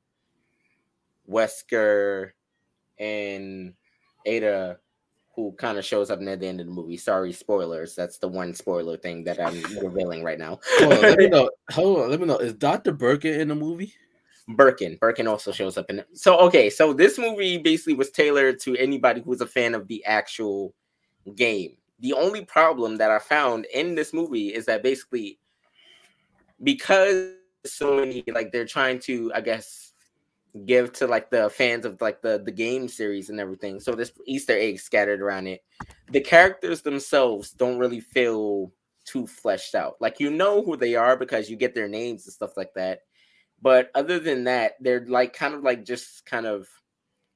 Wesker, 1.29 2.31
and 2.98 3.74
Ada, 4.27 4.79
who 5.35 5.53
kind 5.53 5.79
of 5.79 5.85
shows 5.85 6.11
up 6.11 6.20
near 6.20 6.37
the 6.37 6.46
end 6.46 6.61
of 6.61 6.66
the 6.66 6.72
movie. 6.72 6.96
Sorry, 6.96 7.33
spoilers. 7.33 7.94
That's 7.94 8.18
the 8.18 8.29
one 8.29 8.55
spoiler 8.55 8.96
thing 8.96 9.24
that 9.24 9.40
I'm 9.40 9.62
revealing 9.83 10.22
right 10.22 10.38
now. 10.38 10.61
Hold 10.79 10.92
on, 10.92 11.01
let 11.01 11.18
me 11.18 11.29
know. 11.31 11.51
Hold 11.70 11.98
on, 12.01 12.11
let 12.11 12.20
me 12.20 12.27
know. 12.27 12.38
Is 12.38 12.55
Dr. 12.55 12.92
Birkin 12.92 13.40
in 13.40 13.48
the 13.48 13.55
movie? 13.55 13.94
Birkin. 14.48 14.96
Birkin 15.01 15.27
also 15.27 15.53
shows 15.53 15.77
up 15.77 15.90
in 15.90 16.01
it. 16.01 16.09
So 16.14 16.38
okay, 16.38 16.70
so 16.70 16.92
this 16.92 17.18
movie 17.18 17.59
basically 17.59 17.94
was 17.94 18.11
tailored 18.11 18.59
to 18.61 18.77
anybody 18.77 19.20
who's 19.20 19.40
a 19.40 19.46
fan 19.46 19.74
of 19.74 19.87
the 19.88 20.05
actual 20.05 20.74
game. 21.35 21.77
The 22.01 22.14
only 22.14 22.44
problem 22.44 22.96
that 22.96 23.11
I 23.11 23.18
found 23.18 23.66
in 23.66 23.94
this 23.94 24.14
movie 24.14 24.55
is 24.55 24.66
that 24.66 24.83
basically 24.83 25.38
because 26.62 27.33
so 27.72 27.96
many 27.96 28.24
like 28.28 28.52
they're 28.52 28.64
trying 28.66 28.98
to 28.98 29.33
i 29.35 29.40
guess 29.40 29.88
give 30.66 30.92
to 30.94 31.07
like 31.07 31.31
the 31.31 31.50
fans 31.50 31.85
of 31.85 32.00
like 32.00 32.22
the 32.22 32.40
the 32.44 32.50
game 32.52 32.88
series 32.88 33.31
and 33.31 33.40
everything. 33.40 33.81
So 33.81 33.94
this 33.94 34.12
easter 34.26 34.57
egg 34.57 34.81
scattered 34.81 35.20
around 35.20 35.46
it. 35.46 35.62
The 36.11 36.20
characters 36.20 36.83
themselves 36.83 37.50
don't 37.50 37.78
really 37.78 38.00
feel 38.00 38.72
too 39.04 39.26
fleshed 39.26 39.74
out. 39.74 39.96
Like 40.00 40.20
you 40.20 40.31
know 40.31 40.62
who 40.62 40.76
they 40.76 40.94
are 40.94 41.16
because 41.16 41.50
you 41.50 41.57
get 41.57 41.74
their 41.74 41.88
names 41.88 42.26
and 42.26 42.33
stuff 42.33 42.57
like 42.57 42.74
that. 42.74 43.00
But 43.61 43.90
other 43.94 44.18
than 44.18 44.44
that 44.44 44.74
they're 44.81 45.04
like 45.07 45.33
kind 45.33 45.54
of 45.54 45.62
like 45.62 45.85
just 45.85 46.24
kind 46.26 46.46
of 46.46 46.68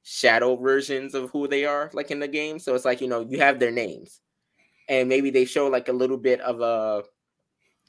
shadow 0.05 0.57
versions 0.57 1.15
of 1.15 1.31
who 1.31 1.47
they 1.47 1.65
are 1.65 1.91
like 1.93 2.11
in 2.11 2.21
the 2.21 2.29
game. 2.29 2.59
So 2.59 2.75
it's 2.75 2.85
like 2.85 3.01
you 3.01 3.09
know 3.09 3.21
you 3.21 3.39
have 3.39 3.59
their 3.59 3.73
names. 3.73 4.21
And 4.89 5.09
maybe 5.09 5.31
they 5.31 5.45
show 5.45 5.69
like 5.69 5.89
a 5.89 5.93
little 5.93 6.19
bit 6.19 6.41
of 6.41 6.61
a 6.61 7.05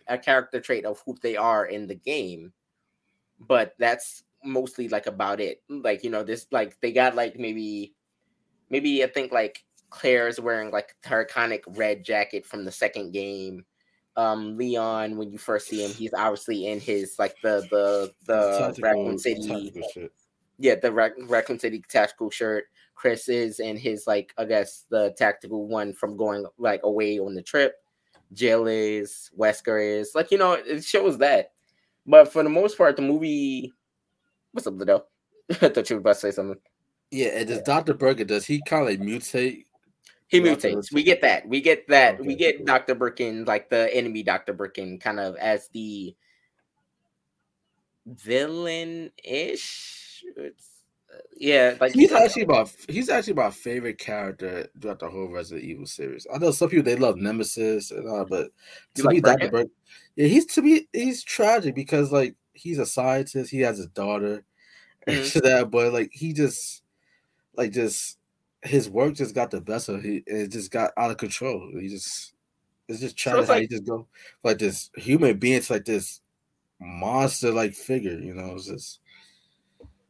a 0.07 0.17
character 0.17 0.59
trait 0.59 0.85
of 0.85 1.01
who 1.05 1.15
they 1.21 1.35
are 1.37 1.65
in 1.65 1.87
the 1.87 1.95
game, 1.95 2.53
but 3.39 3.73
that's 3.79 4.23
mostly 4.43 4.89
like 4.89 5.07
about 5.07 5.39
it. 5.39 5.61
Like 5.69 6.03
you 6.03 6.09
know, 6.09 6.23
this 6.23 6.47
like 6.51 6.79
they 6.81 6.91
got 6.91 7.15
like 7.15 7.37
maybe 7.37 7.93
maybe 8.69 9.03
I 9.03 9.07
think 9.07 9.31
like 9.31 9.63
Claire's 9.89 10.39
wearing 10.39 10.71
like 10.71 10.95
her 11.05 11.25
iconic 11.25 11.61
red 11.67 12.03
jacket 12.03 12.45
from 12.45 12.65
the 12.65 12.71
second 12.71 13.11
game. 13.11 13.65
Um, 14.15 14.57
Leon, 14.57 15.17
when 15.17 15.31
you 15.31 15.37
first 15.37 15.67
see 15.67 15.83
him, 15.83 15.91
he's 15.91 16.13
obviously 16.13 16.67
in 16.67 16.79
his 16.79 17.15
like 17.17 17.35
the 17.41 17.67
the 17.71 18.13
the 18.25 18.57
tactical, 18.59 18.89
Raccoon 18.89 19.17
City, 19.17 19.73
yeah, 20.59 20.75
the 20.75 20.91
Rac- 20.91 21.13
Raccoon 21.27 21.59
City 21.59 21.83
tactical 21.87 22.29
shirt. 22.29 22.65
Chris 22.95 23.27
is 23.27 23.59
in 23.59 23.75
his 23.75 24.05
like 24.05 24.33
I 24.37 24.45
guess 24.45 24.85
the 24.89 25.13
tactical 25.17 25.67
one 25.67 25.93
from 25.93 26.15
going 26.15 26.45
like 26.57 26.81
away 26.83 27.19
on 27.19 27.33
the 27.33 27.41
trip. 27.41 27.75
Jill 28.33 28.67
is, 28.67 29.31
Wesker 29.37 29.99
is. 29.99 30.13
Like, 30.15 30.31
you 30.31 30.37
know, 30.37 30.53
it 30.53 30.83
shows 30.83 31.17
that. 31.19 31.51
But 32.05 32.31
for 32.31 32.43
the 32.43 32.49
most 32.49 32.77
part, 32.77 32.95
the 32.95 33.01
movie. 33.01 33.71
What's 34.51 34.67
up, 34.67 34.77
Lido? 34.77 35.05
I 35.61 35.69
thought 35.69 35.89
you 35.89 35.95
were 35.95 36.01
about 36.01 36.13
to 36.13 36.19
say 36.19 36.31
something. 36.31 36.59
Yeah, 37.11 37.27
and 37.27 37.47
does 37.47 37.61
Dr. 37.61 37.93
Birkin, 37.93 38.27
does 38.27 38.45
he 38.45 38.61
kind 38.65 38.83
of 38.83 38.89
like 38.89 38.99
mutate? 38.99 39.65
He 40.27 40.41
mutates. 40.41 40.91
We 40.91 41.03
get 41.03 41.21
that. 41.21 41.47
We 41.47 41.61
get 41.61 41.87
that. 41.89 42.15
Okay, 42.15 42.27
we 42.27 42.35
get 42.35 42.57
cool. 42.57 42.65
Dr. 42.65 42.95
Birkin, 42.95 43.45
like 43.45 43.69
the 43.69 43.93
enemy 43.95 44.23
Dr. 44.23 44.53
Birkin, 44.53 44.97
kind 44.97 45.19
of 45.19 45.35
as 45.35 45.67
the 45.69 46.15
villain 48.07 49.11
ish. 49.23 50.23
It's 50.35 50.72
yeah, 51.37 51.75
like 51.81 51.93
he's 51.93 52.11
actually 52.11 52.45
my 52.45 52.65
he's 52.87 53.09
actually 53.09 53.33
my 53.33 53.49
favorite 53.49 53.97
character 53.97 54.67
throughout 54.79 54.99
the 54.99 55.09
whole 55.09 55.27
Resident 55.27 55.65
Evil 55.65 55.85
series. 55.85 56.27
I 56.33 56.37
know 56.37 56.51
some 56.51 56.69
people 56.69 56.83
they 56.83 56.95
love 56.95 57.17
Nemesis 57.17 57.91
and 57.91 58.07
all, 58.07 58.25
but 58.25 58.51
to 58.95 59.09
me, 59.09 59.19
Dr. 59.19 59.65
Yeah, 60.15 60.27
he's 60.27 60.45
to 60.47 60.61
me 60.61 60.87
he's 60.93 61.23
tragic 61.23 61.75
because 61.75 62.11
like 62.11 62.35
he's 62.53 62.79
a 62.79 62.85
scientist, 62.85 63.51
he 63.51 63.61
has 63.61 63.79
a 63.79 63.87
daughter, 63.87 64.43
mm-hmm. 65.07 65.29
to 65.29 65.41
that, 65.41 65.71
but 65.71 65.91
like 65.93 66.11
he 66.13 66.33
just 66.33 66.83
like 67.55 67.71
just 67.71 68.17
his 68.61 68.89
work 68.89 69.15
just 69.15 69.35
got 69.35 69.51
the 69.51 69.61
best 69.61 69.89
of 69.89 70.01
he 70.01 70.23
it 70.25 70.49
just 70.49 70.71
got 70.71 70.91
out 70.97 71.11
of 71.11 71.17
control. 71.17 71.71
He 71.79 71.89
just 71.89 72.33
it's 72.87 72.99
just 72.99 73.17
tragic 73.17 73.45
so 73.45 73.47
how 73.47 73.59
like, 73.59 73.61
he 73.61 73.67
just 73.67 73.85
go 73.85 74.07
like 74.43 74.59
this 74.59 74.91
human 74.95 75.37
being 75.37 75.61
to 75.61 75.73
like 75.73 75.85
this 75.85 76.21
monster 76.79 77.51
like 77.51 77.73
figure, 77.73 78.17
you 78.17 78.33
know, 78.33 78.53
it's 78.55 78.67
just 78.67 78.99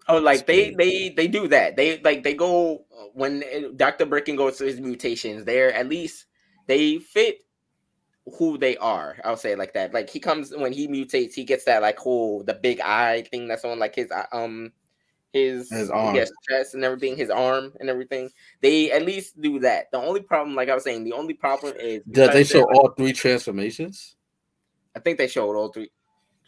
Oh, 0.08 0.18
like 0.18 0.46
they 0.46 0.72
they 0.72 1.10
they 1.10 1.28
do 1.28 1.48
that. 1.48 1.76
They 1.76 2.00
like 2.02 2.24
they 2.24 2.34
go 2.34 2.86
when 3.14 3.44
Dr. 3.76 4.06
Birkin 4.06 4.36
goes 4.36 4.58
to 4.58 4.66
his 4.66 4.80
mutations. 4.80 5.46
They're 5.46 5.74
at 5.74 5.88
least 5.88 6.26
they 6.68 6.98
fit 6.98 7.40
who 8.38 8.58
they 8.58 8.78
are. 8.78 9.18
I'll 9.24 9.38
say 9.38 9.56
like 9.56 9.74
that. 9.74 9.94
Like 9.94 10.10
he 10.10 10.20
comes 10.20 10.52
when 10.56 10.74
he 10.74 10.88
mutates, 10.88 11.34
he 11.34 11.44
gets 11.44 11.66
that 11.66 11.82
like 11.82 11.98
whole 11.98 12.44
the 12.44 12.54
big 12.54 12.82
eye 12.82 13.24
thing 13.32 13.48
that's 13.48 13.66
on 13.66 13.80
like 13.80 13.96
his 13.96 14.12
uh, 14.12 14.26
um 14.32 14.72
his 15.32 15.70
his 15.72 15.90
arm, 15.90 16.16
his 16.16 16.32
chest 16.50 16.76
and 16.76 16.84
everything, 16.84 17.18
his 17.18 17.30
arm 17.30 17.74
and 17.80 17.90
everything. 17.90 18.30
They 18.62 18.92
at 18.92 19.04
least 19.04 19.42
do 19.42 19.60
that. 19.60 19.92
The 19.92 19.98
only 19.98 20.22
problem, 20.22 20.56
like 20.56 20.70
I 20.70 20.76
was 20.76 20.84
saying, 20.84 21.04
the 21.04 21.14
only 21.14 21.34
problem 21.34 21.74
is 21.80 22.04
did 22.10 22.32
they 22.32 22.44
show 22.44 22.64
all 22.64 22.90
three 22.90 23.14
transformations? 23.14 24.16
I 24.96 25.00
think 25.00 25.18
they 25.18 25.28
showed 25.28 25.56
all 25.56 25.70
three 25.70 25.90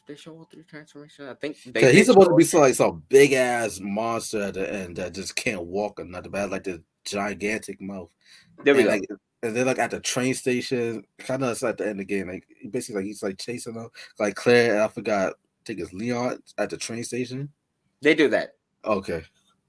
they 0.05 0.15
show 0.15 0.33
all 0.33 0.47
three 0.51 0.63
transformations? 0.63 1.29
I 1.29 1.33
think 1.35 1.57
they, 1.63 1.93
he's 1.93 2.07
supposed 2.07 2.29
to 2.29 2.35
be 2.35 2.43
some, 2.43 2.61
like 2.61 2.75
some 2.75 3.03
big 3.09 3.33
ass 3.33 3.79
monster 3.79 4.43
at 4.43 4.53
the 4.55 4.73
end 4.73 4.97
that 4.97 5.13
just 5.13 5.35
can't 5.35 5.65
walk 5.65 5.99
or 5.99 6.05
nothing, 6.05 6.31
but 6.31 6.49
like 6.49 6.63
the 6.63 6.83
gigantic 7.05 7.81
mouth. 7.81 8.09
There 8.63 8.73
we 8.73 8.81
and, 8.81 8.87
go. 8.87 8.93
Like, 8.93 9.09
and 9.43 9.55
then 9.55 9.65
like 9.65 9.79
at 9.79 9.91
the 9.91 9.99
train 9.99 10.33
station, 10.33 11.03
kind 11.19 11.43
of 11.43 11.61
at 11.63 11.77
the 11.77 11.83
end 11.83 11.91
of 11.91 11.97
the 11.99 12.05
game, 12.05 12.27
like 12.29 12.47
basically 12.71 13.01
like 13.01 13.05
he's 13.05 13.23
like 13.23 13.37
chasing 13.37 13.75
them, 13.75 13.89
like 14.19 14.35
Claire. 14.35 14.83
I 14.83 14.87
forgot. 14.87 15.33
I 15.33 15.63
think 15.65 15.79
it's 15.79 15.93
Leon 15.93 16.39
at 16.57 16.69
the 16.69 16.77
train 16.77 17.03
station. 17.03 17.49
They 18.01 18.13
do 18.13 18.27
that. 18.29 18.51
Okay. 18.83 19.23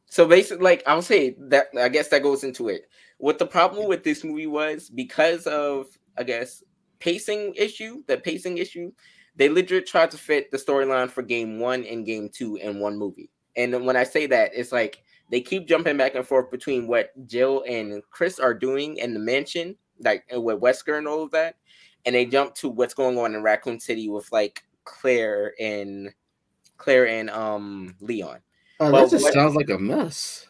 So 0.06 0.26
basically, 0.26 0.64
like 0.64 0.82
I'll 0.86 1.02
say 1.02 1.36
that 1.38 1.68
I 1.78 1.88
guess 1.88 2.08
that 2.08 2.22
goes 2.22 2.44
into 2.44 2.68
it. 2.68 2.82
What 3.18 3.38
the 3.38 3.46
problem 3.46 3.88
with 3.88 4.04
this 4.04 4.24
movie 4.24 4.46
was 4.46 4.90
because 4.90 5.46
of 5.46 5.86
I 6.18 6.22
guess 6.22 6.62
pacing 6.98 7.54
issue, 7.56 8.02
the 8.06 8.18
pacing 8.18 8.58
issue 8.58 8.92
they 9.36 9.48
legit 9.48 9.86
tried 9.86 10.10
to 10.10 10.18
fit 10.18 10.50
the 10.50 10.56
storyline 10.56 11.10
for 11.10 11.22
game 11.22 11.58
one 11.58 11.84
and 11.84 12.06
game 12.06 12.28
two 12.32 12.56
in 12.56 12.80
one 12.80 12.98
movie. 12.98 13.30
And 13.56 13.84
when 13.86 13.96
I 13.96 14.04
say 14.04 14.26
that, 14.26 14.50
it's 14.54 14.72
like 14.72 15.02
they 15.30 15.40
keep 15.40 15.66
jumping 15.66 15.96
back 15.96 16.14
and 16.14 16.26
forth 16.26 16.50
between 16.50 16.86
what 16.86 17.10
Jill 17.26 17.64
and 17.68 18.02
Chris 18.10 18.38
are 18.38 18.54
doing 18.54 18.96
in 18.96 19.14
the 19.14 19.20
mansion, 19.20 19.76
like 20.00 20.24
with 20.32 20.60
Wesker 20.60 20.98
and 20.98 21.08
all 21.08 21.22
of 21.22 21.30
that, 21.32 21.56
and 22.04 22.14
they 22.14 22.26
jump 22.26 22.54
to 22.56 22.68
what's 22.68 22.94
going 22.94 23.18
on 23.18 23.34
in 23.34 23.42
Raccoon 23.42 23.80
City 23.80 24.08
with 24.08 24.30
like 24.32 24.62
Claire 24.84 25.54
and 25.60 26.12
Claire 26.76 27.08
and 27.08 27.30
um 27.30 27.94
Leon. 28.00 28.40
Oh, 28.78 28.92
that 28.92 29.10
just 29.10 29.24
what, 29.24 29.34
sounds 29.34 29.54
like 29.54 29.70
a 29.70 29.78
mess. 29.78 30.46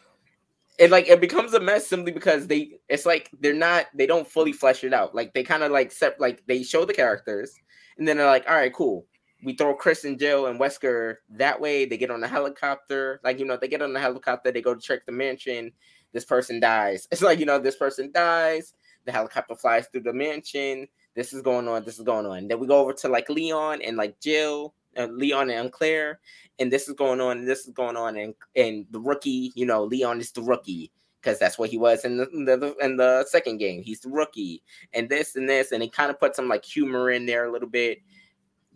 it 0.79 0.91
like 0.91 1.09
it 1.09 1.21
becomes 1.21 1.55
a 1.55 1.61
mess 1.61 1.87
simply 1.87 2.13
because 2.13 2.47
they 2.47 2.73
it's 2.89 3.07
like 3.07 3.31
they're 3.41 3.55
not 3.55 3.87
they 3.95 4.07
don't 4.07 4.29
fully 4.29 4.53
flesh 4.53 4.85
it 4.85 4.93
out. 4.93 5.15
Like 5.15 5.33
they 5.33 5.43
kind 5.43 5.63
of 5.63 5.73
like 5.73 5.93
set 5.93 6.21
like 6.21 6.43
they 6.47 6.63
show 6.63 6.85
the 6.85 6.93
characters 6.93 7.55
and 7.99 8.07
then 8.07 8.17
they're 8.17 8.27
like, 8.27 8.49
all 8.49 8.57
right, 8.57 8.73
cool. 8.73 9.07
We 9.45 9.55
throw 9.55 9.75
Chris 9.75 10.05
and 10.05 10.19
Jill 10.19 10.47
and 10.47 10.59
Wesker 10.59 11.17
that 11.31 11.61
way. 11.61 11.85
They 11.85 11.97
get 11.97 12.11
on 12.11 12.21
the 12.21 12.29
helicopter. 12.29 13.21
Like, 13.23 13.39
you 13.39 13.45
know, 13.45 13.57
they 13.57 13.69
get 13.69 13.83
on 13.83 13.93
the 13.93 14.01
helicopter, 14.01 14.51
they 14.51 14.63
go 14.63 14.75
to 14.75 14.81
check 14.81 15.07
the 15.07 15.13
mansion. 15.13 15.73
This 16.13 16.25
person 16.25 16.61
dies. 16.61 17.07
It's 17.13 17.23
like, 17.23 17.39
you 17.39 17.47
know, 17.47 17.59
this 17.59 17.77
person 17.77 18.11
dies. 18.13 18.75
The 19.05 19.13
helicopter 19.13 19.55
flies 19.55 19.87
through 19.87 20.03
the 20.03 20.13
mansion. 20.13 20.89
This 21.15 21.33
is 21.33 21.43
going 21.43 21.69
on. 21.69 21.85
This 21.85 21.99
is 21.99 22.05
going 22.05 22.27
on. 22.27 22.49
Then 22.49 22.59
we 22.59 22.67
go 22.67 22.79
over 22.79 22.93
to 22.93 23.09
like 23.09 23.29
Leon 23.29 23.83
and 23.83 23.97
like 23.97 24.19
Jill, 24.21 24.75
uh, 24.97 25.07
Leon 25.07 25.51
and 25.51 25.73
Claire, 25.73 26.21
and 26.59 26.71
this 26.73 26.89
is 26.89 26.95
going 26.95 27.21
on. 27.21 27.39
And 27.39 27.49
this 27.49 27.67
is 27.67 27.73
going 27.73 27.97
on. 27.97 28.17
And 28.17 28.35
and 28.55 28.85
the 28.91 29.01
rookie, 29.01 29.53
you 29.55 29.65
know, 29.65 29.85
Leon 29.85 30.21
is 30.21 30.33
the 30.33 30.43
rookie 30.43 30.91
because 31.27 31.41
that's 31.41 31.59
what 31.59 31.71
he 31.71 31.77
was 31.77 32.05
in 32.05 32.19
the, 32.19 32.29
in 32.31 32.45
the 32.45 32.77
in 32.81 32.97
the 32.97 33.27
second 33.29 33.59
game. 33.59 33.83
He's 33.83 34.01
the 34.01 34.09
rookie, 34.09 34.63
and 34.93 35.09
this 35.09 35.35
and 35.35 35.49
this, 35.49 35.73
and 35.73 35.83
it 35.83 35.93
kind 35.93 36.09
of 36.09 36.21
put 36.21 36.37
some 36.37 36.49
like 36.49 36.65
humor 36.65 37.11
in 37.11 37.27
there 37.27 37.47
a 37.47 37.53
little 37.53 37.69
bit, 37.69 37.99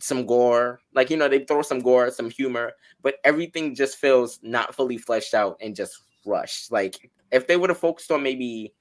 some 0.01 0.27
gore, 0.27 0.81
like 0.93 1.11
you 1.11 1.17
know 1.17 1.29
they 1.29 1.45
throw 1.45 1.63
some 1.63 1.79
gore, 1.79 2.11
some 2.11 2.29
humor, 2.29 2.73
but 3.03 3.17
everything 3.23 3.75
just 3.77 3.99
feels 3.99 4.41
not 4.43 4.75
fully 4.75 4.99
fleshed 4.99 5.33
out 5.33 5.57
and 5.61 5.77
just 5.77 6.03
rushed. 6.27 6.73
Like 6.73 7.11
if 7.31 7.47
they 7.47 7.57
would 7.57 7.71
have 7.71 7.79
focused 7.79 8.11
on 8.11 8.25
maybe 8.25 8.75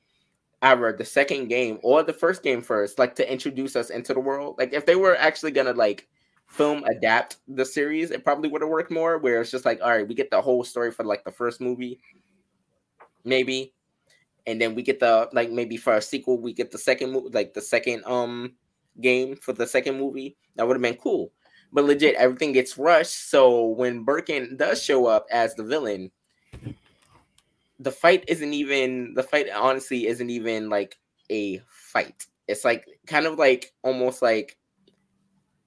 either 0.63 0.91
the 0.91 1.05
second 1.05 1.47
game 1.47 1.77
or 1.83 2.01
the 2.01 2.11
first 2.11 2.41
game 2.41 2.61
first, 2.61 2.97
like 2.97 3.13
to 3.15 3.31
introduce 3.31 3.75
us 3.75 3.91
into 3.91 4.15
the 4.15 4.19
world. 4.19 4.55
Like 4.57 4.73
if 4.73 4.87
they 4.87 4.95
were 4.95 5.15
actually 5.15 5.51
gonna 5.51 5.73
like 5.73 6.07
film 6.47 6.83
adapt 6.85 7.37
the 7.47 7.65
series, 7.65 8.09
it 8.09 8.23
probably 8.23 8.49
would 8.49 8.61
have 8.61 8.69
worked 8.69 8.91
more. 8.91 9.19
Where 9.19 9.41
it's 9.41 9.51
just 9.51 9.65
like, 9.65 9.79
all 9.83 9.91
right, 9.91 10.07
we 10.07 10.15
get 10.15 10.31
the 10.31 10.41
whole 10.41 10.63
story 10.63 10.91
for 10.91 11.03
like 11.03 11.23
the 11.23 11.31
first 11.31 11.61
movie, 11.61 12.01
maybe, 13.23 13.73
and 14.47 14.59
then 14.59 14.75
we 14.75 14.81
get 14.81 14.99
the 14.99 15.29
like 15.33 15.51
maybe 15.51 15.77
for 15.77 15.93
a 15.95 16.01
sequel 16.01 16.39
we 16.39 16.53
get 16.53 16.71
the 16.71 16.77
second 16.77 17.11
movie, 17.11 17.29
like 17.31 17.53
the 17.53 17.61
second 17.61 18.03
um 18.05 18.53
game 19.01 19.35
for 19.35 19.53
the 19.53 19.67
second 19.67 19.97
movie. 19.97 20.37
That 20.55 20.67
would 20.67 20.75
have 20.75 20.81
been 20.81 20.95
cool. 20.95 21.31
But 21.71 21.85
legit, 21.85 22.15
everything 22.15 22.51
gets 22.51 22.77
rushed. 22.77 23.29
So 23.29 23.67
when 23.67 24.03
Birkin 24.03 24.57
does 24.57 24.83
show 24.83 25.05
up 25.05 25.27
as 25.31 25.53
the 25.53 25.63
villain, 25.63 26.11
the 27.79 27.91
fight 27.91 28.25
isn't 28.27 28.53
even 28.53 29.13
the 29.13 29.23
fight 29.23 29.47
honestly 29.53 30.07
isn't 30.07 30.29
even 30.29 30.69
like 30.69 30.97
a 31.29 31.61
fight. 31.67 32.25
It's 32.47 32.65
like 32.65 32.85
kind 33.05 33.25
of 33.25 33.37
like 33.37 33.73
almost 33.83 34.21
like 34.21 34.57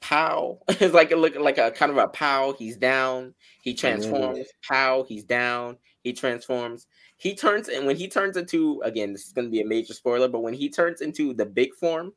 pow. 0.01 0.59
it's 0.69 0.95
like 0.95 1.13
a 1.13 1.17
look 1.17 1.37
like 1.37 1.59
a 1.59 1.71
kind 1.71 1.93
of 1.93 1.99
a 1.99 2.09
pow. 2.09 2.55
He's 2.59 2.77
down. 2.77 3.35
He 3.63 3.75
transforms. 3.75 4.39
Mm-hmm. 4.39 4.75
Pow. 4.75 5.05
He's 5.09 5.25
down. 5.25 5.79
He 6.03 6.13
transforms. 6.13 6.87
He 7.17 7.35
turns 7.35 7.69
and 7.69 7.87
when 7.87 7.97
he 7.97 8.09
turns 8.09 8.37
into 8.37 8.81
again, 8.85 9.13
this 9.13 9.27
is 9.27 9.33
gonna 9.33 9.49
be 9.49 9.61
a 9.61 9.67
major 9.67 9.95
spoiler, 9.95 10.29
but 10.29 10.41
when 10.41 10.55
he 10.55 10.69
turns 10.69 11.01
into 11.01 11.33
the 11.33 11.47
big 11.47 11.75
form, 11.75 12.13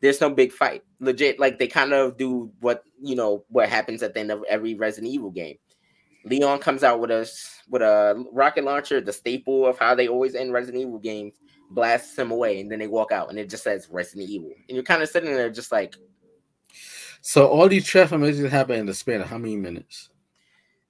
there's 0.00 0.20
no 0.20 0.28
big 0.28 0.52
fight. 0.52 0.82
Legit, 1.00 1.38
like 1.38 1.58
they 1.58 1.66
kind 1.66 1.92
of 1.92 2.18
do 2.18 2.52
what 2.60 2.84
you 3.00 3.14
know 3.14 3.44
what 3.48 3.68
happens 3.68 4.02
at 4.02 4.14
the 4.14 4.20
end 4.20 4.30
of 4.30 4.44
every 4.48 4.74
Resident 4.74 5.12
Evil 5.12 5.30
game. 5.30 5.56
Leon 6.24 6.58
comes 6.58 6.84
out 6.84 7.00
with 7.00 7.10
a 7.10 7.28
with 7.68 7.82
a 7.82 8.24
rocket 8.32 8.64
launcher, 8.64 9.00
the 9.00 9.12
staple 9.12 9.66
of 9.66 9.78
how 9.78 9.94
they 9.94 10.08
always 10.08 10.34
end 10.34 10.52
Resident 10.52 10.82
Evil 10.82 10.98
games, 10.98 11.34
blasts 11.70 12.18
him 12.18 12.30
away, 12.30 12.60
and 12.60 12.70
then 12.70 12.78
they 12.78 12.86
walk 12.86 13.12
out, 13.12 13.30
and 13.30 13.38
it 13.38 13.48
just 13.48 13.64
says 13.64 13.88
Resident 13.90 14.28
Evil, 14.28 14.52
and 14.68 14.76
you're 14.76 14.84
kind 14.84 15.02
of 15.02 15.08
sitting 15.08 15.32
there 15.32 15.50
just 15.50 15.72
like. 15.72 15.94
So 17.22 17.46
all 17.46 17.68
these 17.68 17.86
transformations 17.86 18.50
happen 18.50 18.80
in 18.80 18.86
the 18.86 18.94
span 18.94 19.20
of 19.20 19.28
how 19.28 19.38
many 19.38 19.56
minutes? 19.56 20.10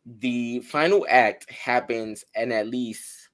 The 0.05 0.61
final 0.61 1.07
act 1.09 1.51
happens 1.51 2.25
in 2.35 2.51
at 2.53 2.67
least 2.67 3.29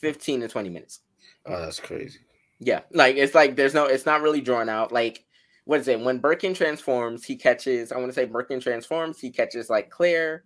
fifteen 0.00 0.40
to 0.40 0.48
twenty 0.48 0.68
minutes. 0.68 1.00
Oh, 1.46 1.60
that's 1.60 1.80
crazy. 1.80 2.18
Yeah, 2.58 2.80
like 2.92 3.16
it's 3.16 3.34
like 3.34 3.56
there's 3.56 3.74
no, 3.74 3.86
it's 3.86 4.06
not 4.06 4.22
really 4.22 4.40
drawn 4.40 4.68
out. 4.68 4.90
Like 4.90 5.24
what 5.66 5.80
is 5.80 5.88
it? 5.88 6.00
When 6.00 6.18
Birkin 6.18 6.54
transforms, 6.54 7.24
he 7.24 7.36
catches. 7.36 7.90
I 7.92 7.96
want 7.96 8.08
to 8.08 8.14
say 8.14 8.24
Birkin 8.24 8.60
transforms. 8.60 9.20
He 9.20 9.30
catches 9.30 9.68
like 9.68 9.90
Claire, 9.90 10.44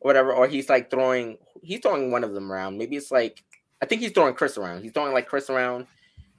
or 0.00 0.08
whatever, 0.08 0.32
or 0.32 0.48
he's 0.48 0.68
like 0.68 0.90
throwing. 0.90 1.38
He's 1.62 1.80
throwing 1.80 2.10
one 2.10 2.24
of 2.24 2.34
them 2.34 2.52
around. 2.52 2.76
Maybe 2.76 2.96
it's 2.96 3.10
like 3.10 3.44
I 3.80 3.86
think 3.86 4.00
he's 4.00 4.12
throwing 4.12 4.34
Chris 4.34 4.58
around. 4.58 4.82
He's 4.82 4.92
throwing 4.92 5.12
like 5.12 5.28
Chris 5.28 5.50
around. 5.50 5.86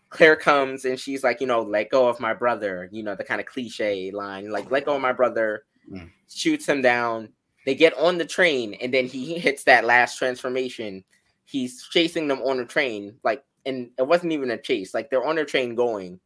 Claire 0.09 0.35
comes 0.35 0.83
and 0.83 0.99
she's 0.99 1.23
like, 1.23 1.39
you 1.39 1.47
know, 1.47 1.61
let 1.61 1.89
go 1.89 2.09
of 2.09 2.19
my 2.19 2.33
brother. 2.33 2.89
You 2.91 3.01
know, 3.01 3.15
the 3.15 3.23
kind 3.23 3.39
of 3.39 3.47
cliche 3.47 4.11
line, 4.11 4.49
like 4.49 4.69
let 4.69 4.85
go 4.85 4.95
of 4.95 5.01
my 5.01 5.13
brother. 5.13 5.63
Mm. 5.89 6.09
Shoots 6.29 6.67
him 6.67 6.81
down. 6.81 7.29
They 7.65 7.75
get 7.75 7.97
on 7.97 8.17
the 8.17 8.25
train, 8.25 8.73
and 8.75 8.93
then 8.93 9.05
he 9.05 9.37
hits 9.37 9.63
that 9.65 9.85
last 9.85 10.17
transformation. 10.17 11.03
He's 11.45 11.87
chasing 11.91 12.27
them 12.27 12.41
on 12.41 12.57
the 12.57 12.65
train, 12.65 13.15
like, 13.23 13.43
and 13.65 13.91
it 13.97 14.07
wasn't 14.07 14.31
even 14.31 14.51
a 14.51 14.57
chase. 14.57 14.93
Like 14.93 15.09
they're 15.09 15.25
on 15.25 15.35
the 15.35 15.45
train 15.45 15.75
going 15.75 16.19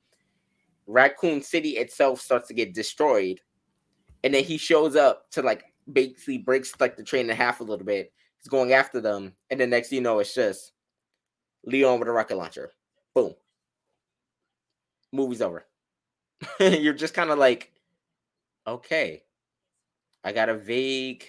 Raccoon 0.87 1.41
City 1.41 1.71
itself 1.71 2.21
starts 2.21 2.47
to 2.47 2.53
get 2.53 2.73
destroyed, 2.73 3.41
and 4.23 4.33
then 4.33 4.43
he 4.43 4.57
shows 4.57 4.95
up 4.95 5.29
to 5.31 5.41
like 5.41 5.63
basically 5.91 6.37
breaks 6.37 6.73
like 6.79 6.97
the 6.97 7.03
train 7.03 7.29
in 7.29 7.35
half 7.35 7.59
a 7.59 7.63
little 7.63 7.85
bit. 7.85 8.11
He's 8.37 8.47
going 8.47 8.73
after 8.73 9.01
them, 9.01 9.33
and 9.49 9.59
the 9.59 9.67
next 9.67 9.91
you 9.91 10.01
know, 10.01 10.19
it's 10.19 10.33
just 10.33 10.73
Leon 11.65 11.99
with 11.99 12.07
a 12.07 12.11
rocket 12.11 12.37
launcher. 12.37 12.71
Boom. 13.13 13.33
Movie's 15.11 15.41
over. 15.41 15.65
You're 16.59 16.93
just 16.93 17.13
kind 17.13 17.31
of 17.31 17.39
like, 17.39 17.71
okay, 18.67 19.23
I 20.25 20.31
got 20.31 20.49
a 20.49 20.55
vague 20.55 21.23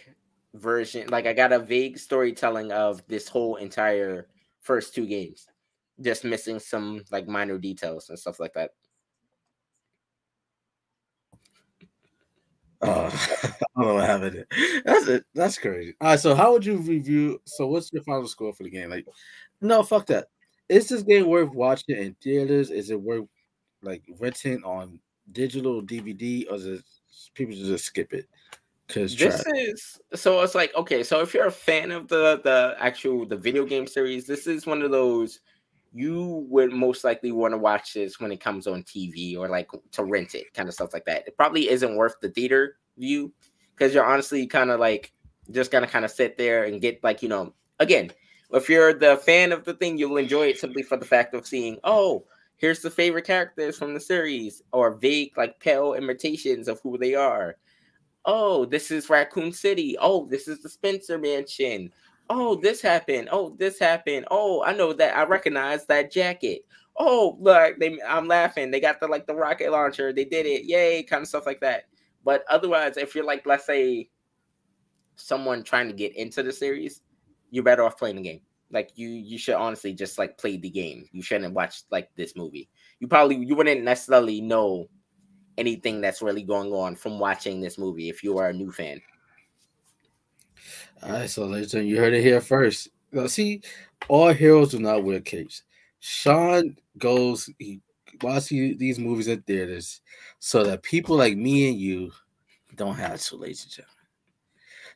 version, 0.55 1.09
like 1.09 1.27
I 1.27 1.35
got 1.35 1.53
a 1.53 1.59
vague 1.59 1.99
storytelling 1.99 2.73
of 2.73 3.07
this 3.09 3.29
whole 3.29 3.57
entire 3.57 4.29
first 4.63 4.95
two 4.95 5.07
games, 5.07 5.47
just 6.01 6.25
missing 6.25 6.59
some 6.59 7.03
like 7.13 7.29
minor 7.29 7.59
details 7.59 8.09
and 8.09 8.19
stuff 8.19 8.41
like 8.41 8.55
that. 8.55 8.71
Uh, 12.81 13.11
I 13.43 13.49
don't 13.77 13.87
know 13.87 13.95
what 13.95 14.09
happened. 14.09 14.47
That's 14.87 15.09
it. 15.09 15.25
That's 15.35 15.59
crazy. 15.59 15.95
All 16.01 16.09
right. 16.09 16.21
So, 16.21 16.35
how 16.35 16.53
would 16.53 16.65
you 16.65 16.79
review? 16.79 17.41
So, 17.45 17.67
what's 17.67 17.93
your 17.93 18.03
final 18.03 18.27
score 18.29 18.55
for 18.55 18.63
the 18.63 18.71
game? 18.71 18.89
Like, 18.89 19.07
no, 19.61 19.83
fuck 19.83 20.07
that. 20.07 20.29
Is 20.71 20.89
this 20.89 21.03
game 21.03 21.27
worth 21.27 21.51
watching 21.51 21.97
in 21.97 22.17
theaters? 22.23 22.71
Is 22.71 22.91
it 22.91 23.01
worth 23.01 23.27
like 23.83 24.03
renting 24.19 24.65
on 24.65 25.01
digital 25.33 25.83
DVD, 25.83 26.51
or 26.51 26.57
is 26.57 26.67
it 26.67 26.85
people 27.35 27.55
just 27.55 27.85
skip 27.85 28.15
it? 28.15 28.27
Because 28.87 29.17
this 29.17 29.45
is 29.47 29.99
so 30.15 30.41
it's 30.43 30.55
like 30.55 30.75
okay. 30.77 31.03
So 31.03 31.21
if 31.21 31.35
you're 31.35 31.47
a 31.47 31.53
fan 31.53 31.91
of 31.91 32.09
the 32.09 32.41
the 32.45 32.77
actual 32.79 33.27
the 33.27 33.37
video 33.37 33.65
game 33.65 33.87
series, 33.87 34.27
this 34.27 34.47
is 34.47 34.67
one 34.67 34.83
of 34.83 34.91
those 34.91 35.41
you 35.93 36.47
would 36.51 36.73
most 36.73 37.05
likely 37.05 37.33
want 37.33 37.53
to 37.53 37.59
watch 37.59 37.95
this 37.95 38.21
when 38.21 38.31
it 38.31 38.41
comes 38.41 38.67
on 38.67 38.83
TV 38.83 39.37
or 39.37 39.49
like 39.49 39.71
to 39.93 40.05
rent 40.05 40.35
it, 40.35 40.53
kind 40.55 40.69
of 40.69 40.75
stuff 40.75 40.93
like 40.93 41.07
that. 41.07 41.27
It 41.27 41.37
probably 41.37 41.69
isn't 41.71 41.97
worth 41.97 42.17
the 42.21 42.29
theater 42.29 42.77
view 42.99 43.33
because 43.75 43.95
you're 43.95 44.05
honestly 44.05 44.47
kind 44.47 44.71
of 44.71 44.81
like 44.81 45.13
just 45.51 45.71
gonna 45.71 45.87
kind 45.87 46.05
of 46.05 46.11
sit 46.11 46.37
there 46.37 46.65
and 46.65 46.81
get 46.81 47.03
like 47.05 47.23
you 47.23 47.29
know 47.29 47.53
again 47.79 48.11
if 48.53 48.69
you're 48.69 48.93
the 48.93 49.17
fan 49.19 49.53
of 49.53 49.65
the 49.65 49.75
thing 49.75 49.99
you'll 49.99 50.17
enjoy 50.17 50.47
it 50.47 50.59
simply 50.59 50.83
for 50.83 50.97
the 50.97 51.05
fact 51.05 51.35
of 51.35 51.47
seeing 51.47 51.79
oh 51.85 52.25
here's 52.57 52.81
the 52.81 52.91
favorite 52.91 53.25
characters 53.25 53.77
from 53.77 53.95
the 53.95 54.01
series 54.01 54.63
or 54.73 54.95
vague 54.95 55.37
like 55.37 55.59
pale 55.61 55.95
imitations 55.95 56.69
of 56.69 56.81
who 56.83 56.99
they 56.99 57.15
are 57.15 57.57
oh 58.27 58.65
this 58.67 58.91
is 58.91 59.09
raccoon 59.09 59.53
city 59.53 59.97
oh 60.01 60.27
this 60.27 60.47
is 60.49 60.61
the 60.61 60.69
spencer 60.69 61.19
mansion 61.19 61.91
oh, 62.31 62.57
this 62.57 62.81
happened. 62.81 63.29
Oh, 63.31 63.55
this 63.59 63.79
happened. 63.79 64.27
Oh, 64.31 64.63
I 64.63 64.73
know 64.73 64.93
that. 64.93 65.17
I 65.17 65.25
recognize 65.25 65.87
that 65.87 66.11
jacket. 66.11 66.65
Oh, 66.97 67.37
look, 67.41 67.79
they. 67.79 67.99
I'm 68.07 68.27
laughing. 68.27 68.71
They 68.71 68.81
got 68.81 69.01
the 69.01 69.07
like 69.07 69.27
the 69.27 69.35
rocket 69.35 69.71
launcher. 69.71 70.13
They 70.13 70.25
did 70.25 70.47
it. 70.47 70.65
Yay! 70.65 71.03
Kind 71.03 71.23
of 71.23 71.29
stuff 71.29 71.47
like 71.47 71.61
that. 71.61 71.85
But 72.25 72.45
otherwise, 72.51 72.97
if 72.97 73.15
you're 73.15 73.25
like, 73.25 73.47
let's 73.47 73.67
say, 73.67 74.09
someone 75.17 75.63
trying 75.63 75.89
to 75.89 75.95
get 75.95 76.17
into 76.17 76.43
the 76.43 76.53
series, 76.53 77.03
you're 77.51 77.65
better 77.65 77.85
off 77.85 77.99
playing 77.99 78.17
the 78.17 78.23
game. 78.23 78.41
Like 78.71 78.91
you, 78.97 79.09
you 79.09 79.39
should 79.39 79.55
honestly 79.55 79.93
just 79.93 80.19
like 80.19 80.39
play 80.39 80.57
the 80.57 80.71
game. 80.71 81.07
You 81.13 81.23
shouldn't 81.23 81.55
watch 81.55 81.83
like 81.91 82.09
this 82.17 82.35
movie. 82.35 82.69
You 82.99 83.07
probably 83.07 83.37
you 83.37 83.55
wouldn't 83.55 83.85
necessarily 83.85 84.41
know 84.41 84.89
anything 85.59 86.01
that's 86.01 86.23
really 86.23 86.43
going 86.43 86.73
on 86.73 86.97
from 86.97 87.19
watching 87.19 87.61
this 87.61 87.79
movie 87.79 88.09
if 88.09 88.23
you 88.23 88.39
are 88.39 88.49
a 88.49 88.53
new 88.53 88.71
fan. 88.71 89.01
All 91.03 91.13
right, 91.13 91.31
so 91.31 91.45
ladies 91.45 91.75
and 91.75 91.83
gentlemen, 91.83 91.91
you 91.91 92.01
heard 92.01 92.15
it 92.15 92.23
here 92.23 92.41
first. 92.41 92.89
Now, 93.13 93.27
see, 93.27 93.63
all 94.09 94.33
heroes 94.33 94.71
do 94.71 94.79
not 94.79 95.05
wear 95.05 95.21
capes. 95.21 95.63
Shawn 96.01 96.77
goes, 96.99 97.49
he 97.59 97.81
watches 98.23 98.49
these 98.79 98.99
movies 98.99 99.29
at 99.29 99.47
theaters 99.47 100.01
so 100.39 100.65
that 100.65 100.83
people 100.83 101.17
like 101.17 101.37
me 101.37 101.69
and 101.69 101.79
you 101.79 102.13
don't 102.75 102.97
have 102.97 103.21
to, 103.21 103.37
ladies 103.37 103.65
and 103.65 103.73
gentlemen. 103.73 103.93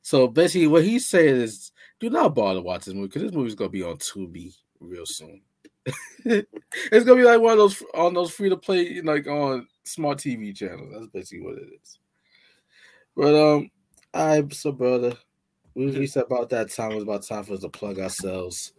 So 0.03 0.29
basically, 0.29 0.67
what 0.67 0.85
he's 0.85 1.07
saying 1.07 1.37
is, 1.37 1.73
do 1.99 2.09
not 2.09 2.35
bother 2.35 2.63
watching 2.63 2.93
this 2.93 2.95
movie 2.95 3.09
because 3.09 3.23
this 3.23 3.33
movie's 3.33 3.55
gonna 3.55 3.71
be 3.71 3.83
on 3.83 3.97
Tubi 3.97 4.55
real 4.81 5.05
soon. 5.05 5.43
it's 6.25 7.05
gonna 7.05 7.17
be 7.17 7.25
like 7.25 7.41
one 7.41 7.53
of 7.53 7.59
those 7.59 7.83
on 7.95 8.15
those 8.15 8.33
free 8.33 8.49
to 8.49 8.57
play, 8.57 9.01
like 9.03 9.27
on 9.27 9.67
smart 9.85 10.19
TV 10.19 10.55
channels. 10.55 10.93
That's 10.93 11.07
basically 11.07 11.45
what 11.45 11.59
it 11.59 11.69
is. 11.83 11.99
But 13.17 13.35
um, 13.35 13.71
I 14.13 14.45
so 14.51 14.73
brother, 14.73 15.15
we, 15.75 16.07
said 16.07 16.25
about 16.25 16.51
that 16.51 16.71
time. 16.71 16.93
It 16.93 16.97
was 16.97 17.05
about 17.05 17.27
time 17.27 17.45
for 17.45 17.55
us 17.55 17.61
to 17.61 17.69
plug 17.69 17.99
ourselves 17.99 18.73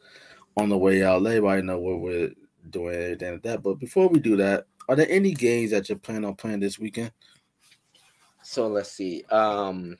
on 0.57 0.69
the 0.69 0.77
way 0.77 1.03
out. 1.03 1.21
Let 1.21 1.37
everybody 1.37 1.61
know 1.63 1.79
what 1.79 2.01
we're 2.01 2.31
doing 2.69 2.95
and 2.95 3.03
everything 3.03 3.33
like 3.33 3.43
that. 3.43 3.63
But 3.63 3.79
before 3.79 4.07
we 4.07 4.19
do 4.19 4.35
that, 4.37 4.65
are 4.87 4.95
there 4.95 5.09
any 5.09 5.33
games 5.33 5.71
that 5.71 5.89
you're 5.89 5.97
planning 5.97 6.25
on 6.25 6.35
playing 6.35 6.59
this 6.59 6.79
weekend? 6.79 7.11
So 8.43 8.67
let's 8.67 8.91
see. 8.91 9.23
Um, 9.29 9.97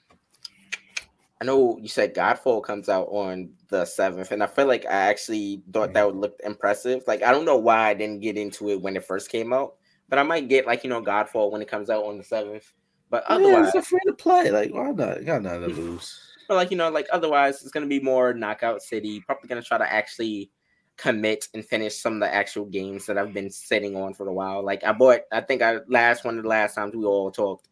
I 1.42 1.44
know 1.44 1.80
you 1.82 1.88
said 1.88 2.14
Godfall 2.14 2.64
comes 2.64 2.88
out 2.88 3.08
on 3.08 3.50
the 3.70 3.84
seventh, 3.84 4.32
and 4.32 4.44
I 4.44 4.46
feel 4.46 4.68
like 4.68 4.86
I 4.86 5.10
actually 5.10 5.64
thought 5.74 5.92
that 5.94 6.06
mm-hmm. 6.06 6.20
would 6.20 6.22
look 6.22 6.40
impressive. 6.44 7.02
Like 7.08 7.24
I 7.24 7.32
don't 7.32 7.46
know 7.46 7.58
why 7.58 7.90
I 7.90 7.96
didn't 7.96 8.20
get 8.20 8.38
into 8.38 8.70
it 8.70 8.80
when 8.80 8.96
it 8.96 9.04
first 9.04 9.32
came 9.32 9.52
out, 9.52 9.74
but 10.08 10.20
I 10.20 10.24
might 10.24 10.50
get 10.50 10.68
like 10.68 10.84
you 10.84 10.92
know 10.92 11.02
Godfall 11.02 11.52
when 11.52 11.64
it 11.64 11.68
comes 11.68 11.90
out 11.90 12.06
on 12.06 12.20
the 12.20 12.24
seventh. 12.24 12.72
But 13.10 13.24
Yeah, 13.28 13.38
otherwise, 13.38 13.74
it's 13.74 13.88
free 13.88 14.00
to 14.06 14.14
play. 14.14 14.52
Like, 14.52 14.72
why 14.72 14.92
not? 14.92 15.20
You 15.20 15.26
got 15.26 15.42
nothing 15.42 15.62
to 15.62 15.68
lose. 15.70 16.20
but 16.48 16.56
like 16.56 16.70
you 16.70 16.78
know, 16.78 16.92
like 16.92 17.08
otherwise, 17.12 17.64
it's 17.64 17.72
gonna 17.72 17.88
be 17.88 18.00
more 18.00 18.36
Knockout 18.36 18.84
City. 18.84 19.20
Probably 19.22 19.50
gonna 19.50 19.64
try 19.64 19.80
to 19.80 19.92
actually 19.92 20.52
commit 20.98 21.48
and 21.56 21.66
finish 21.66 21.98
some 21.98 22.14
of 22.14 22.20
the 22.20 22.32
actual 22.32 22.66
games 22.66 23.08
that 23.08 23.18
I've 23.18 23.34
been 23.34 23.50
sitting 23.50 23.96
on 23.96 24.14
for 24.14 24.28
a 24.28 24.34
while. 24.34 24.64
Like 24.64 24.84
I 24.84 24.92
bought, 24.92 25.22
I 25.32 25.42
think 25.42 25.64
I 25.64 25.80
last 25.88 26.24
one 26.24 26.38
of 26.38 26.44
the 26.44 26.50
last 26.50 26.76
times 26.76 26.96
we 26.96 27.04
all 27.04 27.32
talked, 27.32 27.68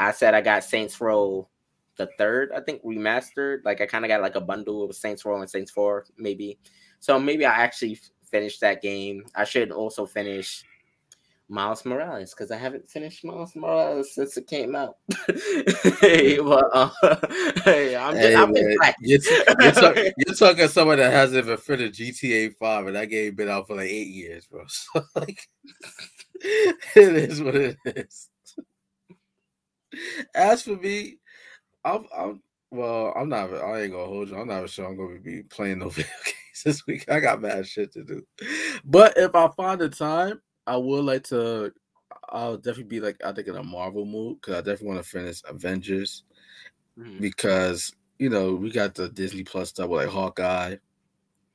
I 0.00 0.10
said 0.10 0.34
I 0.34 0.40
got 0.40 0.64
Saints 0.64 1.00
Row 1.00 1.48
the 1.96 2.08
third, 2.18 2.50
I 2.54 2.60
think 2.60 2.82
remastered. 2.84 3.58
Like 3.64 3.80
I 3.80 3.86
kind 3.86 4.04
of 4.04 4.08
got 4.08 4.22
like 4.22 4.36
a 4.36 4.40
bundle 4.40 4.82
of 4.84 4.94
Saints 4.96 5.24
Row 5.24 5.40
and 5.40 5.50
Saints 5.50 5.70
Four, 5.70 6.06
maybe. 6.16 6.58
So 7.00 7.18
maybe 7.18 7.44
I 7.44 7.52
actually 7.52 7.92
f- 7.92 8.10
finished 8.24 8.60
that 8.60 8.82
game. 8.82 9.24
I 9.34 9.44
should 9.44 9.70
also 9.72 10.06
finish 10.06 10.64
Miles 11.52 11.84
Morales 11.84 12.32
because 12.32 12.50
I 12.50 12.56
haven't 12.56 12.88
finished 12.88 13.24
Miles 13.24 13.54
Morales 13.54 14.14
since 14.14 14.36
it 14.36 14.46
came 14.46 14.74
out. 14.74 14.96
hey, 16.00 16.38
but 16.42 16.64
uh, 16.72 16.90
hey, 17.64 17.94
I'm 17.94 18.14
just, 18.14 18.26
Hey, 18.26 18.34
I'm 18.34 18.52
man, 18.52 18.76
you're, 19.00 19.20
you're, 19.60 19.72
talk- 19.72 19.96
you're 19.96 20.34
talking 20.34 20.56
to 20.56 20.68
someone 20.68 20.98
that 20.98 21.12
hasn't 21.12 21.44
even 21.44 21.58
finished 21.58 22.00
GTA 22.00 22.56
5, 22.56 22.86
and 22.86 22.96
that 22.96 23.10
game 23.10 23.34
been 23.34 23.50
out 23.50 23.66
for 23.66 23.76
like 23.76 23.90
eight 23.90 24.08
years, 24.08 24.46
bro. 24.46 24.64
So, 24.66 25.02
like, 25.14 25.46
it 26.40 27.30
is 27.30 27.42
what 27.42 27.54
it 27.54 27.76
is. 27.84 28.30
As 30.34 30.62
for 30.62 30.76
me, 30.76 31.18
I'm, 31.84 32.06
I'm 32.16 32.42
well, 32.70 33.12
I'm 33.16 33.28
not, 33.28 33.52
I 33.52 33.82
ain't 33.82 33.92
gonna 33.92 34.06
hold 34.06 34.30
you. 34.30 34.38
I'm 34.38 34.48
not 34.48 34.68
sure 34.70 34.86
I'm 34.86 34.96
gonna 34.96 35.18
be 35.20 35.42
playing 35.42 35.80
no 35.80 35.88
video 35.90 36.10
games 36.24 36.62
this 36.64 36.86
week. 36.86 37.10
I 37.10 37.20
got 37.20 37.40
mad 37.42 37.66
shit 37.66 37.92
to 37.92 38.04
do. 38.04 38.22
But 38.84 39.14
if 39.16 39.34
I 39.34 39.48
find 39.56 39.80
the 39.80 39.88
time, 39.88 40.40
I 40.66 40.76
would 40.76 41.04
like 41.04 41.24
to, 41.24 41.72
I'll 42.30 42.56
definitely 42.56 42.84
be 42.84 43.00
like, 43.00 43.16
I 43.24 43.32
think 43.32 43.48
in 43.48 43.56
a 43.56 43.62
Marvel 43.62 44.04
mood, 44.06 44.40
because 44.40 44.54
I 44.54 44.58
definitely 44.60 44.88
want 44.88 45.02
to 45.02 45.08
finish 45.08 45.40
Avengers 45.48 46.24
Mhm. 46.98 47.20
because 47.22 47.90
you 48.18 48.28
know 48.28 48.54
we 48.54 48.70
got 48.70 48.94
the 48.94 49.08
Disney 49.08 49.44
Plus 49.44 49.70
stuff 49.70 49.88
with 49.88 50.02
like 50.04 50.12
Hawkeye. 50.12 50.76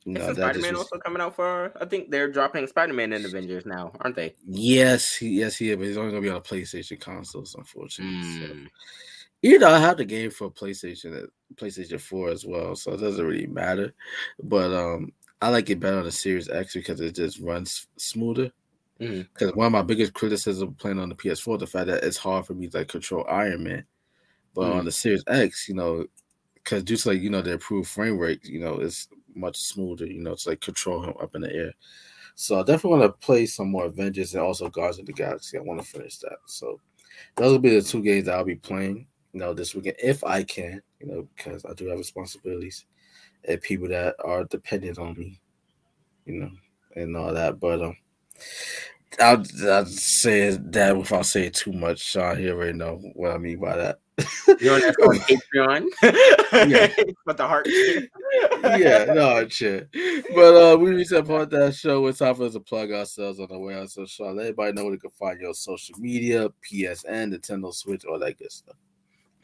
You 0.04 0.14
know, 0.14 0.22
Isn't 0.22 0.36
Spider 0.38 0.60
Man 0.60 0.74
was- 0.74 0.82
also 0.84 0.98
coming 1.00 1.22
out 1.22 1.36
for? 1.36 1.72
I 1.80 1.86
think 1.86 2.10
they're 2.10 2.32
dropping 2.32 2.66
Spider 2.68 2.94
Man 2.94 3.14
in 3.14 3.24
Avengers 3.26 3.66
now, 3.66 3.92
aren't 4.02 4.16
they? 4.16 4.34
yes, 4.48 5.16
he, 5.16 5.30
yes, 5.30 5.58
he 5.58 5.70
is, 5.70 5.78
but 5.78 5.86
he's 5.86 5.98
only 5.98 6.12
gonna 6.12 6.22
be 6.22 6.30
on 6.30 6.42
PlayStation 6.42 7.00
consoles, 7.00 7.54
unfortunately. 7.56 8.24
So. 8.48 8.56
You 9.42 9.60
know, 9.60 9.70
I 9.70 9.80
have 9.80 9.98
the 9.98 10.06
game 10.06 10.32
for 10.32 10.50
PlayStation, 10.50 11.24
uh, 11.24 11.28
PlayStation 11.56 12.02
Four 12.02 12.30
as 12.30 12.46
well, 12.46 12.76
so 12.76 12.94
it 12.94 12.98
doesn't 13.00 13.26
really 13.26 13.48
matter. 13.48 13.94
But 14.42 14.74
um, 14.74 15.12
I 15.42 15.50
like 15.50 15.70
it 15.70 15.80
better 15.80 16.00
on 16.00 16.06
the 16.06 16.12
Series 16.12 16.50
X 16.50 16.74
because 16.74 17.00
it 17.02 17.16
just 17.16 17.40
runs 17.40 17.88
smoother. 17.98 18.52
Because 19.34 19.54
one 19.56 19.68
of 19.68 19.72
my 19.74 19.84
biggest 19.84 20.14
criticism 20.14 20.74
playing 20.76 21.00
on 21.00 21.10
the 21.10 21.16
PS4 21.16 21.60
the 21.60 21.68
fact 21.68 21.88
that 21.88 22.04
it's 22.04 22.18
hard 22.18 22.46
for 22.48 22.56
me 22.56 22.68
to 22.68 22.80
like, 22.80 22.88
control 22.88 23.26
Iron 23.30 23.64
Man. 23.64 23.86
But 24.56 24.72
Mm. 24.72 24.76
on 24.80 24.86
the 24.86 24.92
Series 24.92 25.24
X, 25.28 25.70
you 25.70 25.76
know, 25.76 26.06
because 26.56 26.84
just 26.84 27.06
like 27.06 27.22
you 27.22 27.30
know 27.30 27.42
the 27.44 27.54
improved 27.54 27.90
frame 27.90 28.18
rate, 28.18 28.44
you 28.44 28.60
know, 28.60 28.80
it's 28.80 29.08
much 29.36 29.58
smoother. 29.58 30.08
You 30.08 30.20
know, 30.22 30.34
to 30.36 30.50
like 30.50 30.62
control 30.62 31.04
him 31.04 31.14
up 31.22 31.36
in 31.36 31.42
the 31.42 31.54
air. 31.54 31.74
So 32.36 32.60
I 32.60 32.64
definitely 32.64 33.00
want 33.00 33.04
to 33.22 33.26
play 33.26 33.46
some 33.46 33.70
more 33.70 33.86
Avengers 33.86 34.34
and 34.34 34.44
also 34.44 34.70
Guardians 34.70 35.00
of 35.00 35.06
the 35.06 35.14
Galaxy. 35.14 35.58
I 35.58 35.62
want 35.62 35.80
to 35.82 35.88
finish 35.88 36.18
that. 36.20 36.38
So 36.48 36.80
those 37.36 37.52
will 37.52 37.60
be 37.60 37.76
the 37.76 37.82
two 37.84 38.02
games 38.02 38.26
that 38.26 38.36
I'll 38.36 38.44
be 38.44 38.56
playing. 38.56 39.08
You 39.34 39.40
know, 39.40 39.54
this 39.54 39.76
weekend 39.76 39.98
if 40.02 40.24
I 40.24 40.44
can. 40.44 40.82
You 41.00 41.08
know, 41.08 41.28
because 41.36 41.66
I 41.66 41.74
do 41.74 41.88
have 41.88 42.00
responsibilities 42.00 42.86
and 43.48 43.62
people 43.62 43.88
that 43.90 44.16
are 44.24 44.46
dependent 44.46 44.98
on 44.98 45.14
me. 45.16 45.40
You 46.26 46.40
know, 46.42 46.52
and 46.96 47.16
all 47.16 47.34
that. 47.34 47.60
But 47.60 47.82
um. 47.82 47.98
I'll, 49.20 49.44
I'll 49.68 49.86
say 49.86 50.52
that 50.52 50.98
without 50.98 51.26
saying 51.26 51.52
too 51.52 51.72
much. 51.72 52.00
Shawn 52.00 52.38
here 52.38 52.54
already 52.54 52.78
know 52.78 53.00
what 53.14 53.32
I 53.32 53.38
mean 53.38 53.60
by 53.60 53.76
that. 53.76 54.00
You're 54.60 54.76
on 54.76 54.82
that 54.82 54.96
Patreon. 55.54 56.70
Yeah. 56.70 56.94
But 57.26 57.38
the 57.38 57.48
heart. 57.48 57.68
yeah, 58.80 59.06
no 59.14 59.48
shit. 59.50 59.90
But 60.34 60.74
uh 60.74 60.78
we 60.78 60.92
reached 60.92 61.12
that 61.12 61.28
part 61.28 61.50
that 61.52 61.76
show. 61.76 62.06
It's 62.08 62.20
time 62.20 62.36
for 62.36 62.46
us 62.46 62.54
to 62.54 62.60
plug 62.60 62.92
ourselves 62.92 63.40
on 63.40 63.48
the 63.50 63.60
way 63.60 63.76
out. 63.76 63.90
So 63.90 64.06
Shawn, 64.06 64.38
let 64.38 64.44
everybody 64.44 64.74
know 64.74 64.84
where 64.86 64.94
they 64.94 65.00
can 65.00 65.10
find 65.12 65.40
your 65.40 65.54
social 65.54 65.96
media, 66.00 66.50
PSN, 66.70 67.34
Nintendo 67.34 67.74
Switch, 67.74 68.06
all 68.06 68.20
that 68.20 68.38
good 68.38 68.52
stuff. 68.52 68.76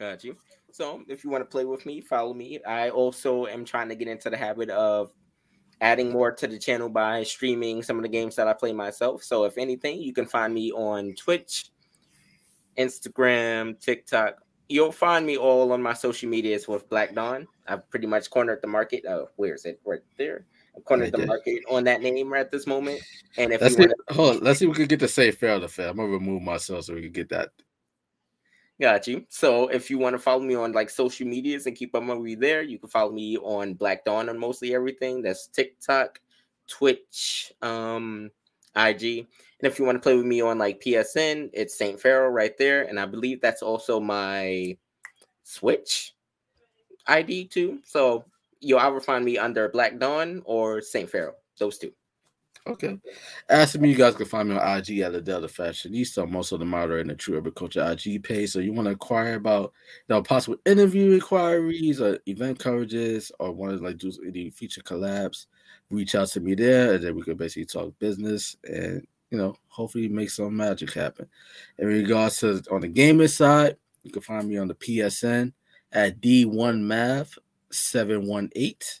Got 0.04 0.22
you. 0.22 0.36
So 0.70 1.02
if 1.08 1.24
you 1.24 1.30
want 1.30 1.42
to 1.42 1.46
play 1.46 1.64
with 1.64 1.86
me, 1.86 2.02
follow 2.02 2.34
me. 2.34 2.62
I 2.64 2.90
also 2.90 3.46
am 3.46 3.64
trying 3.64 3.88
to 3.88 3.94
get 3.94 4.06
into 4.06 4.28
the 4.28 4.36
habit 4.36 4.68
of 4.68 5.10
adding 5.80 6.12
more 6.12 6.30
to 6.30 6.46
the 6.46 6.58
channel 6.58 6.90
by 6.90 7.22
streaming 7.22 7.82
some 7.82 7.96
of 7.96 8.02
the 8.02 8.08
games 8.08 8.36
that 8.36 8.46
I 8.46 8.52
play 8.52 8.74
myself. 8.74 9.22
So 9.22 9.44
if 9.44 9.56
anything, 9.56 10.02
you 10.02 10.12
can 10.12 10.26
find 10.26 10.52
me 10.52 10.72
on 10.72 11.14
Twitch, 11.14 11.70
Instagram, 12.76 13.80
TikTok. 13.80 14.42
You'll 14.68 14.92
find 14.92 15.24
me 15.24 15.38
all 15.38 15.72
on 15.72 15.80
my 15.80 15.94
social 15.94 16.28
medias 16.28 16.68
with 16.68 16.86
Black 16.90 17.14
Dawn. 17.14 17.48
I've 17.66 17.88
pretty 17.88 18.06
much 18.06 18.28
cornered 18.28 18.60
the 18.60 18.68
market. 18.68 19.04
Oh, 19.08 19.30
where 19.36 19.54
is 19.54 19.64
it? 19.64 19.80
Right 19.86 20.00
there. 20.18 20.44
I've 20.76 20.84
cornered 20.84 21.14
Right 21.14 21.20
the 21.22 21.26
market 21.26 21.62
on 21.70 21.84
that 21.84 22.02
name 22.02 22.30
right 22.30 22.40
at 22.40 22.50
this 22.50 22.66
moment. 22.66 23.00
And 23.38 23.54
if 23.54 23.62
Let's 23.62 23.78
you 23.78 23.84
see, 23.84 23.88
want 23.88 24.08
to 24.08 24.14
hold 24.14 24.36
on, 24.36 24.42
let's 24.42 24.58
see 24.58 24.66
if 24.66 24.70
we 24.70 24.76
can 24.76 24.86
get 24.86 25.00
the 25.00 25.08
safe 25.08 25.38
fare 25.38 25.52
of 25.52 25.62
the 25.62 25.68
fair. 25.68 25.88
I'm 25.88 25.96
gonna 25.96 26.08
remove 26.08 26.42
myself 26.42 26.84
so 26.84 26.94
we 26.94 27.00
can 27.00 27.12
get 27.12 27.30
that. 27.30 27.50
Got 28.80 29.06
you. 29.06 29.24
So 29.28 29.68
if 29.68 29.88
you 29.88 29.98
want 29.98 30.14
to 30.14 30.18
follow 30.18 30.42
me 30.42 30.56
on 30.56 30.72
like 30.72 30.90
social 30.90 31.26
medias 31.26 31.66
and 31.66 31.76
keep 31.76 31.94
up 31.94 32.04
with 32.04 32.18
me 32.18 32.34
there, 32.34 32.62
you 32.62 32.78
can 32.78 32.88
follow 32.88 33.12
me 33.12 33.36
on 33.38 33.74
Black 33.74 34.04
Dawn 34.04 34.28
on 34.28 34.38
mostly 34.38 34.74
everything. 34.74 35.22
That's 35.22 35.46
TikTok, 35.46 36.20
Twitch, 36.66 37.52
um, 37.62 38.30
IG. 38.74 39.26
And 39.60 39.72
if 39.72 39.78
you 39.78 39.84
want 39.84 39.96
to 39.96 40.02
play 40.02 40.16
with 40.16 40.26
me 40.26 40.40
on 40.40 40.58
like 40.58 40.80
PSN, 40.80 41.50
it's 41.52 41.78
Saint 41.78 42.00
Pharaoh 42.00 42.30
right 42.30 42.56
there. 42.58 42.82
And 42.82 42.98
I 42.98 43.06
believe 43.06 43.40
that's 43.40 43.62
also 43.62 44.00
my 44.00 44.76
Switch 45.44 46.14
ID 47.06 47.46
too. 47.46 47.78
So 47.84 48.24
you'll 48.58 48.80
either 48.80 49.00
find 49.00 49.24
me 49.24 49.38
under 49.38 49.68
Black 49.68 50.00
Dawn 50.00 50.42
or 50.44 50.80
Saint 50.80 51.08
Pharaoh. 51.08 51.36
Those 51.58 51.78
two. 51.78 51.92
Okay. 52.66 52.98
As 53.50 53.72
for 53.72 53.78
me, 53.78 53.90
you 53.90 53.94
guys 53.94 54.14
can 54.14 54.24
find 54.24 54.48
me 54.48 54.56
on 54.56 54.78
IG 54.78 55.00
at 55.00 55.12
the 55.12 55.20
Delta 55.20 55.48
Fashionista. 55.48 56.22
I'm 56.22 56.34
also 56.34 56.56
the 56.56 56.64
moderator 56.64 57.00
in 57.00 57.08
the 57.08 57.14
True 57.14 57.42
Culture 57.52 57.92
IG 57.92 58.22
page. 58.22 58.48
So 58.50 58.60
you 58.60 58.72
want 58.72 58.86
to 58.86 58.92
inquire 58.92 59.34
about 59.34 59.74
you 60.08 60.14
know, 60.14 60.22
possible 60.22 60.56
interview 60.64 61.12
inquiries 61.12 62.00
or 62.00 62.18
event 62.26 62.58
coverages 62.58 63.30
or 63.38 63.52
want 63.52 63.76
to 63.76 63.84
like 63.84 63.98
do 63.98 64.10
any 64.26 64.48
feature 64.48 64.80
collabs, 64.80 65.44
reach 65.90 66.14
out 66.14 66.28
to 66.28 66.40
me 66.40 66.54
there 66.54 66.94
and 66.94 67.04
then 67.04 67.14
we 67.14 67.20
can 67.22 67.36
basically 67.36 67.66
talk 67.66 67.92
business 67.98 68.56
and 68.64 69.06
you 69.30 69.36
know, 69.36 69.54
hopefully 69.68 70.08
make 70.08 70.30
some 70.30 70.56
magic 70.56 70.94
happen. 70.94 71.28
In 71.78 71.88
regards 71.88 72.38
to 72.38 72.62
on 72.70 72.80
the 72.80 72.88
gaming 72.88 73.28
side, 73.28 73.76
you 74.04 74.10
can 74.10 74.22
find 74.22 74.48
me 74.48 74.56
on 74.56 74.68
the 74.68 74.74
PSN 74.74 75.52
at 75.92 76.18
D1Mav718 76.22 79.00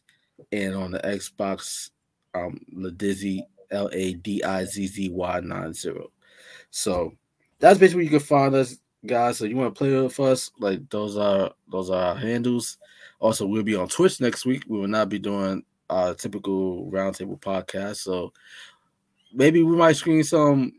and 0.52 0.74
on 0.74 0.90
the 0.90 0.98
Xbox 0.98 1.88
um 2.34 2.60
Ladizzy 2.76 3.46
L 3.70 3.88
A 3.92 4.14
D 4.14 4.42
I 4.42 4.64
Z 4.64 4.86
Z 4.86 5.10
Y 5.10 5.40
90. 5.40 5.92
So 6.70 7.12
that's 7.58 7.78
basically 7.78 8.04
where 8.04 8.04
you 8.04 8.18
can 8.18 8.20
find 8.20 8.54
us, 8.54 8.78
guys. 9.06 9.38
So 9.38 9.44
you 9.44 9.56
want 9.56 9.74
to 9.74 9.78
play 9.78 9.94
with 9.94 10.18
us? 10.20 10.50
Like 10.58 10.88
those 10.90 11.16
are 11.16 11.52
those 11.70 11.90
are 11.90 12.02
our 12.02 12.16
handles. 12.16 12.78
Also, 13.20 13.46
we'll 13.46 13.62
be 13.62 13.76
on 13.76 13.88
Twitch 13.88 14.20
next 14.20 14.44
week. 14.44 14.64
We 14.68 14.78
will 14.78 14.88
not 14.88 15.08
be 15.08 15.18
doing 15.18 15.64
our 15.88 16.14
typical 16.14 16.90
roundtable 16.90 17.40
podcast. 17.40 17.96
So 17.96 18.32
maybe 19.32 19.62
we 19.62 19.76
might 19.76 19.96
screen 19.96 20.24
some 20.24 20.72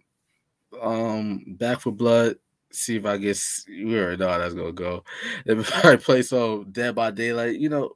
um 0.81 1.43
Back 1.47 1.81
4 1.81 1.93
Blood. 1.93 2.35
See 2.71 2.97
if 2.97 3.05
I 3.05 3.17
get 3.17 3.41
we 3.67 3.97
already 3.97 4.17
know 4.17 4.29
how 4.29 4.37
that's 4.37 4.53
gonna 4.53 4.71
go. 4.71 5.03
We 5.45 5.55
might 5.55 6.01
play 6.01 6.21
some 6.21 6.71
Dead 6.71 6.93
by 6.93 7.11
Daylight. 7.11 7.57
You 7.57 7.69
know, 7.69 7.91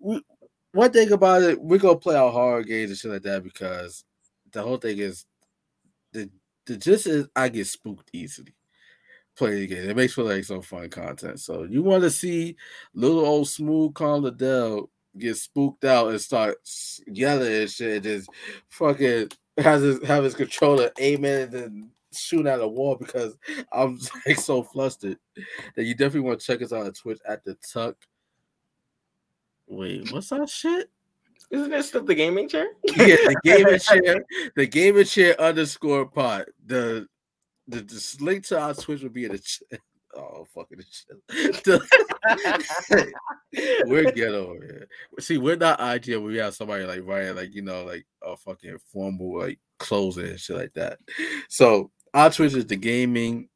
we 0.00 0.22
one 0.72 0.90
thing 0.90 1.12
about 1.12 1.42
it, 1.42 1.60
we're 1.60 1.78
gonna 1.78 1.96
play 1.96 2.16
our 2.16 2.32
horror 2.32 2.64
games 2.64 2.90
and 2.90 2.98
shit 2.98 3.10
like 3.10 3.22
that 3.22 3.44
because 3.44 4.04
the 4.54 4.62
whole 4.62 4.78
thing 4.78 4.98
is 4.98 5.26
the 6.12 6.30
the 6.66 6.76
gist 6.76 7.06
is 7.06 7.28
I 7.36 7.48
get 7.50 7.66
spooked 7.66 8.10
easily. 8.12 8.54
Play 9.36 9.60
the 9.60 9.66
game. 9.66 9.90
It 9.90 9.96
makes 9.96 10.14
for 10.14 10.22
like 10.22 10.44
some 10.44 10.62
fun 10.62 10.88
content. 10.88 11.40
So 11.40 11.64
you 11.64 11.82
want 11.82 12.04
to 12.04 12.10
see 12.10 12.56
little 12.94 13.26
old 13.26 13.48
smooth 13.48 13.94
calm 13.94 14.22
Ladale 14.22 14.88
get 15.18 15.36
spooked 15.36 15.84
out 15.84 16.08
and 16.08 16.20
start 16.20 16.56
yelling 17.06 17.52
and 17.52 17.70
shit 17.70 17.96
and 17.96 18.02
just 18.02 18.30
fucking 18.68 19.28
has 19.58 19.82
his 19.82 20.02
have 20.04 20.24
his 20.24 20.34
controller 20.34 20.90
aiming 20.98 21.42
and 21.42 21.52
then 21.52 21.90
shooting 22.12 22.46
at 22.46 22.60
a 22.60 22.66
wall 22.66 22.96
because 22.96 23.36
I'm 23.72 23.98
like 24.26 24.38
so 24.38 24.62
flustered 24.62 25.18
that 25.76 25.84
you 25.84 25.94
definitely 25.94 26.28
want 26.28 26.40
to 26.40 26.46
check 26.46 26.62
us 26.62 26.72
out 26.72 26.86
on 26.86 26.92
Twitch 26.92 27.18
at 27.28 27.44
the 27.44 27.56
Tuck 27.72 27.96
Wait, 29.66 30.12
what's 30.12 30.28
that 30.28 30.48
shit? 30.48 30.90
Isn't 31.50 31.72
it 31.72 31.82
still 31.84 32.04
the 32.04 32.14
gaming 32.14 32.48
chair? 32.48 32.68
Yeah, 32.96 33.16
the 33.16 33.36
gaming 33.44 33.78
chair, 33.80 34.24
the 34.56 34.66
gaming 34.66 35.04
chair 35.04 35.40
underscore 35.40 36.06
pot. 36.06 36.46
The 36.64 37.06
the, 37.68 37.80
the 37.80 38.16
link 38.20 38.44
to 38.46 38.58
our 38.60 38.74
Twitch 38.74 39.02
would 39.02 39.12
be 39.12 39.24
in 39.24 39.32
the 39.32 39.38
ch- 39.38 39.62
oh 40.16 40.46
fucking 40.54 40.82
shit. 40.90 41.82
we're 43.86 44.10
ghetto 44.12 44.48
over 44.48 44.64
here. 44.64 44.88
See, 45.20 45.38
we're 45.38 45.56
not 45.56 45.80
IG. 45.80 46.16
We 46.16 46.36
have 46.36 46.54
somebody 46.54 46.84
like 46.84 47.06
Ryan, 47.06 47.36
like 47.36 47.54
you 47.54 47.62
know 47.62 47.84
like 47.84 48.06
a 48.22 48.36
fucking 48.36 48.78
formal 48.92 49.38
like 49.38 49.58
closing 49.78 50.26
and 50.26 50.40
shit 50.40 50.56
like 50.56 50.74
that. 50.74 50.98
So 51.48 51.90
our 52.12 52.30
Twitch 52.30 52.54
is 52.54 52.66
the 52.66 52.76
gaming 52.76 53.48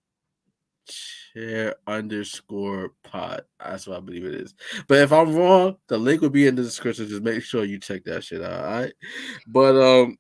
chair 1.38 1.76
underscore 1.86 2.92
pot. 3.02 3.42
That's 3.64 3.86
what 3.86 3.98
I 3.98 4.00
believe 4.00 4.24
it 4.24 4.34
is. 4.34 4.54
But 4.86 4.98
if 4.98 5.12
I'm 5.12 5.34
wrong, 5.34 5.76
the 5.88 5.98
link 5.98 6.20
will 6.20 6.30
be 6.30 6.46
in 6.46 6.54
the 6.54 6.62
description. 6.62 7.08
Just 7.08 7.22
make 7.22 7.42
sure 7.42 7.64
you 7.64 7.78
check 7.78 8.04
that 8.04 8.24
shit 8.24 8.42
out. 8.42 8.64
All 8.64 8.80
right. 8.80 8.92
But 9.46 9.76
um, 9.76 10.18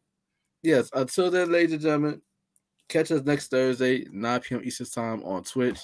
yes. 0.62 0.90
Until 0.92 1.30
then, 1.30 1.50
ladies 1.50 1.72
and 1.74 1.82
gentlemen, 1.82 2.22
catch 2.88 3.10
us 3.10 3.22
next 3.24 3.48
Thursday, 3.50 4.06
9 4.10 4.40
p.m. 4.40 4.60
Eastern 4.64 4.86
time 4.86 5.24
on 5.24 5.44
Twitch. 5.44 5.80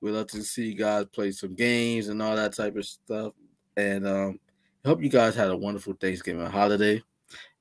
We'd 0.00 0.12
love 0.12 0.28
to 0.28 0.42
see 0.42 0.66
you 0.66 0.74
guys 0.74 1.06
play 1.06 1.32
some 1.32 1.54
games 1.54 2.08
and 2.08 2.20
all 2.22 2.36
that 2.36 2.54
type 2.54 2.76
of 2.76 2.84
stuff. 2.84 3.32
And 3.76 4.06
um, 4.06 4.40
hope 4.84 5.02
you 5.02 5.08
guys 5.08 5.34
had 5.34 5.50
a 5.50 5.56
wonderful 5.56 5.94
Thanksgiving 5.94 6.46
holiday. 6.46 7.02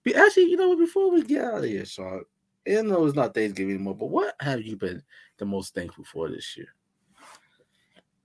But 0.03 0.15
actually, 0.17 0.49
you 0.51 0.57
know, 0.57 0.75
before 0.75 1.11
we 1.11 1.23
get 1.23 1.43
out 1.43 1.59
of 1.59 1.63
here, 1.65 1.85
Shawn, 1.85 2.23
I 2.67 2.81
know 2.81 3.05
it's 3.05 3.15
not 3.15 3.33
Thanksgiving 3.33 3.75
anymore, 3.75 3.95
but 3.95 4.09
what 4.09 4.35
have 4.39 4.61
you 4.61 4.75
been 4.75 5.01
the 5.37 5.45
most 5.45 5.73
thankful 5.73 6.03
for 6.03 6.29
this 6.29 6.55
year? 6.57 6.67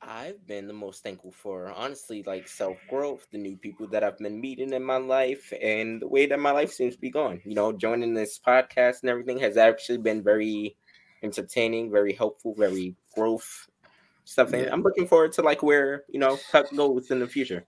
I've 0.03 0.47
been 0.47 0.67
the 0.67 0.73
most 0.73 1.03
thankful 1.03 1.31
for, 1.31 1.71
honestly, 1.73 2.23
like 2.23 2.49
self 2.49 2.79
growth, 2.89 3.27
the 3.31 3.39
new 3.39 3.57
people 3.57 3.87
that 3.89 4.03
I've 4.03 4.19
been 4.19 4.41
meeting 4.41 4.73
in 4.73 4.83
my 4.83 4.97
life, 4.97 5.53
and 5.61 6.01
the 6.01 6.09
way 6.09 6.27
that 6.27 6.41
my 6.41 6.53
life 6.53 6.73
seems 6.73 6.95
to 6.95 7.01
be 7.01 7.11
going. 7.11 7.43
You 7.45 7.55
know, 7.55 7.73
joining 7.73 8.15
this 8.15 8.39
podcast 8.39 9.03
and 9.03 9.11
everything 9.11 9.39
has 9.41 9.57
actually 9.57 9.99
been 9.99 10.23
very 10.23 10.77
entertaining, 11.23 11.91
very 11.91 12.15
helpful, 12.15 12.55
very 12.57 12.97
growth 13.15 13.69
stuff. 14.25 14.53
And 14.53 14.69
I'm 14.69 14.83
looking 14.83 15.07
forward 15.07 15.33
to 15.33 15.43
like 15.43 15.63
where 15.63 16.05
you 16.09 16.19
know 16.19 16.39
Tuck 16.51 16.75
goes 16.75 17.11
in 17.11 17.21
the 17.21 17.27
future. 17.27 17.67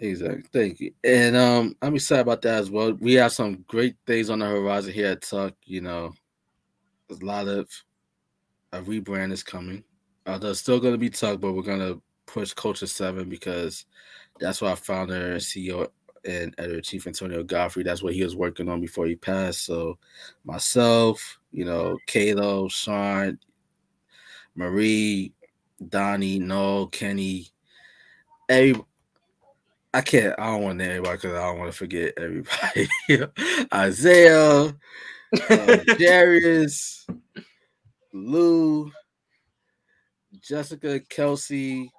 Exactly. 0.00 0.44
Thank 0.52 0.80
you. 0.80 0.92
And 1.04 1.36
um, 1.36 1.76
I'm 1.82 1.96
excited 1.96 2.22
about 2.22 2.42
that 2.42 2.60
as 2.60 2.70
well. 2.70 2.92
We 2.94 3.14
have 3.14 3.32
some 3.32 3.64
great 3.66 3.96
things 4.06 4.30
on 4.30 4.38
the 4.38 4.46
horizon 4.46 4.92
here 4.92 5.08
at 5.08 5.22
Tuck. 5.22 5.54
You 5.64 5.80
know, 5.80 6.12
a 7.10 7.24
lot 7.24 7.48
of 7.48 7.68
a 8.72 8.80
rebrand 8.80 9.32
is 9.32 9.42
coming. 9.42 9.84
Uh, 10.28 10.36
there's 10.36 10.60
still 10.60 10.78
going 10.78 10.92
to 10.92 10.98
be 10.98 11.08
Tuck, 11.08 11.40
but 11.40 11.54
we're 11.54 11.62
going 11.62 11.78
to 11.78 12.02
push 12.26 12.52
Culture 12.52 12.86
Seven 12.86 13.30
because 13.30 13.86
that's 14.38 14.60
what 14.60 14.68
our 14.68 14.76
founder 14.76 15.36
CEO 15.36 15.88
and 16.26 16.54
editor 16.58 16.82
chief 16.82 17.06
Antonio 17.06 17.42
Godfrey. 17.42 17.82
That's 17.82 18.02
what 18.02 18.12
he 18.12 18.22
was 18.22 18.36
working 18.36 18.68
on 18.68 18.82
before 18.82 19.06
he 19.06 19.16
passed. 19.16 19.64
So 19.64 19.96
myself, 20.44 21.38
you 21.50 21.64
know, 21.64 21.96
Kalo, 22.06 22.68
Shawn, 22.68 23.38
Marie, 24.54 25.32
Donnie, 25.88 26.38
Noel, 26.38 26.88
Kenny, 26.88 27.48
every. 28.50 28.78
I 29.94 30.02
can't. 30.02 30.38
I 30.38 30.48
don't 30.48 30.62
want 30.62 30.78
to 30.78 30.84
name 30.84 30.90
everybody 30.90 31.16
because 31.16 31.38
I 31.38 31.46
don't 31.46 31.58
want 31.58 31.72
to 31.72 31.78
forget 31.78 32.12
everybody. 32.18 32.88
Isaiah, 33.72 34.76
uh, 35.48 35.76
Darius, 35.98 37.06
Lou, 38.12 38.92
Jessica, 40.40 41.00
Kelsey, 41.00 41.92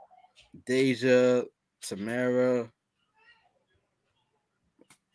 Deja, 0.66 1.44
Tamara, 1.82 2.70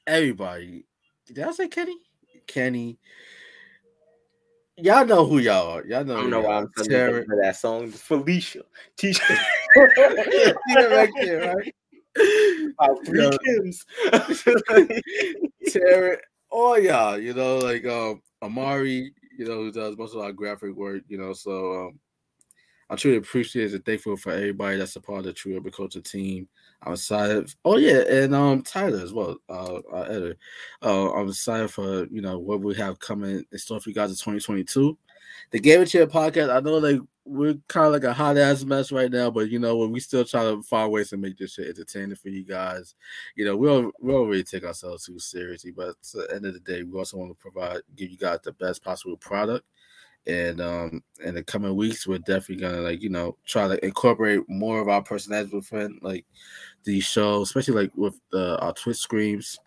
everybody. 0.06 0.86
Did 1.26 1.40
I 1.40 1.52
say 1.52 1.68
Kenny? 1.68 1.96
Kenny. 2.46 2.98
Y'all 4.76 5.06
know 5.06 5.24
who 5.24 5.38
y'all 5.38 5.70
are. 5.70 5.84
Y'all 5.86 6.04
know. 6.04 6.16
I 6.16 6.20
don't 6.22 6.30
know 6.30 6.40
why 6.40 6.58
I'm 6.58 6.70
telling 6.76 6.90
you 6.90 7.40
that 7.42 7.56
song. 7.56 7.90
Felicia, 7.90 8.62
teacher. 8.96 9.22
right 9.76 11.10
there, 11.20 11.54
right? 11.54 11.74
About 12.78 13.06
three 13.06 13.30
Kims. 13.46 13.84
Tara, 15.72 16.16
oh 16.50 16.76
yeah, 16.76 17.16
you 17.16 17.34
know, 17.34 17.58
like 17.58 17.86
um 17.86 18.20
Amari, 18.42 19.12
you 19.38 19.46
know, 19.46 19.56
who 19.56 19.72
does 19.72 19.96
most 19.96 20.14
of 20.14 20.20
our 20.20 20.32
graphic 20.32 20.74
work, 20.74 21.02
you 21.08 21.18
know, 21.18 21.32
so 21.32 21.86
um 21.86 22.00
I 22.90 22.96
truly 22.96 23.16
appreciate 23.16 23.66
it 23.66 23.74
and 23.74 23.84
thankful 23.84 24.16
for 24.16 24.32
everybody 24.32 24.76
that's 24.76 24.96
a 24.96 25.00
part 25.00 25.20
of 25.20 25.24
the 25.24 25.32
True 25.32 25.56
Urban 25.56 25.72
Culture 25.72 26.00
team. 26.00 26.48
I'm 26.82 26.92
excited. 26.92 27.50
Oh 27.64 27.78
yeah, 27.78 28.02
and 28.08 28.34
um 28.34 28.62
Tyler 28.62 29.00
as 29.00 29.12
well, 29.12 29.36
uh, 29.48 29.80
our 29.90 30.04
editor. 30.04 30.36
Uh, 30.82 31.12
I'm 31.12 31.28
excited 31.28 31.70
for 31.70 32.06
you 32.06 32.20
know 32.20 32.38
what 32.38 32.60
we 32.60 32.74
have 32.74 32.98
coming 32.98 33.44
in 33.50 33.58
store 33.58 33.80
for 33.80 33.88
you 33.88 33.94
guys 33.94 34.10
in 34.10 34.16
2022. 34.16 34.96
The 35.50 35.60
Game 35.60 35.80
and 35.80 35.90
Chair 35.90 36.06
podcast. 36.06 36.54
I 36.54 36.60
know 36.60 36.78
like 36.78 37.00
we're 37.24 37.54
kind 37.68 37.86
of 37.86 37.92
like 37.94 38.04
a 38.04 38.12
hot 38.12 38.36
ass 38.36 38.64
mess 38.64 38.92
right 38.92 39.10
now, 39.10 39.30
but 39.30 39.48
you 39.48 39.58
know 39.58 39.76
when 39.78 39.92
we 39.92 40.00
still 40.00 40.24
try 40.24 40.42
to 40.42 40.62
find 40.62 40.92
ways 40.92 41.08
to 41.10 41.16
make 41.16 41.38
this 41.38 41.54
shit 41.54 41.68
entertaining 41.68 42.16
for 42.16 42.28
you 42.28 42.44
guys. 42.44 42.94
You 43.34 43.46
know 43.46 43.56
we 43.56 43.66
don't 43.66 43.94
we 44.00 44.12
don't 44.12 44.28
really 44.28 44.44
take 44.44 44.64
ourselves 44.64 45.06
too 45.06 45.18
seriously, 45.18 45.70
but 45.70 45.88
at 45.88 45.96
the 46.02 46.28
end 46.34 46.44
of 46.44 46.52
the 46.52 46.60
day, 46.60 46.82
we 46.82 46.98
also 46.98 47.16
want 47.16 47.30
to 47.30 47.34
provide 47.34 47.80
give 47.96 48.10
you 48.10 48.18
guys 48.18 48.40
the 48.44 48.52
best 48.52 48.84
possible 48.84 49.16
product 49.16 49.64
and 50.26 50.60
um 50.60 51.02
in 51.24 51.34
the 51.34 51.42
coming 51.42 51.76
weeks 51.76 52.06
we're 52.06 52.18
definitely 52.18 52.56
gonna 52.56 52.80
like 52.80 53.02
you 53.02 53.10
know 53.10 53.36
try 53.44 53.68
to 53.68 53.82
incorporate 53.84 54.40
more 54.48 54.80
of 54.80 54.88
our 54.88 55.02
personalities 55.02 55.52
within 55.52 55.98
like 56.02 56.24
these 56.84 57.04
shows 57.04 57.48
especially 57.48 57.74
like 57.74 57.96
with 57.96 58.18
the 58.30 58.58
our 58.60 58.72
twitch 58.72 58.96
screams 58.96 59.58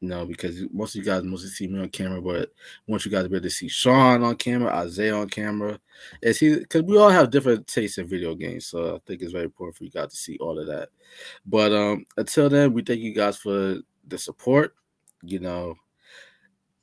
you 0.00 0.08
know 0.08 0.26
because 0.26 0.62
most 0.72 0.94
of 0.94 0.98
you 0.98 1.04
guys 1.04 1.22
mostly 1.24 1.48
see 1.48 1.66
me 1.66 1.80
on 1.80 1.88
camera 1.88 2.20
but 2.20 2.42
I 2.42 2.90
want 2.90 3.04
you 3.04 3.10
guys 3.10 3.24
to 3.24 3.28
be 3.28 3.36
able 3.36 3.44
to 3.44 3.50
see 3.50 3.68
shawn 3.68 4.22
on 4.22 4.36
camera 4.36 4.72
isaiah 4.74 5.16
on 5.16 5.28
camera 5.28 5.78
and 6.22 6.36
see 6.36 6.56
because 6.56 6.82
we 6.82 6.98
all 6.98 7.08
have 7.10 7.30
different 7.30 7.66
tastes 7.66 7.98
in 7.98 8.06
video 8.06 8.34
games 8.34 8.66
so 8.66 8.96
i 8.96 8.98
think 9.06 9.22
it's 9.22 9.32
very 9.32 9.44
important 9.44 9.76
for 9.76 9.84
you 9.84 9.90
guys 9.90 10.10
to 10.10 10.16
see 10.16 10.36
all 10.38 10.58
of 10.58 10.66
that. 10.66 10.90
But 11.46 11.72
um 11.72 12.04
until 12.16 12.48
then 12.48 12.72
we 12.72 12.82
thank 12.82 13.00
you 13.00 13.14
guys 13.14 13.36
for 13.38 13.78
the 14.06 14.18
support 14.18 14.74
you 15.22 15.40
know 15.40 15.76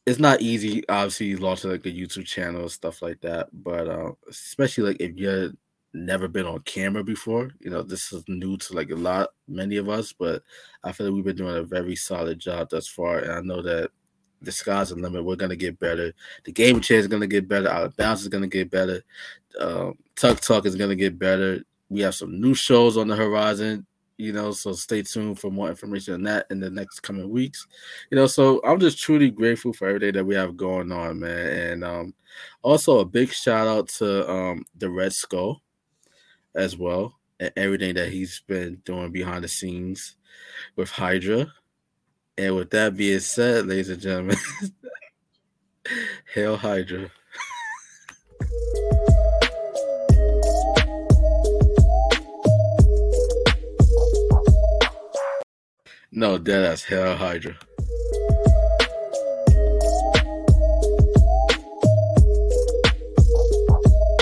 it's 0.05 0.19
not 0.19 0.41
easy, 0.41 0.87
obviously, 0.89 1.35
launching 1.35 1.71
like 1.71 1.85
a 1.85 1.91
YouTube 1.91 2.25
channel 2.25 2.61
and 2.61 2.71
stuff 2.71 3.01
like 3.01 3.21
that. 3.21 3.49
But 3.53 3.87
uh, 3.87 4.11
especially 4.29 4.85
like 4.85 5.01
if 5.01 5.15
you're 5.15 5.51
never 5.93 6.27
been 6.27 6.45
on 6.45 6.59
camera 6.61 7.03
before, 7.03 7.51
you 7.59 7.69
know, 7.69 7.81
this 7.83 8.11
is 8.11 8.23
new 8.27 8.57
to 8.57 8.73
like 8.73 8.89
a 8.89 8.95
lot, 8.95 9.29
many 9.47 9.77
of 9.77 9.87
us. 9.89 10.13
But 10.13 10.43
I 10.83 10.91
feel 10.91 11.07
like 11.07 11.15
we've 11.15 11.23
been 11.23 11.37
doing 11.37 11.55
a 11.57 11.63
very 11.63 11.95
solid 11.95 12.39
job 12.39 12.69
thus 12.69 12.87
far, 12.87 13.19
and 13.19 13.31
I 13.31 13.41
know 13.41 13.61
that 13.61 13.91
the 14.41 14.51
sky's 14.51 14.89
the 14.89 14.95
limit. 14.95 15.23
We're 15.23 15.37
gonna 15.37 15.55
get 15.55 15.79
better. 15.79 16.13
The 16.43 16.51
game 16.51 16.81
chair 16.81 16.99
is 16.99 17.07
gonna 17.07 17.27
get 17.27 17.47
better. 17.47 17.69
Our 17.69 17.89
bounce 17.89 18.21
is 18.21 18.27
gonna 18.27 18.47
get 18.47 18.69
better. 18.69 19.01
Um, 19.59 19.97
Tuck 20.17 20.41
Talk 20.41 20.65
is 20.65 20.75
gonna 20.75 20.95
get 20.95 21.17
better. 21.17 21.63
We 21.89 22.01
have 22.01 22.15
some 22.15 22.41
new 22.41 22.53
shows 22.53 22.97
on 22.97 23.07
the 23.07 23.15
horizon 23.15 23.85
you 24.23 24.33
know 24.33 24.51
so 24.51 24.73
stay 24.73 25.01
tuned 25.01 25.39
for 25.39 25.51
more 25.51 25.69
information 25.69 26.13
on 26.13 26.23
that 26.23 26.45
in 26.49 26.59
the 26.59 26.69
next 26.69 27.01
coming 27.01 27.29
weeks. 27.29 27.67
You 28.09 28.17
know 28.17 28.27
so 28.27 28.61
i'm 28.63 28.79
just 28.79 28.99
truly 28.99 29.29
grateful 29.29 29.73
for 29.73 29.87
everything 29.87 30.13
that 30.13 30.25
we 30.25 30.35
have 30.35 30.57
going 30.57 30.91
on 30.91 31.19
man. 31.19 31.47
And 31.47 31.83
um 31.83 32.13
also 32.61 32.99
a 32.99 33.05
big 33.05 33.31
shout 33.31 33.67
out 33.67 33.89
to 33.89 34.29
um 34.29 34.65
the 34.77 34.89
red 34.89 35.13
skull 35.13 35.61
as 36.55 36.77
well 36.77 37.19
and 37.39 37.51
everything 37.57 37.95
that 37.95 38.09
he's 38.09 38.41
been 38.47 38.81
doing 38.85 39.11
behind 39.11 39.43
the 39.43 39.47
scenes 39.47 40.15
with 40.75 40.89
hydra. 40.89 41.51
And 42.37 42.55
with 42.55 42.69
that 42.71 42.95
being 42.95 43.19
said 43.19 43.67
ladies 43.67 43.89
and 43.89 44.01
gentlemen 44.01 44.37
hail 46.33 46.57
hydra 46.57 47.11
No, 56.15 56.37
dead 56.37 56.63
ass 56.63 56.83
Hell 56.83 57.17
Hydra. 57.17 57.57